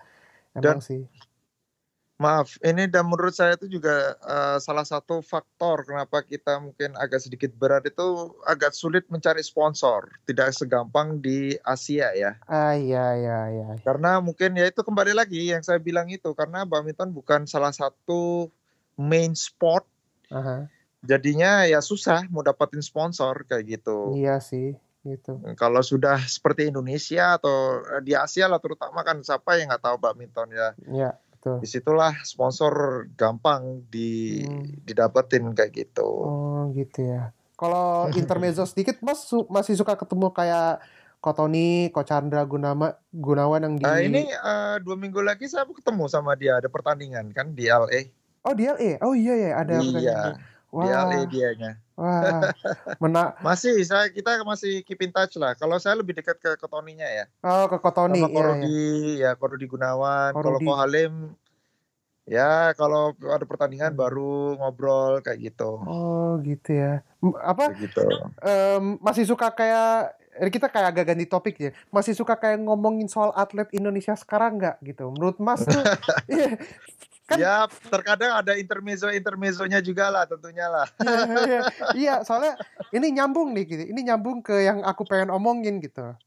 Emang 0.58 0.82
Dan, 0.82 0.86
sih 0.86 1.06
Maaf, 2.20 2.60
ini 2.60 2.84
dan 2.92 3.08
menurut 3.08 3.32
saya 3.32 3.56
itu 3.56 3.80
juga 3.80 4.12
uh, 4.28 4.60
salah 4.60 4.84
satu 4.84 5.24
faktor 5.24 5.88
kenapa 5.88 6.20
kita 6.20 6.60
mungkin 6.60 6.92
agak 7.00 7.24
sedikit 7.24 7.56
berat 7.56 7.88
itu 7.88 8.36
agak 8.44 8.76
sulit 8.76 9.08
mencari 9.08 9.40
sponsor, 9.40 10.12
tidak 10.28 10.52
segampang 10.52 11.24
di 11.24 11.56
Asia 11.64 12.12
ya. 12.12 12.36
Ah 12.44 12.76
iya 12.76 13.16
iya 13.16 13.40
iya. 13.56 13.70
Karena 13.88 14.20
mungkin 14.20 14.52
ya 14.60 14.68
itu 14.68 14.84
kembali 14.84 15.16
lagi 15.16 15.48
yang 15.48 15.64
saya 15.64 15.80
bilang 15.80 16.12
itu 16.12 16.36
karena 16.36 16.68
badminton 16.68 17.16
bukan 17.16 17.48
salah 17.48 17.72
satu 17.72 18.52
main 19.00 19.32
sport. 19.32 19.88
Uh 20.28 20.36
-huh. 20.44 20.62
Jadinya 21.08 21.64
ya 21.72 21.80
susah 21.80 22.28
mau 22.28 22.44
dapatin 22.44 22.84
sponsor 22.84 23.48
kayak 23.48 23.80
gitu. 23.80 24.20
Iya 24.20 24.44
sih 24.44 24.76
gitu. 25.08 25.40
Kalau 25.56 25.80
sudah 25.80 26.20
seperti 26.28 26.68
Indonesia 26.68 27.40
atau 27.40 27.80
eh, 27.96 28.04
di 28.04 28.12
Asia 28.12 28.52
lah 28.52 28.60
terutama 28.60 29.08
kan 29.08 29.24
siapa 29.24 29.56
yang 29.56 29.72
nggak 29.72 29.88
tahu 29.88 29.98
badminton 30.04 30.52
ya. 30.52 30.70
Iya. 30.84 31.12
Betul. 31.40 31.64
Di 31.64 31.68
situlah 31.72 32.14
sponsor 32.28 33.08
gampang 33.16 33.88
di 33.88 34.44
hmm. 34.44 34.84
didapetin 34.84 35.56
kayak 35.56 35.72
gitu. 35.72 36.04
Oh 36.04 36.68
gitu 36.76 37.08
ya. 37.08 37.32
Kalau 37.56 38.08
intermezzo 38.20 38.68
sedikit, 38.68 39.00
Mas 39.00 39.24
su 39.24 39.48
masih 39.48 39.80
suka 39.80 39.96
ketemu 39.96 40.36
kayak 40.36 40.84
Kotoni, 41.24 41.92
Ko 41.96 42.04
Chandra 42.04 42.44
Gunama, 42.44 43.00
Gunawan 43.16 43.64
yang 43.64 43.76
di. 43.80 43.84
Uh, 43.88 44.00
ini 44.04 44.28
uh, 44.36 44.84
dua 44.84 45.00
minggu 45.00 45.24
lagi 45.24 45.48
saya 45.48 45.64
ketemu 45.64 46.12
sama 46.12 46.36
dia 46.36 46.60
ada 46.60 46.68
pertandingan 46.68 47.32
kan 47.32 47.56
di 47.56 47.72
LA. 47.72 48.12
Oh 48.44 48.52
di 48.52 48.68
LA, 48.68 49.00
oh 49.00 49.16
iya 49.16 49.36
ya 49.36 49.50
ada. 49.64 49.80
Iya. 49.80 50.20
Wah. 50.76 50.84
Di 50.84 50.90
LA 50.92 51.20
dianya. 51.32 51.72
Wah, 52.00 52.56
masih 53.46 53.84
saya 53.84 54.08
kita 54.08 54.40
masih 54.48 54.88
keep 54.88 55.04
in 55.04 55.12
touch 55.12 55.36
lah. 55.36 55.52
Kalau 55.60 55.76
saya 55.84 56.00
lebih 56.00 56.16
dekat 56.16 56.40
ke 56.40 56.56
Kotoninya 56.56 57.04
ya. 57.04 57.28
Oh, 57.44 57.68
ke 57.68 57.76
Kotoni. 57.76 58.24
Sama 58.24 58.32
Korudi, 58.32 58.72
iya, 59.20 59.28
iya. 59.28 59.32
ya 59.36 59.40
Korudi 59.40 59.68
Gunawan. 59.68 60.32
Kalau 60.32 60.60
Ko 60.64 60.74
Halim 60.80 61.36
ya 62.30 62.78
kalau 62.78 63.18
ada 63.26 63.42
pertandingan 63.42 63.98
hmm. 63.98 64.00
baru 64.00 64.56
ngobrol 64.62 65.20
kayak 65.26 65.50
gitu. 65.50 65.82
Oh, 65.84 66.38
gitu 66.46 66.78
ya. 66.78 67.02
Apa? 67.42 67.74
gitu. 67.76 68.06
Um, 68.40 69.02
masih 69.02 69.26
suka 69.26 69.50
kayak 69.50 70.14
kita 70.48 70.72
kayak 70.72 70.96
agak 70.96 71.06
ganti 71.12 71.26
topik 71.28 71.58
ya. 71.60 71.72
Masih 71.92 72.14
suka 72.16 72.38
kayak 72.38 72.62
ngomongin 72.64 73.10
soal 73.10 73.34
atlet 73.36 73.68
Indonesia 73.76 74.14
sekarang 74.16 74.62
nggak 74.62 74.78
gitu? 74.86 75.10
Menurut 75.12 75.42
Mas 75.42 75.66
tuh, 75.66 75.84
iya, 76.32 76.56
kan 77.30 77.38
ya 77.38 77.70
terkadang 77.94 78.42
ada 78.42 78.58
intermezzo 78.58 79.14
intermezzonya 79.14 79.80
juga 79.86 80.10
lah 80.10 80.26
tentunya 80.26 80.66
lah. 80.66 80.88
Iya, 81.00 81.22
iya, 81.46 81.62
iya 81.94 82.16
soalnya 82.26 82.58
ini 82.90 83.14
nyambung 83.14 83.54
nih 83.54 83.66
gitu. 83.70 83.84
Ini 83.94 84.02
nyambung 84.10 84.42
ke 84.42 84.66
yang 84.66 84.82
aku 84.82 85.06
pengen 85.06 85.30
omongin 85.30 85.78
gitu. 85.78 86.18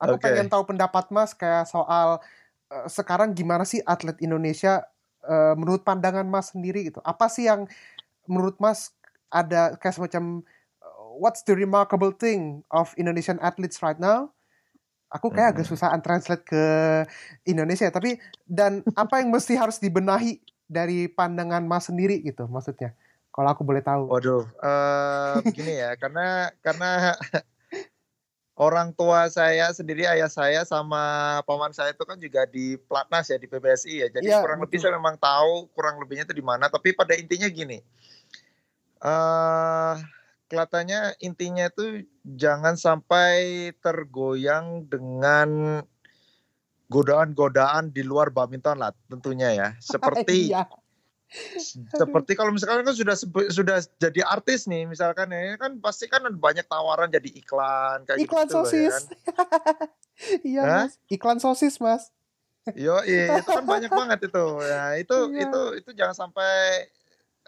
Aku 0.00 0.16
okay. 0.16 0.32
pengen 0.32 0.48
tahu 0.48 0.64
pendapat 0.64 1.12
mas 1.12 1.36
kayak 1.36 1.68
soal 1.68 2.24
uh, 2.72 2.86
sekarang 2.88 3.36
gimana 3.36 3.68
sih 3.68 3.84
atlet 3.84 4.16
Indonesia 4.24 4.84
uh, 5.24 5.52
menurut 5.56 5.84
pandangan 5.84 6.24
mas 6.24 6.56
sendiri 6.56 6.88
gitu. 6.88 7.04
Apa 7.04 7.28
sih 7.28 7.48
yang 7.48 7.68
menurut 8.24 8.56
mas 8.56 8.96
ada 9.28 9.76
kayak 9.76 9.96
semacam 10.00 10.40
uh, 10.80 11.08
what's 11.20 11.44
the 11.44 11.52
remarkable 11.52 12.12
thing 12.12 12.64
of 12.72 12.96
Indonesian 12.96 13.36
athletes 13.44 13.84
right 13.84 14.00
now 14.00 14.35
aku 15.10 15.30
kayak 15.30 15.56
agak 15.56 15.66
susah 15.66 15.94
translate 16.02 16.44
ke 16.46 16.64
Indonesia 17.46 17.86
tapi 17.90 18.18
dan 18.44 18.82
apa 18.98 19.22
yang 19.22 19.30
mesti 19.30 19.54
harus 19.54 19.78
dibenahi 19.78 20.42
dari 20.66 21.06
pandangan 21.06 21.62
Mas 21.62 21.86
sendiri 21.88 22.22
gitu 22.26 22.50
maksudnya 22.50 22.94
kalau 23.36 23.52
aku 23.52 23.68
boleh 23.68 23.84
tahu. 23.84 24.08
Waduh, 24.08 24.48
uh, 24.64 25.44
begini 25.44 25.76
ya 25.76 25.92
karena 26.00 26.48
karena 26.64 27.12
orang 28.66 28.96
tua 28.96 29.28
saya 29.28 29.68
sendiri 29.76 30.08
ayah 30.08 30.32
saya 30.32 30.64
sama 30.64 31.36
paman 31.44 31.76
saya 31.76 31.92
itu 31.92 32.00
kan 32.08 32.16
juga 32.16 32.48
di 32.48 32.80
Platnas 32.80 33.28
ya 33.28 33.36
di 33.36 33.44
PBSI 33.44 33.94
ya. 34.00 34.08
Jadi 34.08 34.32
ya, 34.32 34.40
kurang 34.40 34.64
betul. 34.64 34.72
lebih 34.72 34.78
saya 34.80 34.92
memang 34.96 35.20
tahu 35.20 35.68
kurang 35.76 36.00
lebihnya 36.00 36.24
itu 36.24 36.32
di 36.32 36.40
mana. 36.40 36.72
Tapi 36.72 36.96
pada 36.96 37.12
intinya 37.12 37.44
gini, 37.52 37.84
uh, 39.04 40.00
kelihatannya 40.46 41.18
intinya 41.22 41.66
itu 41.66 42.06
jangan 42.22 42.78
sampai 42.78 43.70
tergoyang 43.82 44.86
dengan 44.86 45.80
godaan-godaan 46.86 47.90
di 47.90 48.06
luar 48.06 48.30
badminton 48.30 48.78
lah 48.78 48.94
tentunya 49.10 49.52
ya. 49.54 49.68
Seperti 49.82 50.54
iya. 50.54 50.66
seperti 51.98 52.38
kalau 52.38 52.54
misalkan 52.54 52.86
kan 52.86 52.94
sudah 52.94 53.18
sudah 53.50 53.82
jadi 53.98 54.22
artis 54.22 54.70
nih 54.70 54.86
misalkan 54.86 55.26
ya 55.34 55.58
kan 55.58 55.82
pasti 55.82 56.06
kan 56.06 56.22
banyak 56.22 56.62
tawaran 56.70 57.10
jadi 57.10 57.26
iklan 57.26 58.06
kayak 58.06 58.22
iklan 58.22 58.46
gitu 58.46 58.62
sosis. 58.62 58.94
Ya 58.94 58.94
kan? 58.94 59.04
iya 60.54 60.62
mas, 60.62 60.92
iklan 61.10 61.38
sosis 61.42 61.82
mas. 61.82 62.14
Yo, 62.74 62.98
itu 63.06 63.46
kan 63.46 63.62
banyak 63.62 63.90
banget 63.90 64.26
itu. 64.26 64.46
Ya, 64.66 64.98
itu 64.98 65.16
iya. 65.34 65.46
itu 65.46 65.62
itu 65.82 65.90
jangan 65.94 66.14
sampai 66.14 66.86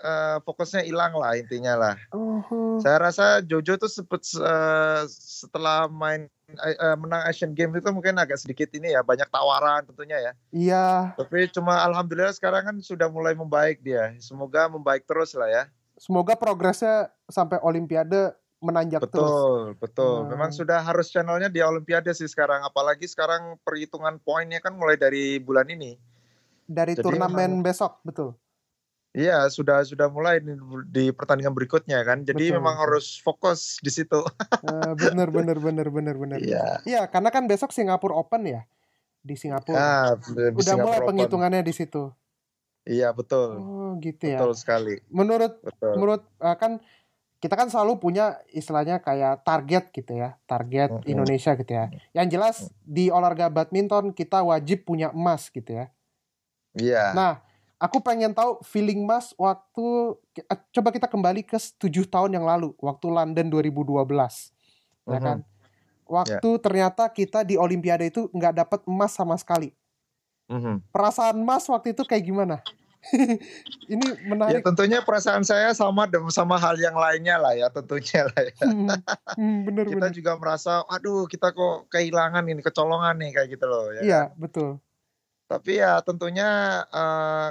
uh, 0.02 0.38
fokusnya 0.42 0.86
hilang 0.86 1.14
lah 1.14 1.34
intinya 1.34 1.74
lah. 1.74 1.94
Uh-huh. 2.14 2.78
Saya 2.82 2.98
rasa 2.98 3.24
Jojo 3.42 3.78
tuh 3.78 3.90
sempet 3.90 4.22
uh, 4.38 5.02
setelah 5.10 5.90
main 5.90 6.30
uh, 6.58 6.96
menang 6.98 7.22
Asian 7.26 7.52
Games 7.54 7.78
itu 7.78 7.90
mungkin 7.90 8.16
agak 8.18 8.38
sedikit 8.40 8.70
ini 8.74 8.94
ya 8.94 9.02
banyak 9.02 9.26
tawaran 9.30 9.86
tentunya 9.86 10.18
ya. 10.18 10.32
Iya. 10.54 10.86
Tapi 11.18 11.50
cuma 11.50 11.82
alhamdulillah 11.84 12.34
sekarang 12.34 12.62
kan 12.66 12.76
sudah 12.82 13.10
mulai 13.10 13.34
membaik 13.34 13.82
dia. 13.82 14.14
Semoga 14.22 14.70
membaik 14.70 15.04
terus 15.04 15.34
lah 15.34 15.50
ya. 15.50 15.64
Semoga 15.98 16.38
progresnya 16.38 17.10
sampai 17.26 17.58
Olimpiade 17.58 18.30
menanjak 18.58 19.06
betul, 19.06 19.18
terus. 19.18 19.30
Betul, 19.30 19.62
betul. 19.82 20.14
Hmm. 20.22 20.28
Memang 20.34 20.50
sudah 20.54 20.78
harus 20.82 21.10
channelnya 21.10 21.50
di 21.50 21.62
Olimpiade 21.62 22.10
sih 22.14 22.26
sekarang. 22.30 22.62
Apalagi 22.62 23.06
sekarang 23.06 23.58
perhitungan 23.66 24.18
poinnya 24.22 24.62
kan 24.62 24.74
mulai 24.74 24.94
dari 24.94 25.38
bulan 25.42 25.66
ini. 25.70 25.98
Dari 26.68 26.92
Jadi 26.94 27.00
turnamen 27.00 27.58
memang, 27.58 27.64
besok, 27.64 27.98
betul. 28.04 28.36
Iya, 29.16 29.48
sudah 29.48 29.82
sudah 29.88 30.12
mulai 30.12 30.38
di, 30.92 31.10
pertandingan 31.10 31.56
berikutnya 31.56 32.04
kan. 32.04 32.22
Jadi 32.28 32.52
betul, 32.52 32.56
memang 32.60 32.76
betul. 32.76 32.84
harus 32.86 33.06
fokus 33.18 33.80
di 33.80 33.88
situ. 33.88 34.20
uh, 34.20 34.92
bener 34.94 35.32
bener 35.32 35.56
bener 35.56 35.88
bener 35.88 36.14
bener. 36.16 36.38
Iya. 36.38 36.84
Iya, 36.84 37.02
karena 37.08 37.32
kan 37.32 37.48
besok 37.48 37.72
Singapura 37.72 38.14
Open 38.14 38.44
ya 38.44 38.68
di 39.24 39.34
Singapura. 39.34 39.76
Ah, 39.76 40.10
di 40.16 40.54
Udah 40.54 40.62
Singapura 40.62 40.84
mulai 40.84 41.00
penghitungannya 41.08 41.62
di 41.64 41.74
situ. 41.74 42.12
Iya 42.88 43.12
betul. 43.12 43.60
Oh 43.60 43.90
gitu 44.00 44.32
ya. 44.32 44.40
Betul 44.40 44.54
sekali. 44.56 44.94
Menurut 45.12 45.60
betul. 45.60 45.92
menurut 45.98 46.22
uh, 46.40 46.56
kan 46.56 46.80
kita 47.38 47.54
kan 47.54 47.70
selalu 47.70 48.02
punya 48.02 48.40
istilahnya 48.50 48.98
kayak 48.98 49.46
target 49.46 49.94
gitu 49.94 50.18
ya, 50.18 50.34
target 50.48 50.90
mm 50.90 51.00
-hmm. 51.04 51.12
Indonesia 51.12 51.52
gitu 51.54 51.72
ya. 51.72 51.86
Yang 52.16 52.26
jelas 52.34 52.56
mm 52.64 52.76
di 52.88 53.12
olahraga 53.12 53.52
badminton 53.52 54.16
kita 54.16 54.40
wajib 54.40 54.88
punya 54.88 55.12
emas 55.12 55.52
gitu 55.52 55.76
ya. 55.76 55.92
Iya. 56.72 57.12
Nah, 57.12 57.44
Aku 57.78 58.02
pengen 58.02 58.34
tahu 58.34 58.58
feeling 58.66 59.06
Mas 59.06 59.30
waktu 59.38 60.18
eh, 60.34 60.58
coba 60.74 60.90
kita 60.90 61.06
kembali 61.06 61.46
ke 61.46 61.54
tujuh 61.78 62.10
tahun 62.10 62.34
yang 62.34 62.42
lalu, 62.42 62.74
waktu 62.82 63.06
London 63.06 63.46
2012, 63.46 63.86
uh 63.86 64.02
-huh. 64.02 64.34
ya 65.14 65.18
mhm. 65.22 65.22
kan? 65.22 65.38
Waktu 66.08 66.50
yeah. 66.50 66.58
ternyata 66.58 67.04
kita 67.06 67.46
di 67.46 67.54
Olimpiade 67.54 68.10
itu 68.10 68.26
nggak 68.34 68.66
dapat 68.66 68.80
emas 68.90 69.14
sama 69.14 69.38
sekali. 69.38 69.70
Mhm. 70.50 70.90
Perasaan 70.90 71.38
Mas 71.44 71.70
waktu 71.70 71.94
itu 71.94 72.02
kayak 72.02 72.24
gimana? 72.26 72.56
Ini 73.94 74.06
Ya 74.10 74.26
menarik. 74.26 74.66
tentunya 74.66 74.98
perasaan 75.06 75.46
saya 75.46 75.70
sama 75.70 76.10
sama 76.34 76.58
hal 76.58 76.74
yang 76.82 76.98
lainnya 76.98 77.38
lah 77.38 77.54
ya 77.54 77.70
tentunya 77.70 78.26
lah 78.26 78.42
ya. 78.42 78.54
Hmm, 78.66 78.90
hmm, 79.38 79.58
bener 79.70 79.84
Kita 79.86 80.08
bener. 80.10 80.16
juga 80.18 80.32
merasa, 80.34 80.82
aduh 80.90 81.30
kita 81.30 81.54
kok 81.54 81.86
kehilangan 81.94 82.42
ini 82.50 82.58
kecolongan 82.58 83.14
nih 83.22 83.30
kayak 83.38 83.48
gitu 83.54 83.66
loh. 83.70 83.86
Ya 83.94 84.00
Iya 84.02 84.22
kan? 84.26 84.40
betul. 84.42 84.70
Tapi 85.46 85.78
ya 85.78 86.02
tentunya 86.02 86.82
eh, 86.90 87.48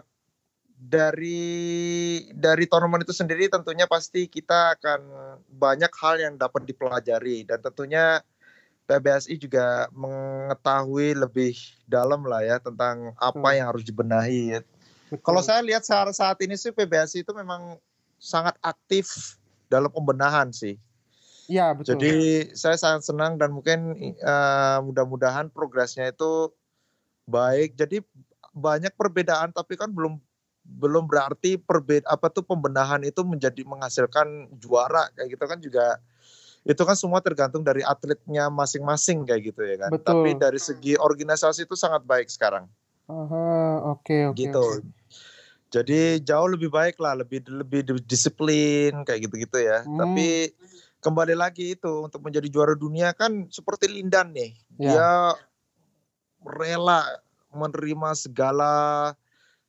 dari 0.77 2.21
dari 2.37 2.69
tournament 2.69 3.01
itu 3.01 3.09
sendiri 3.09 3.49
tentunya 3.49 3.89
pasti 3.89 4.29
kita 4.29 4.77
akan 4.77 5.01
banyak 5.49 5.89
hal 5.97 6.15
yang 6.21 6.37
dapat 6.37 6.69
dipelajari 6.69 7.41
dan 7.49 7.57
tentunya 7.65 8.21
PBSI 8.87 9.35
juga 9.41 9.91
mengetahui 9.91 11.17
lebih 11.17 11.57
dalam 11.89 12.23
lah 12.23 12.39
ya 12.45 12.57
tentang 12.61 13.11
apa 13.19 13.35
Betul. 13.35 13.57
yang 13.59 13.65
harus 13.67 13.83
dibenahi. 13.83 14.63
betul. 15.11 15.19
Kalau 15.25 15.41
saya 15.43 15.59
lihat 15.59 15.83
saat 15.83 16.07
saat 16.15 16.39
ini 16.39 16.55
sih 16.55 16.71
PBSI 16.71 17.27
itu 17.27 17.33
memang 17.35 17.75
sangat 18.15 18.55
aktif 18.63 19.35
dalam 19.67 19.91
pembenahan 19.91 20.55
sih. 20.55 20.79
Iya 21.51 21.75
betul. 21.75 21.99
Jadi 21.99 22.15
saya 22.55 22.79
sangat 22.79 23.11
senang 23.11 23.35
dan 23.35 23.51
mungkin 23.51 23.95
eh, 24.15 24.77
mudah-mudahan 24.79 25.51
progresnya 25.51 26.15
itu 26.15 26.55
baik. 27.27 27.75
Jadi 27.75 27.99
banyak 28.55 28.95
perbedaan 28.95 29.51
tapi 29.51 29.75
kan 29.75 29.91
belum 29.91 30.23
belum 30.67 31.07
berarti 31.07 31.55
perbeda 31.55 32.03
apa 32.11 32.27
tuh 32.27 32.43
pembenahan 32.43 32.99
itu 33.07 33.23
menjadi 33.23 33.63
menghasilkan 33.63 34.51
juara 34.59 35.07
kayak 35.15 35.39
gitu 35.39 35.43
kan 35.47 35.59
juga 35.63 35.85
itu 36.67 36.83
kan 36.83 36.99
semua 36.99 37.23
tergantung 37.23 37.63
dari 37.63 37.79
atletnya 37.79 38.51
masing-masing 38.51 39.23
kayak 39.23 39.55
gitu 39.55 39.63
ya 39.63 39.87
kan. 39.87 39.89
Betul. 39.95 40.11
Tapi 40.11 40.29
dari 40.35 40.59
segi 40.59 40.93
organisasi 40.99 41.63
itu 41.63 41.79
sangat 41.79 42.03
baik 42.03 42.27
sekarang 42.27 42.67
Aha, 43.07 43.87
oke 43.95 44.35
oke. 44.35 44.37
gitu. 44.37 44.83
oke. 44.83 44.83
Jadi 45.67 46.23
jauh 46.23 46.47
lebih 46.47 46.71
baik 46.71 46.99
lah, 46.99 47.15
lebih 47.15 47.43
lebih 47.47 47.83
di- 47.83 48.03
disiplin 48.07 49.03
kayak 49.03 49.27
gitu-gitu 49.27 49.59
ya. 49.59 49.83
Hmm. 49.83 49.99
Tapi 49.99 50.51
kembali 50.99 51.35
lagi 51.35 51.75
itu 51.75 52.07
untuk 52.07 52.23
menjadi 52.23 52.47
juara 52.51 52.75
dunia 52.75 53.11
kan 53.15 53.47
seperti 53.51 53.87
Lindan 53.91 54.31
nih. 54.35 54.51
Ya. 54.79 54.91
Dia 54.91 55.11
rela 56.43 57.03
menerima 57.51 58.15
segala 58.15 58.71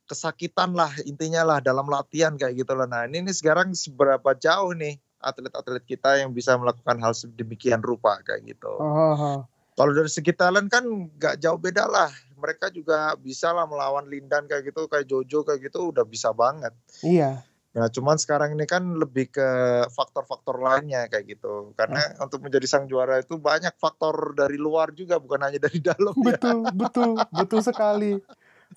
kesakitan 0.09 0.73
lah 0.73 0.89
intinya 1.05 1.45
lah 1.45 1.61
dalam 1.61 1.85
latihan 1.85 2.33
kayak 2.33 2.65
gitu 2.65 2.73
loh. 2.73 2.89
Nah 2.89 3.05
ini 3.05 3.21
nih 3.21 3.35
sekarang 3.37 3.77
seberapa 3.77 4.33
jauh 4.33 4.73
nih 4.73 4.97
atlet-atlet 5.21 5.85
kita 5.85 6.17
yang 6.17 6.33
bisa 6.33 6.57
melakukan 6.57 6.97
hal 6.97 7.13
sedemikian 7.13 7.85
rupa 7.85 8.17
kayak 8.25 8.57
gitu. 8.57 8.73
Aha, 8.81 9.07
aha. 9.13 9.33
Kalau 9.77 9.95
dari 9.95 10.11
segi 10.11 10.35
talent 10.35 10.67
kan 10.67 10.83
nggak 10.83 11.39
jauh 11.39 11.61
beda 11.61 11.85
lah. 11.87 12.11
Mereka 12.39 12.73
juga 12.73 13.13
bisa 13.19 13.53
lah 13.53 13.69
melawan 13.69 14.09
Lindan 14.09 14.49
kayak 14.49 14.73
gitu, 14.73 14.89
kayak 14.89 15.05
Jojo 15.07 15.45
kayak 15.45 15.71
gitu 15.71 15.93
udah 15.93 16.03
bisa 16.03 16.33
banget. 16.35 16.73
Iya. 17.05 17.43
Nah 17.69 17.87
cuman 17.87 18.17
sekarang 18.17 18.57
ini 18.57 18.65
kan 18.65 18.97
lebih 18.97 19.29
ke 19.29 19.47
faktor-faktor 19.93 20.59
lainnya 20.59 21.05
kayak 21.07 21.37
gitu. 21.37 21.71
Karena 21.77 22.01
untuk 22.19 22.43
menjadi 22.43 22.65
sang 22.65 22.89
juara 22.89 23.21
itu 23.21 23.37
banyak 23.39 23.77
faktor 23.77 24.33
dari 24.35 24.57
luar 24.59 24.91
juga, 24.91 25.21
bukan 25.21 25.47
hanya 25.47 25.61
dari 25.61 25.79
dalam. 25.79 26.15
ya. 26.17 26.33
Betul 26.33 26.57
betul 26.73 27.09
betul 27.31 27.59
sekali. 27.61 28.19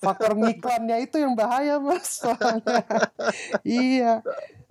Faktor 0.03 0.35
ngiklannya 0.35 0.97
itu 1.07 1.17
yang 1.23 1.33
bahaya 1.33 1.79
mas. 1.79 2.19
Soalnya. 2.19 2.83
iya. 3.63 4.19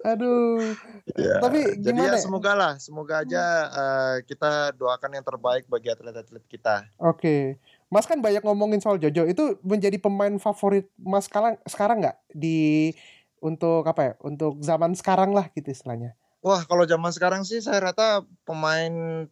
Aduh. 0.02 0.74
Ya, 1.14 1.38
Tapi 1.38 1.78
Jadi 1.78 1.94
gimana 1.94 2.14
ya 2.14 2.18
ya? 2.18 2.22
semoga 2.22 2.52
lah, 2.58 2.72
semoga 2.82 3.14
aja 3.22 3.42
eh, 3.70 4.16
kita 4.26 4.74
doakan 4.74 5.18
yang 5.18 5.24
terbaik 5.24 5.64
bagi 5.70 5.88
atlet-atlet 5.88 6.44
kita. 6.50 6.86
Oke. 6.98 7.56
Mas 7.92 8.08
kan 8.08 8.18
banyak 8.18 8.42
ngomongin 8.42 8.82
soal 8.82 8.98
Jojo. 8.98 9.28
Itu 9.28 9.60
menjadi 9.62 10.00
pemain 10.00 10.32
favorit 10.42 10.90
Mas 10.98 11.28
sekarang 11.30 11.60
sekarang 11.68 12.02
nggak 12.02 12.18
di 12.34 12.92
untuk 13.38 13.86
apa 13.86 14.00
ya? 14.00 14.12
Untuk 14.24 14.58
zaman 14.60 14.98
sekarang 14.98 15.30
lah 15.32 15.48
gitu 15.54 15.70
istilahnya. 15.70 16.18
Wah 16.42 16.66
kalau 16.66 16.82
zaman 16.82 17.14
sekarang 17.14 17.46
sih 17.46 17.62
saya 17.62 17.78
rata 17.78 18.26
pemain 18.42 19.26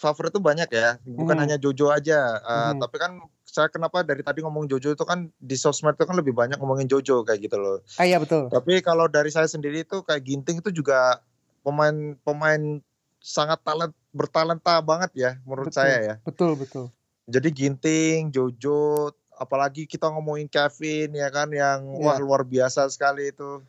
favorit 0.00 0.32
itu 0.32 0.40
banyak 0.40 0.66
ya, 0.66 0.96
bukan 1.04 1.36
Hmm. 1.36 1.42
hanya 1.44 1.56
Jojo 1.56 1.92
aja. 1.92 2.40
Eh, 2.40 2.70
Hmm. 2.72 2.80
Tapi 2.80 2.96
kan 2.96 3.12
saya 3.44 3.68
kenapa 3.68 4.00
dari 4.00 4.22
tadi 4.22 4.40
ngomong 4.40 4.64
Jojo 4.64 4.90
itu 4.90 5.04
kan 5.04 5.28
di 5.36 5.54
sosmed 5.54 5.92
itu 5.92 6.02
kan 6.02 6.16
lebih 6.16 6.32
banyak 6.32 6.56
ngomongin 6.56 6.88
Jojo 6.88 7.20
kayak 7.20 7.44
gitu 7.44 7.56
loh. 7.56 7.84
Ah 7.94 8.08
iya 8.08 8.16
betul. 8.16 8.48
Tapi 8.48 8.80
kalau 8.80 9.04
dari 9.06 9.28
saya 9.28 9.44
sendiri 9.44 9.84
itu 9.84 10.00
kayak 10.00 10.22
Ginting 10.22 10.58
itu 10.58 10.70
juga 10.72 11.20
pemain 11.60 11.92
pemain 12.18 12.80
sangat 13.18 13.60
talent 13.60 13.92
bertalenta 14.10 14.80
banget 14.80 15.10
ya 15.14 15.30
menurut 15.44 15.68
Betul. 15.68 15.76
saya 15.76 15.96
ya. 16.00 16.14
Betul 16.22 16.56
betul. 16.56 16.88
Jadi 17.26 17.48
Ginting, 17.52 18.32
Jojo, 18.32 19.12
apalagi 19.32 19.84
kita 19.84 20.08
ngomongin 20.08 20.46
Kevin 20.46 21.12
ya 21.12 21.28
kan 21.28 21.46
yang 21.48 21.84
Iya. 21.92 22.02
wah 22.02 22.18
luar 22.18 22.42
biasa 22.42 22.88
sekali 22.88 23.28
itu. 23.28 23.60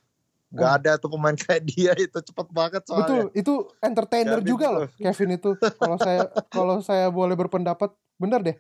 Gak 0.52 0.68
Ah. 0.68 0.76
ada 0.84 0.92
tuh 1.00 1.08
pemain 1.08 1.32
kayak 1.34 1.64
dia 1.64 1.92
itu 2.06 2.20
cepet 2.20 2.48
banget 2.52 2.84
soalnya. 2.84 3.08
Betul, 3.08 3.24
itu 3.34 3.54
entertainer 3.80 4.40
Kevin 4.44 4.52
juga 4.52 4.68
itu. 4.68 4.76
loh 4.76 4.84
Kevin 5.00 5.30
itu. 5.40 5.50
Kalau 5.80 5.98
saya 5.98 6.22
kalau 6.56 6.76
saya 6.84 7.08
boleh 7.08 7.36
berpendapat, 7.40 7.90
bener 8.20 8.40
deh. 8.44 8.58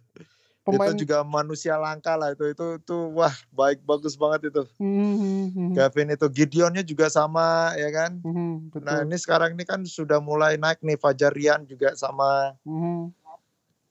Pemain 0.61 0.93
Itu 0.93 1.09
juga 1.09 1.25
manusia 1.25 1.73
langka 1.73 2.13
lah 2.13 2.37
itu 2.37 2.45
itu 2.53 2.77
tuh 2.85 3.09
wah 3.17 3.33
baik 3.49 3.81
bagus 3.81 4.13
banget 4.13 4.53
itu. 4.53 4.61
Hmm, 4.77 5.17
hmm, 5.17 5.45
hmm, 5.57 5.69
Kevin 5.73 6.13
itu 6.13 6.27
Gideonnya 6.29 6.85
juga 6.85 7.09
sama 7.09 7.73
ya 7.73 7.89
kan. 7.89 8.21
betul. 8.69 8.85
Nah 8.85 9.01
ini 9.01 9.17
sekarang 9.17 9.57
ini 9.57 9.65
kan 9.65 9.81
sudah 9.81 10.21
mulai 10.21 10.61
naik 10.61 10.85
nih 10.85 11.01
Fajar 11.01 11.33
Rian 11.33 11.65
juga 11.65 11.97
sama 11.97 12.53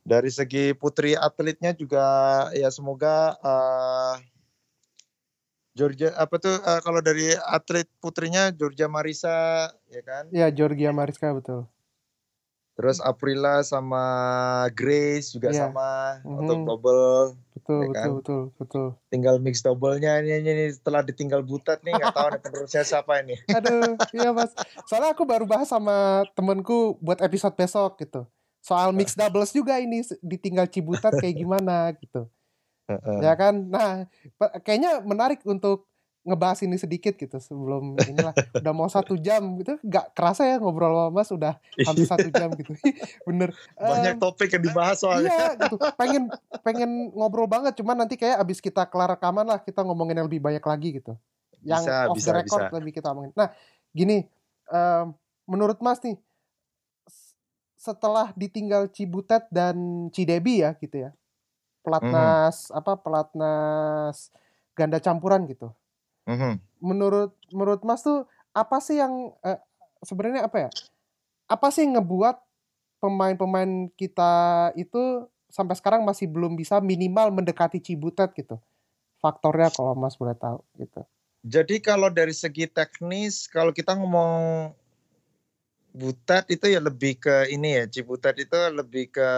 dari 0.06 0.30
segi 0.30 0.70
putri 0.72 1.18
atletnya 1.18 1.74
juga 1.74 2.06
ya 2.54 2.70
semoga 2.70 3.34
eh, 3.42 4.14
Georgia 5.72 6.10
apa 6.14 6.34
tuh 6.36 6.56
eh, 6.56 6.80
kalau 6.80 6.98
dari 6.98 7.30
atlet 7.36 7.86
putrinya 7.98 8.50
Georgia 8.50 8.86
Marisa 8.86 9.68
ya 9.86 10.02
kan 10.02 10.26
ya 10.30 10.50
Georgia 10.50 10.90
Mariska 10.90 11.30
betul. 11.30 11.66
terus 12.72 12.96
Aprila 12.98 13.60
sama 13.60 14.04
Grace 14.72 15.30
juga 15.30 15.52
Iya. 15.52 15.68
sama 15.68 16.18
Mhm. 16.22 16.38
untuk 16.38 16.58
double 16.64 17.36
Betul, 17.50 17.76
Ya 17.76 17.86
betul, 17.86 17.92
kan? 17.92 18.08
betul, 18.16 18.42
betul. 18.56 18.86
tinggal 19.06 19.36
mix 19.36 19.60
doublenya 19.60 20.16
ini, 20.18 20.38
ini, 20.38 20.48
ini 20.48 20.66
setelah 20.70 21.02
ditinggal 21.02 21.42
butet 21.42 21.82
nih 21.82 21.92
nggak 21.92 22.14
tahu 22.14 22.28
nih 22.30 22.40
penerusnya 22.40 22.82
siapa 22.82 23.20
ini 23.20 23.36
Aduh, 23.58 23.94
iya 24.10 24.30
mas. 24.30 24.54
Soalnya 24.86 25.12
aku 25.12 25.22
baru 25.22 25.44
bahas 25.44 25.68
sama 25.68 26.24
temenku 26.32 26.96
buat 26.98 27.20
episode 27.20 27.52
besok 27.52 28.00
gitu. 28.00 28.24
Soal 28.60 28.90
mix 28.90 29.12
doubles 29.12 29.50
juga 29.50 29.76
ini 29.76 30.00
ditinggal 30.20 30.66
Cibutat 30.66 31.12
kayak 31.12 31.36
gimana 31.36 31.92
gitu. 31.94 32.26
Heeh. 32.90 33.18
Ya 33.22 33.32
kan? 33.38 33.70
Nah, 33.70 34.10
kayaknya 34.66 34.98
menarik 35.06 35.46
untuk 35.46 35.86
ngebahas 36.20 36.60
ini 36.68 36.76
sedikit 36.76 37.16
gitu 37.16 37.40
sebelum 37.40 37.96
inilah. 37.96 38.36
Udah 38.60 38.72
mau 38.76 38.84
satu 38.92 39.16
jam 39.16 39.40
gitu 39.56 39.80
nggak 39.80 40.12
kerasa 40.12 40.44
ya 40.44 40.60
ngobrol 40.60 40.92
sama 40.92 41.08
Mas 41.16 41.32
udah 41.32 41.56
hampir 41.80 42.04
satu 42.04 42.28
jam 42.28 42.52
gitu. 42.60 42.76
Bener. 43.24 43.56
Banyak 43.80 44.14
Em, 44.16 44.20
topik 44.20 44.52
yang 44.52 44.60
dibahas 44.60 45.00
soalnya. 45.00 45.32
iya 45.32 45.48
gitu. 45.56 45.80
Pengen 45.96 46.28
pengen 46.60 46.90
ngobrol 47.16 47.48
banget 47.48 47.72
cuman 47.80 48.04
nanti 48.04 48.20
kayak 48.20 48.36
abis 48.36 48.60
kita 48.60 48.84
kelar 48.92 49.16
rekaman 49.16 49.48
lah 49.48 49.64
kita 49.64 49.80
ngomongin 49.80 50.20
yang 50.20 50.28
lebih 50.28 50.44
banyak 50.44 50.60
lagi 50.60 51.00
gitu. 51.00 51.16
Yang 51.64 51.88
Bisa, 51.88 51.96
off 52.04 52.16
bisa, 52.20 52.28
the 52.28 52.34
record 52.36 52.62
bisa. 52.68 52.76
lebih 52.76 52.92
kita 53.00 53.08
omongin. 53.16 53.32
Nah 53.32 53.48
gini 53.96 54.28
em, 54.68 55.06
menurut 55.48 55.80
Mas 55.80 56.04
nih 56.04 56.20
setelah 57.80 58.28
ditinggal 58.36 58.92
Cibutet 58.92 59.48
dan 59.48 60.12
Cidebi 60.12 60.60
ya 60.68 60.76
gitu 60.76 61.08
ya 61.08 61.16
pelatnas 61.80 62.68
apa 62.70 62.96
pelatnas 63.00 64.32
ganda 64.76 65.00
campuran 65.00 65.44
gitu 65.48 65.72
Mhm. 66.28 66.60
menurut 66.80 67.34
menurut 67.50 67.80
Mas 67.82 68.04
tuh 68.04 68.24
apa 68.54 68.78
sih 68.82 68.98
yang 68.98 69.34
eh, 69.46 69.58
sebenarnya 70.04 70.46
apa 70.46 70.68
ya? 70.68 70.70
Apa 71.50 71.70
sih 71.74 71.86
yang 71.86 71.98
ngebuat 71.98 72.36
pemain-pemain 73.02 73.90
kita 73.96 74.32
itu 74.76 75.26
sampai 75.50 75.74
sekarang 75.74 76.06
masih 76.06 76.30
belum 76.30 76.54
bisa 76.54 76.78
minimal 76.78 77.34
mendekati 77.34 77.82
Cibutet 77.82 78.32
gitu? 78.38 78.58
Faktornya 79.20 79.68
kalau 79.74 79.92
Mas 79.98 80.16
boleh 80.16 80.36
tahu 80.38 80.62
gitu. 80.78 81.02
Jadi 81.40 81.80
kalau 81.80 82.12
dari 82.12 82.36
segi 82.36 82.68
teknis, 82.68 83.48
kalau 83.48 83.72
kita 83.72 83.96
ngomong 83.96 84.72
Butet 85.90 86.46
itu 86.54 86.70
ya 86.70 86.78
lebih 86.78 87.18
ke 87.18 87.50
ini 87.50 87.82
ya, 87.82 87.84
Cibutet 87.90 88.38
itu 88.38 88.54
lebih 88.70 89.10
ke 89.10 89.30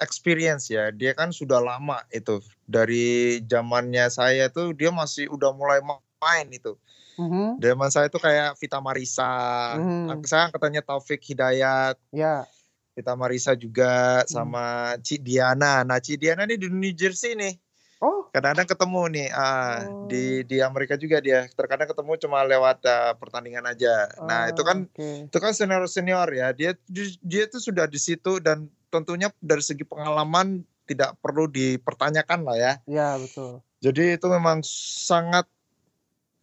experience 0.00 0.72
ya. 0.72 0.90
Dia 0.90 1.12
kan 1.14 1.30
sudah 1.30 1.60
lama 1.60 2.00
itu. 2.10 2.40
Dari 2.64 3.38
zamannya 3.44 4.08
saya 4.08 4.48
tuh 4.48 4.72
dia 4.72 4.90
masih 4.90 5.28
udah 5.30 5.52
mulai 5.54 5.78
main 5.84 6.48
itu. 6.50 6.74
Mhm, 7.20 7.60
Zaman 7.60 7.90
saya 7.92 8.08
tuh 8.08 8.20
kayak 8.20 8.56
Vita 8.56 8.80
Marisa, 8.80 9.28
Hmm. 9.76 10.24
saya 10.24 10.48
angkatannya 10.48 10.80
Taufik 10.80 11.20
Hidayat, 11.20 12.00
Ya, 12.16 12.48
Vita 12.96 13.12
Marisa 13.12 13.52
juga 13.52 14.24
sama 14.24 14.96
Ci 15.04 15.20
Diana. 15.20 15.84
Nah, 15.84 16.00
Ci 16.00 16.16
Diana 16.16 16.48
nih 16.48 16.56
di 16.56 16.72
New 16.72 16.96
Jersey 16.96 17.36
nih 17.36 17.60
oh, 18.00 18.26
kadang-kadang 18.32 18.68
ketemu 18.68 19.02
nih 19.12 19.28
ah 19.36 19.84
Oh. 19.84 20.08
di 20.08 20.42
di 20.48 20.56
Amerika 20.64 20.96
juga 20.96 21.20
dia 21.20 21.46
terkadang 21.52 21.88
ketemu 21.88 22.12
cuma 22.16 22.42
lewat 22.42 22.80
ah, 22.88 23.12
pertandingan 23.14 23.68
aja 23.68 24.08
nah 24.24 24.48
itu 24.48 24.64
kan 24.64 24.88
oke. 24.88 25.28
itu 25.28 25.38
kan 25.38 25.52
senior 25.52 25.84
senior 25.86 26.28
ya 26.32 26.50
dia 26.56 26.72
dia 27.20 27.44
tuh 27.46 27.60
sudah 27.60 27.84
di 27.84 28.00
situ 28.00 28.40
dan 28.40 28.66
tentunya 28.90 29.30
dari 29.38 29.62
segi 29.62 29.86
pengalaman 29.86 30.66
tidak 30.84 31.14
perlu 31.22 31.46
dipertanyakan 31.46 32.42
lah 32.42 32.56
ya. 32.58 32.72
Iya 32.90 33.08
betul. 33.22 33.62
Jadi 33.80 34.18
itu 34.18 34.26
memang 34.26 34.60
sangat 34.66 35.46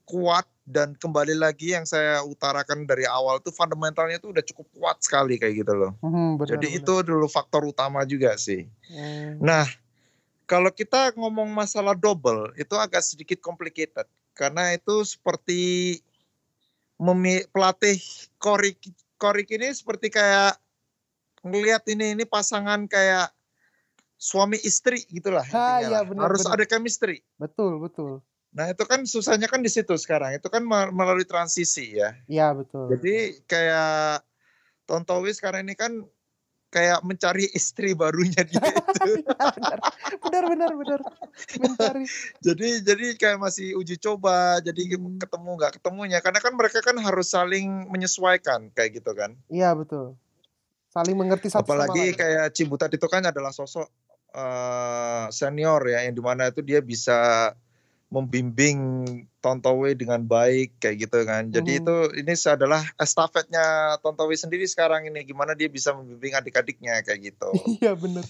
kuat 0.07 0.47
dan 0.63 0.95
kembali 0.95 1.35
lagi 1.35 1.75
yang 1.75 1.83
saya 1.83 2.23
utarakan 2.23 2.87
dari 2.87 3.03
awal 3.03 3.43
tuh 3.43 3.51
fundamentalnya 3.51 4.23
tuh 4.23 4.31
udah 4.31 4.43
cukup 4.43 4.67
kuat 4.71 4.97
sekali 5.03 5.35
kayak 5.35 5.67
gitu 5.67 5.73
loh. 5.75 5.91
Hmm, 5.99 6.39
benar, 6.39 6.55
Jadi 6.55 6.67
benar. 6.71 6.79
itu 6.79 6.93
dulu 7.03 7.27
faktor 7.27 7.67
utama 7.67 8.07
juga 8.07 8.39
sih. 8.39 8.67
Hmm. 8.87 9.43
Nah, 9.43 9.67
kalau 10.47 10.71
kita 10.71 11.11
ngomong 11.19 11.51
masalah 11.51 11.95
double 11.95 12.55
itu 12.55 12.71
agak 12.79 13.03
sedikit 13.03 13.43
complicated 13.43 14.07
karena 14.31 14.75
itu 14.75 15.03
seperti 15.03 15.99
pelatih 17.51 17.99
Korik 18.39 18.79
Korik 19.19 19.49
ini 19.53 19.69
seperti 19.75 20.07
kayak 20.07 20.55
ngelihat 21.47 21.83
ini 21.87 22.13
ini 22.13 22.23
pasangan 22.23 22.85
kayak 22.85 23.31
suami 24.17 24.57
istri 24.59 25.05
gitulah 25.07 25.45
Ah, 25.53 25.77
iya, 25.79 26.01
lah. 26.01 26.03
benar, 26.03 26.25
harus 26.29 26.41
benar. 26.43 26.53
ada 26.57 26.65
chemistry. 26.65 27.21
Betul 27.37 27.77
betul. 27.77 28.19
Nah 28.51 28.73
itu 28.73 28.83
kan 28.83 29.05
susahnya 29.05 29.45
kan 29.45 29.61
di 29.61 29.69
situ 29.69 29.93
sekarang 29.93 30.33
itu 30.33 30.47
kan 30.49 30.65
melalui 30.65 31.27
transisi 31.27 31.93
ya. 31.95 32.17
Iya 32.25 32.57
betul. 32.57 32.97
Jadi 32.97 33.45
kayak 33.45 34.25
Tontowi 34.87 35.35
sekarang 35.35 35.67
ini 35.67 35.75
kan 35.77 35.91
kayak 36.67 36.99
mencari 37.03 37.47
istri 37.53 37.93
barunya 37.93 38.41
dia 38.43 38.57
itu. 38.81 39.21
benar, 39.55 39.79
benar 40.19 40.43
benar 40.49 40.71
benar 40.75 40.99
mencari. 41.61 42.03
jadi 42.47 42.67
jadi 42.81 43.05
kayak 43.15 43.39
masih 43.39 43.77
uji 43.77 43.95
coba 44.01 44.57
jadi 44.59 44.97
Hmm. 44.97 45.15
ketemu 45.21 45.49
nggak 45.61 45.73
ketemunya 45.79 46.19
karena 46.19 46.39
kan 46.41 46.53
mereka 46.57 46.79
kan 46.81 46.97
harus 46.97 47.29
saling 47.31 47.87
menyesuaikan 47.87 48.73
kayak 48.73 48.99
gitu 48.99 49.13
kan 49.13 49.37
Iya 49.47 49.77
betul. 49.77 50.17
Saling 50.97 51.13
mengerti 51.13 51.47
satu 51.53 51.61
sama 51.61 51.85
apalagi 51.85 52.03
lain. 52.09 52.17
kayak 52.17 52.45
Cibutat 52.57 52.89
itu 52.89 53.05
kan 53.05 53.21
adalah 53.21 53.53
sosok 53.53 53.85
eh, 54.33 55.25
senior 55.29 55.81
ya 55.85 56.09
yang 56.09 56.17
di 56.17 56.23
mana 56.25 56.49
itu 56.49 56.65
dia 56.65 56.81
bisa 56.81 57.53
membimbing 58.07 58.79
Tontowi 59.43 59.93
dengan 59.99 60.23
baik 60.23 60.79
kayak 60.79 61.07
gitu 61.07 61.19
kan 61.27 61.51
jadi 61.51 61.71
Mhm. 61.77 61.79
itu 61.83 61.95
ini 62.23 62.33
adalah 62.47 62.81
estafetnya 62.95 63.95
Tontowi 63.99 64.39
sendiri 64.39 64.63
sekarang 64.63 65.11
ini 65.11 65.27
gimana 65.27 65.51
dia 65.53 65.67
bisa 65.67 65.91
membimbing 65.91 66.33
adik-adiknya 66.33 67.03
kayak 67.03 67.35
gitu 67.35 67.51
Iya 67.83 67.93
benar. 67.99 68.23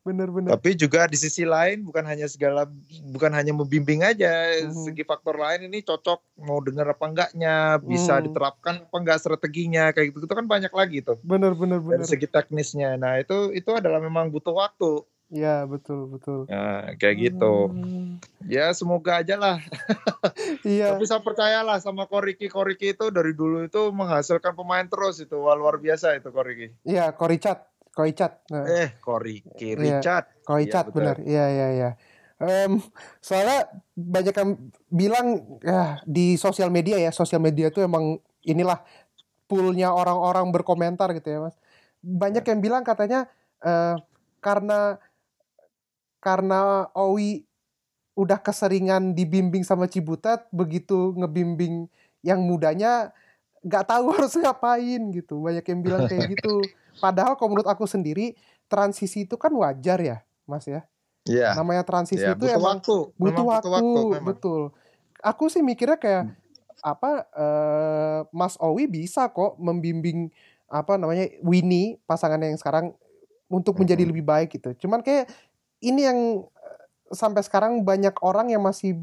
Benar 0.00 0.28
benar. 0.30 0.56
Tapi 0.56 0.72
juga 0.72 1.04
di 1.04 1.14
sisi 1.14 1.42
lain 1.42 1.82
bukan 1.82 2.00
hanya 2.02 2.24
segala 2.24 2.64
bukan 3.04 3.28
hanya 3.30 3.52
membimbing 3.52 4.00
aja, 4.00 4.30
Mhm. 4.64 4.72
segi 4.84 5.02
faktor 5.02 5.36
lain 5.36 5.66
ini 5.66 5.82
cocok 5.82 6.40
mau 6.40 6.58
dengar 6.58 6.90
apa 6.90 7.04
enggaknya, 7.04 7.76
bisa 7.78 8.16
Hmm. 8.16 8.24
diterapkan 8.24 8.74
apa 8.82 8.96
enggak 8.96 9.18
strateginya 9.18 9.90
kayak 9.90 10.10
gitu. 10.10 10.24
Itu 10.24 10.32
kan 10.32 10.46
banyak 10.46 10.70
lagi 10.70 11.02
tuh 11.02 11.18
Benar 11.20 11.52
benar 11.52 11.82
dari 11.82 12.04
segi 12.04 12.24
teknisnya. 12.24 12.94
Nah, 12.94 13.18
itu 13.18 13.52
itu 13.52 13.68
adalah 13.70 13.98
memang 13.98 14.28
butuh 14.28 14.54
waktu. 14.54 15.04
Iya 15.28 15.68
betul 15.68 16.08
betul. 16.08 16.48
Nah, 16.48 16.96
kayak 16.96 17.16
gitu. 17.20 17.68
Hmm. 17.68 18.16
Ya 18.48 18.72
semoga 18.72 19.20
aja 19.20 19.36
lah. 19.36 19.60
Iya. 20.64 20.96
Tapi 20.96 21.04
saya 21.04 21.20
percayalah 21.20 21.78
sama 21.78 22.08
Koriki. 22.08 22.48
Koriki 22.48 22.96
itu 22.96 23.12
dari 23.12 23.32
dulu 23.32 23.60
itu 23.62 23.92
menghasilkan 23.92 24.56
pemain 24.56 24.84
terus 24.84 25.20
itu. 25.20 25.36
Wah, 25.36 25.52
luar 25.52 25.76
biasa 25.76 26.16
itu 26.16 26.32
Koriki. 26.32 26.72
Iya 26.82 27.12
Koricat. 27.12 27.60
Koricat. 27.98 28.46
Nah. 28.54 28.62
Eh, 28.62 28.94
Iya. 28.94 29.74
Richard. 29.74 30.24
Koicat 30.46 30.70
Iya, 30.70 30.86
betul. 30.86 30.94
benar. 31.02 31.16
Iya 31.26 31.44
iya 31.50 31.68
iya. 31.74 31.90
Em, 32.38 32.78
soalnya 33.18 33.66
banyak 33.98 34.30
yang 34.30 34.50
bilang 34.86 35.26
ya 35.58 35.98
di 36.06 36.38
sosial 36.38 36.70
media 36.70 36.94
ya, 36.94 37.10
sosial 37.10 37.42
media 37.42 37.74
itu 37.74 37.82
emang 37.82 38.22
inilah 38.46 38.86
poolnya 39.50 39.90
orang-orang 39.90 40.46
berkomentar 40.54 41.10
gitu 41.18 41.26
ya, 41.26 41.38
Mas. 41.42 41.58
Banyak 41.98 42.46
yang 42.46 42.62
bilang 42.62 42.86
katanya 42.86 43.26
eh, 43.58 43.98
karena 44.38 45.02
karena 46.22 46.86
Owi 46.94 47.42
udah 48.14 48.38
keseringan 48.38 49.18
dibimbing 49.18 49.66
sama 49.66 49.90
Cibutet, 49.90 50.46
begitu 50.54 51.18
ngebimbing 51.18 51.90
yang 52.22 52.38
mudanya 52.46 53.10
nggak 53.66 53.86
tahu 53.90 54.10
harus 54.14 54.38
ngapain 54.38 55.10
gitu. 55.10 55.42
Banyak 55.42 55.66
yang 55.66 55.80
bilang 55.82 56.06
kayak 56.06 56.38
gitu. 56.38 56.62
Padahal 56.98 57.34
kalau 57.38 57.54
menurut 57.54 57.68
aku 57.70 57.86
sendiri 57.86 58.34
transisi 58.66 59.24
itu 59.24 59.34
kan 59.38 59.50
wajar 59.54 59.98
ya, 60.02 60.16
Mas 60.44 60.66
ya. 60.66 60.84
Iya. 61.24 61.56
Namanya 61.56 61.82
transisi 61.84 62.22
Ya, 62.24 62.34
itu 62.34 62.44
butuh 62.44 62.58
emang 62.58 62.78
waktu. 62.80 62.96
butuh 63.16 63.44
Memang 63.44 63.46
waktu, 63.46 64.00
memang. 64.12 64.26
betul. 64.34 64.62
Aku 65.22 65.50
sih 65.50 65.62
mikirnya 65.62 65.98
kayak 65.98 66.24
apa 66.78 67.26
eh, 67.34 68.20
Mas 68.30 68.54
Owi 68.62 68.86
bisa 68.86 69.26
kok 69.30 69.58
membimbing 69.58 70.30
apa 70.68 70.94
namanya 71.00 71.26
Winnie 71.42 71.98
pasangan 72.06 72.38
yang 72.38 72.54
sekarang 72.60 72.94
untuk 73.48 73.74
menjadi 73.80 74.04
Mhm. 74.04 74.10
lebih 74.14 74.24
baik 74.24 74.48
gitu. 74.60 74.86
Cuman 74.86 75.00
kayak 75.02 75.26
ini 75.82 76.06
yang 76.06 76.18
eh, 76.46 76.80
sampai 77.10 77.42
sekarang 77.42 77.82
banyak 77.82 78.14
orang 78.22 78.52
yang 78.52 78.62
masih 78.62 79.00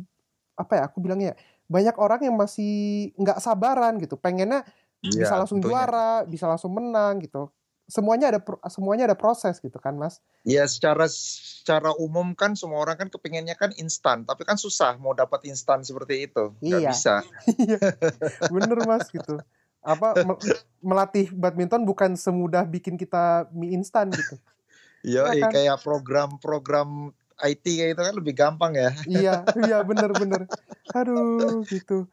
apa 0.55 0.79
ya 0.79 0.83
aku 0.87 1.03
bilangnya 1.03 1.33
ya, 1.33 1.37
banyak 1.67 1.95
orang 1.99 2.21
yang 2.31 2.35
masih 2.39 3.11
nggak 3.19 3.41
sabaran 3.43 3.99
gitu. 3.99 4.15
Pengennya 4.15 4.63
bisa 5.03 5.35
Iya, 5.35 5.43
langsung 5.43 5.59
tentunya. 5.59 5.73
juara, 5.75 6.11
bisa 6.25 6.45
langsung 6.47 6.71
menang 6.73 7.19
gitu. 7.21 7.51
Semuanya 7.85 8.33
ada 8.33 8.41
semuanya 8.65 9.05
ada 9.05 9.13
proses 9.13 9.57
gitu 9.57 9.77
kan, 9.77 9.93
Mas. 9.93 10.17
Ya 10.41 10.65
secara 10.65 11.05
secara 11.05 11.93
umum 11.95 12.33
kan 12.33 12.57
semua 12.57 12.81
orang 12.81 12.97
kan 12.97 13.09
kepinginnya 13.09 13.53
kan 13.53 13.69
instan, 13.75 14.25
tapi 14.25 14.41
kan 14.41 14.57
susah 14.57 14.97
mau 14.97 15.13
dapat 15.13 15.45
instan 15.45 15.81
seperti 15.81 16.25
itu, 16.25 16.53
nggak 16.59 16.81
Iya. 16.81 16.89
bisa. 16.89 17.15
Iya, 17.45 17.77
bener 18.47 18.77
mas 18.83 19.05
gitu. 19.07 19.37
Apa 19.79 20.17
me- 20.17 20.41
melatih 20.79 21.29
badminton 21.29 21.85
bukan 21.85 22.17
semudah 22.17 22.65
bikin 22.65 22.97
kita 22.97 23.45
mie 23.49 23.73
instan 23.73 24.09
gitu. 24.09 24.41
Yo, 25.05 25.21
Iya 25.29 25.45
kan? 25.45 25.51
kayak 25.53 25.77
program-program 25.81 27.13
IT 27.37 27.65
kayak 27.67 27.91
itu 27.93 28.01
kan 28.01 28.15
lebih 28.17 28.33
gampang 28.33 28.73
ya. 28.73 28.89
Iya, 29.05 29.35
iya 29.61 29.77
bener-bener. 29.81 30.49
Aduh, 30.89 31.61
gitu. 31.69 32.09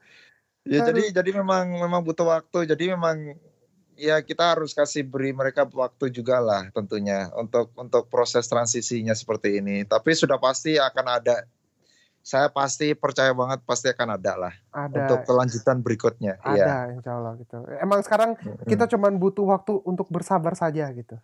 Ya 0.63 0.85
Aduh. 0.85 0.93
jadi 0.93 1.17
jadi 1.17 1.31
memang 1.41 1.81
memang 1.81 2.05
butuh 2.05 2.29
waktu. 2.29 2.69
Jadi 2.69 2.93
memang 2.93 3.41
ya 3.97 4.21
kita 4.21 4.57
harus 4.57 4.73
kasih 4.73 5.05
beri 5.05 5.31
mereka 5.31 5.69
waktu 5.69 6.09
juga 6.11 6.41
lah 6.41 6.69
tentunya 6.73 7.29
untuk 7.37 7.71
untuk 7.77 8.09
proses 8.09 8.47
transisinya 8.47 9.13
seperti 9.13 9.61
ini. 9.61 9.85
Tapi 9.85 10.13
sudah 10.13 10.37
pasti 10.41 10.77
akan 10.77 11.07
ada. 11.09 11.45
Saya 12.23 12.47
pasti 12.55 12.95
percaya 12.95 13.35
banget 13.35 13.67
pasti 13.67 13.91
akan 13.91 14.15
ada 14.15 14.39
lah 14.39 14.55
untuk 14.95 15.19
Ada, 15.19 15.27
kelanjutan 15.27 15.83
berikutnya. 15.83 16.39
Iya. 16.39 16.65
ada, 16.87 16.95
insya 16.95 17.13
Allah 17.19 17.35
gitu. 17.35 17.59
Emang 17.83 17.99
sekarang 18.07 18.39
kita 18.63 18.87
cuman 18.87 19.19
butuh 19.19 19.43
waktu 19.43 19.83
untuk 19.83 20.07
bersabar 20.07 20.55
saja 20.55 20.87
gitu. 20.95 21.19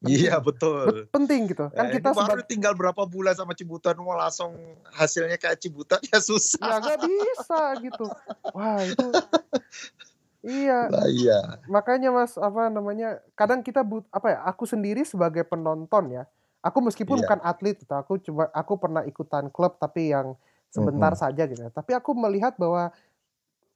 Iya 0.00 0.40
betul. 0.40 1.04
Bet- 1.04 1.12
penting 1.12 1.50
gitu. 1.52 1.68
Kan 1.74 1.92
Ya, 1.92 2.00
kita 2.00 2.16
baru 2.16 2.40
tinggal 2.46 2.72
berapa 2.72 3.04
bulan 3.04 3.36
sama 3.36 3.52
Cibutan 3.52 4.00
mau 4.00 4.16
langsung 4.16 4.56
hasilnya 4.96 5.36
kayak 5.36 5.60
Cibutan 5.60 6.00
ya 6.08 6.22
susah. 6.24 6.62
ya 6.62 6.76
nggak 6.80 7.00
bisa 7.04 7.60
gitu. 7.84 8.06
Wah 8.56 8.80
itu, 8.80 9.06
iya. 10.42 10.86
Lah 10.86 11.06
iya. 11.06 11.38
makanya 11.66 12.08
mas 12.10 12.34
apa 12.34 12.66
namanya 12.66 13.18
kadang 13.32 13.60
kita 13.60 13.80
but 13.80 14.04
apa 14.08 14.28
ya 14.30 14.38
aku 14.42 14.64
sendiri 14.64 15.02
sebagai 15.02 15.42
penonton 15.42 16.10
ya 16.10 16.24
aku 16.60 16.80
meskipun 16.80 17.16
Iya. 17.16 17.24
bukan 17.24 17.40
atlet 17.42 17.76
gitu 17.76 17.92
aku 17.92 18.12
coba 18.22 18.48
aku 18.50 18.72
pernah 18.76 19.02
ikutan 19.02 19.48
klub 19.48 19.76
tapi 19.76 20.10
yang 20.10 20.36
sebentar 20.68 21.12
saja 21.14 21.44
gitu 21.44 21.60
ya. 21.60 21.70
tapi 21.70 21.92
aku 21.92 22.14
melihat 22.14 22.54
bahwa 22.54 22.94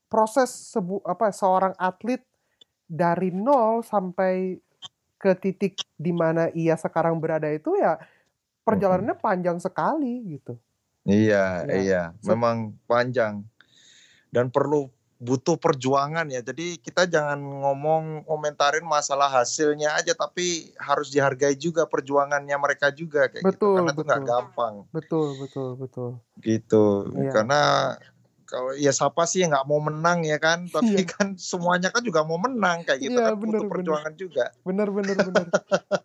proses 0.06 0.48
sebu 0.48 1.02
apa 1.02 1.28
seorang 1.28 1.74
atlet 1.74 2.22
dari 2.84 3.28
nol 3.28 3.82
sampai 3.82 4.60
ke 5.16 5.32
titik 5.34 5.80
di 5.94 6.12
mana 6.12 6.52
ia 6.52 6.76
sekarang 6.76 7.16
berada 7.16 7.48
itu 7.48 7.74
ya 7.74 7.96
perjalanannya 8.62 9.16
panjang 9.16 9.58
sekali 9.58 10.20
gitu 10.30 10.54
Iya, 11.04 11.68
Ya. 11.68 11.74
iya. 11.76 12.02
So- 12.18 12.32
Memang 12.32 12.80
panjang. 12.84 13.44
Dan 14.26 14.48
perlu 14.48 14.88
butuh 15.16 15.54
perjuangan 15.54 16.26
ya. 16.26 16.40
Jadi 16.40 16.76
kita 16.76 17.04
jangan 17.04 17.38
ngomong 17.38 18.02
komentarin 18.24 18.82
masalah 18.82 19.30
hasilnya 19.32 19.94
aja 19.94 20.12
tapi 20.12 20.74
harus 20.76 21.08
dihargai 21.08 21.54
juga 21.54 21.84
perjuangannya 21.84 22.54
mereka 22.54 22.88
juga 22.88 23.26
kayak 23.26 23.40
gitu. 23.40 23.48
Betul, 23.48 23.74
Karena 23.78 23.90
itu 23.90 24.02
nggak 24.02 24.20
betul. 24.20 24.30
gampang 24.30 24.74
betul 24.90 25.26
betul 25.38 25.68
betul 25.76 26.10
gitu. 26.40 26.84
Iya. 27.14 27.30
Karena 27.32 27.60
kalau 28.44 28.70
ya 28.72 28.92
siapa 28.92 29.24
sih 29.24 29.40
yang 29.40 29.50
nggak 29.50 29.66
mau 29.66 29.80
menang 29.80 30.22
ya 30.22 30.36
kan? 30.36 30.68
Tapi 30.68 30.94
Iya. 30.94 31.08
kan 31.08 31.26
semuanya 31.34 31.88
kan 31.88 32.02
juga 32.02 32.22
mau 32.22 32.36
menang 32.36 32.82
kayak 32.82 33.00
gitu 33.00 33.16
Iya, 33.16 33.26
kan 33.26 33.34
bener, 33.34 33.40
butuh 33.40 33.58
bener. 33.60 33.72
perjuangan 33.72 34.12
juga. 34.14 34.44
bener 34.60 34.88
bener 34.90 35.16
bener 35.22 35.46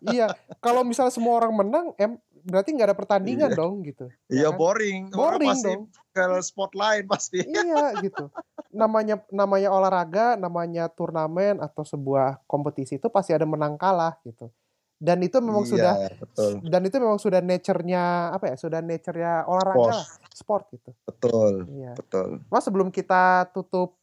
iya 0.08 0.26
kalau 0.58 0.80
misalnya 0.80 1.10
semua 1.10 1.36
orang 1.36 1.52
menang 1.52 1.86
em 1.96 2.16
berarti 2.42 2.70
nggak 2.70 2.88
ada 2.88 2.96
pertandingan 2.96 3.50
Iya. 3.50 3.56
dong 3.56 3.74
gitu 3.82 4.06
Iya 4.26 4.48
kan? 4.48 4.56
boring. 4.56 5.02
Orang 5.10 5.18
boring 5.36 5.50
pasti 5.50 5.66
dong 5.66 5.82
ke 6.10 6.24
spot 6.40 6.72
lain 6.72 7.04
pasti. 7.06 7.38
iya 7.40 7.94
gitu 7.98 8.28
namanya 8.70 9.18
namanya 9.28 9.68
olahraga 9.68 10.34
namanya 10.34 10.86
turnamen 10.88 11.58
atau 11.58 11.82
sebuah 11.82 12.38
kompetisi 12.44 12.96
itu 12.96 13.06
pasti 13.06 13.30
ada 13.30 13.42
menang 13.42 13.74
kalah 13.74 14.14
gitu 14.22 14.50
dan 14.96 15.18
itu 15.18 15.38
memang 15.38 15.62
Iya, 15.62 15.70
sudah 15.70 15.94
betul. 16.18 16.52
dan 16.64 16.80
itu 16.82 16.96
memang 16.96 17.16
sudah 17.16 17.40
nature-nya 17.40 18.04
apa 18.30 18.44
ya 18.46 18.56
sudah 18.56 18.78
nature-nya 18.78 19.42
olahraga 19.44 19.96
Sport. 19.96 20.32
sport 20.32 20.64
gitu 20.72 20.90
Betul. 21.02 21.52
iya 21.68 21.92
Betul. 21.94 22.42
mas 22.46 22.62
sebelum 22.62 22.88
kita 22.88 23.48
tutup 23.50 23.96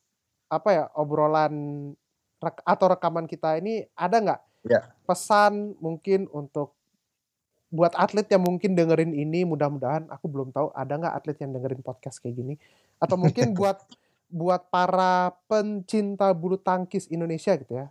apa 0.46 0.70
ya 0.70 0.84
obrolan 0.94 1.54
rek- 2.38 2.64
atau 2.64 2.86
rekaman 2.88 3.26
kita 3.26 3.56
ini 3.56 3.84
ada 3.94 4.18
nggak 4.18 4.42
Ya. 4.64 4.84
pesan 5.04 5.80
mungkin 5.80 6.28
untuk 6.30 6.76
buat 7.68 7.92
atlet 8.00 8.28
yang 8.32 8.48
mungkin 8.48 8.80
dengerin 8.80 9.12
ini 9.12 9.44
mudah-mudahan 9.44 10.08
aku 10.08 10.26
belum 10.32 10.56
tahu 10.56 10.72
ada 10.72 10.94
nggak 10.96 11.16
atlet 11.20 11.38
yang 11.44 11.52
dengerin 11.52 11.84
podcast 11.84 12.24
kayak 12.24 12.40
gini. 12.40 12.54
Atau 13.00 13.20
mungkin 13.20 13.52
buat 13.60 13.84
buat 14.28 14.68
para 14.72 15.36
pencinta 15.48 16.32
bulu 16.36 16.60
tangkis 16.60 17.08
Indonesia 17.12 17.56
gitu 17.60 17.76
ya. 17.76 17.88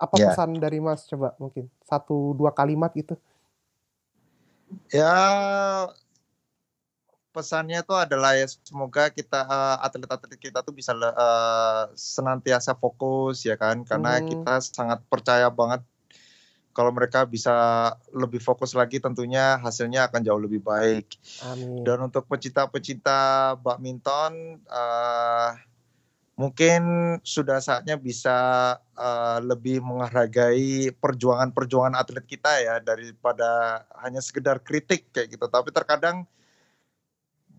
Apa 0.00 0.16
Ya. 0.16 0.30
pesan 0.32 0.56
dari 0.58 0.78
Mas? 0.78 1.06
Coba 1.10 1.34
mungkin 1.42 1.66
satu 1.84 2.32
dua 2.38 2.54
kalimat 2.54 2.90
gitu. 2.94 3.18
Ya 4.94 5.14
pesannya 7.30 7.86
tuh 7.86 7.94
adalah 7.94 8.34
ya 8.34 8.46
semoga 8.46 9.06
kita 9.10 9.46
eh, 9.46 9.76
atlet-atlet 9.86 10.38
kita 10.38 10.62
tuh 10.66 10.74
bisa 10.74 10.94
eh, 10.94 11.82
senantiasa 11.94 12.74
fokus 12.78 13.42
ya 13.46 13.58
kan. 13.58 13.82
Karena 13.82 14.18
Hmm. 14.22 14.26
kita 14.30 14.54
sangat 14.62 15.02
percaya 15.06 15.50
banget 15.50 15.82
kalau 16.70 16.94
mereka 16.94 17.26
bisa 17.26 17.52
lebih 18.14 18.38
fokus 18.38 18.78
lagi 18.78 19.02
tentunya 19.02 19.58
hasilnya 19.58 20.06
akan 20.10 20.20
jauh 20.22 20.40
lebih 20.40 20.62
baik. 20.62 21.18
amin 21.50 21.82
Dan 21.82 22.06
untuk 22.06 22.30
pecinta-pecinta 22.30 23.54
badminton, 23.58 24.62
eh, 24.62 25.50
mungkin 26.38 26.82
sudah 27.20 27.58
saatnya 27.60 27.98
bisa 27.98 28.38
eh, 28.94 29.38
lebih 29.42 29.82
menghargai 29.82 30.94
perjuangan-perjuangan 30.94 31.98
atlet 31.98 32.24
kita 32.24 32.52
ya 32.62 32.76
daripada 32.78 33.82
hanya 34.00 34.22
sekedar 34.22 34.62
kritik 34.62 35.10
kayak 35.10 35.34
gitu. 35.34 35.46
Tapi 35.50 35.74
terkadang 35.74 36.24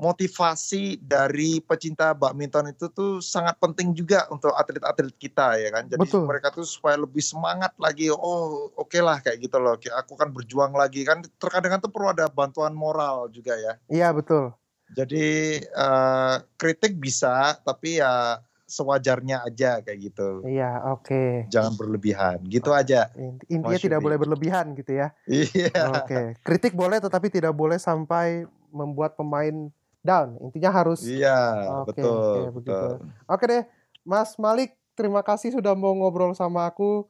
motivasi 0.01 0.97
dari 0.97 1.61
pecinta 1.61 2.17
badminton 2.17 2.73
itu 2.73 2.89
tuh 2.89 3.21
sangat 3.21 3.53
penting 3.61 3.93
juga 3.93 4.25
untuk 4.33 4.49
atlet-atlet 4.49 5.13
kita 5.13 5.61
ya 5.61 5.69
kan. 5.69 5.85
Jadi 5.85 6.01
Betul. 6.01 6.25
mereka 6.25 6.49
tuh 6.49 6.65
supaya 6.65 6.97
lebih 6.97 7.21
semangat 7.21 7.77
lagi. 7.77 8.09
Oh, 8.09 8.73
oke 8.73 8.97
lah 8.97 9.21
kayak 9.21 9.37
gitu 9.45 9.61
loh. 9.61 9.77
Kayak 9.77 10.01
Aku 10.01 10.17
kan 10.17 10.33
berjuang 10.33 10.73
lagi 10.73 11.05
kan. 11.05 11.21
Terkadang 11.37 11.77
tuh 11.77 11.93
perlu 11.93 12.09
ada 12.09 12.25
bantuan 12.25 12.73
moral 12.73 13.29
juga 13.29 13.53
ya. 13.53 13.77
iya 13.93 14.09
betul 14.09 14.49
Jadi 14.91 15.61
eh, 15.61 16.35
kritik 16.57 16.97
bisa, 16.97 17.55
tapi 17.61 18.01
ya 18.01 18.41
sewajarnya 18.65 19.45
aja 19.45 19.83
kayak 19.85 19.99
gitu. 20.01 20.41
iya 20.49 20.81
oke 20.89 21.45
Jangan 21.53 21.77
berlebihan. 21.77 22.41
Gitu 22.49 22.73
aja. 22.73 23.05
Inti- 23.13 23.47
intinya 23.53 23.77
tidak 23.77 24.01
boleh 24.01 24.17
berlebihan 24.17 24.73
gitu 24.73 24.97
ya 24.97 25.13
Iya. 25.29 26.01
oke 26.01 26.41
kritik 26.41 26.73
boleh 26.73 26.97
tetapi 26.97 27.29
tidak 27.29 27.53
boleh 27.53 27.77
sampai 27.77 28.49
membuat 28.71 29.13
pemain 29.19 29.69
down 30.01 30.37
intinya 30.41 30.73
harus 30.73 31.05
Iya, 31.05 31.37
Oke, 31.85 32.01
betul, 32.01 32.09
oke, 32.09 32.41
begitu. 32.61 32.87
betul. 32.89 32.93
Oke 33.29 33.43
deh, 33.47 33.63
Mas 34.01 34.35
Malik, 34.41 34.73
terima 34.97 35.21
kasih 35.21 35.53
sudah 35.53 35.73
mau 35.77 35.93
ngobrol 35.93 36.33
sama 36.33 36.69
aku. 36.69 37.05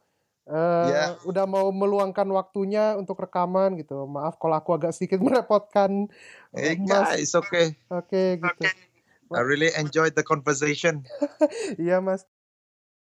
Eh, 0.48 0.88
Ya. 0.92 1.16
Udah 1.24 1.46
mau 1.48 1.70
meluangkan 1.72 2.28
waktunya 2.34 2.98
untuk 3.00 3.22
rekaman 3.22 3.78
gitu. 3.80 4.10
Maaf 4.10 4.36
kalau 4.42 4.58
aku 4.58 4.76
agak 4.76 4.92
sedikit 4.92 5.22
merepotkan. 5.26 6.12
Eh, 6.52 6.76
Mas, 6.84 7.16
guys, 7.16 7.32
okay. 7.38 7.80
oke 7.88 8.24
gitu. 8.42 8.64
I 9.32 9.40
really 9.48 9.72
enjoyed 9.80 10.12
the 10.20 10.26
conversation. 10.28 11.08
Iya 11.80 12.04
Mas. 12.04 12.28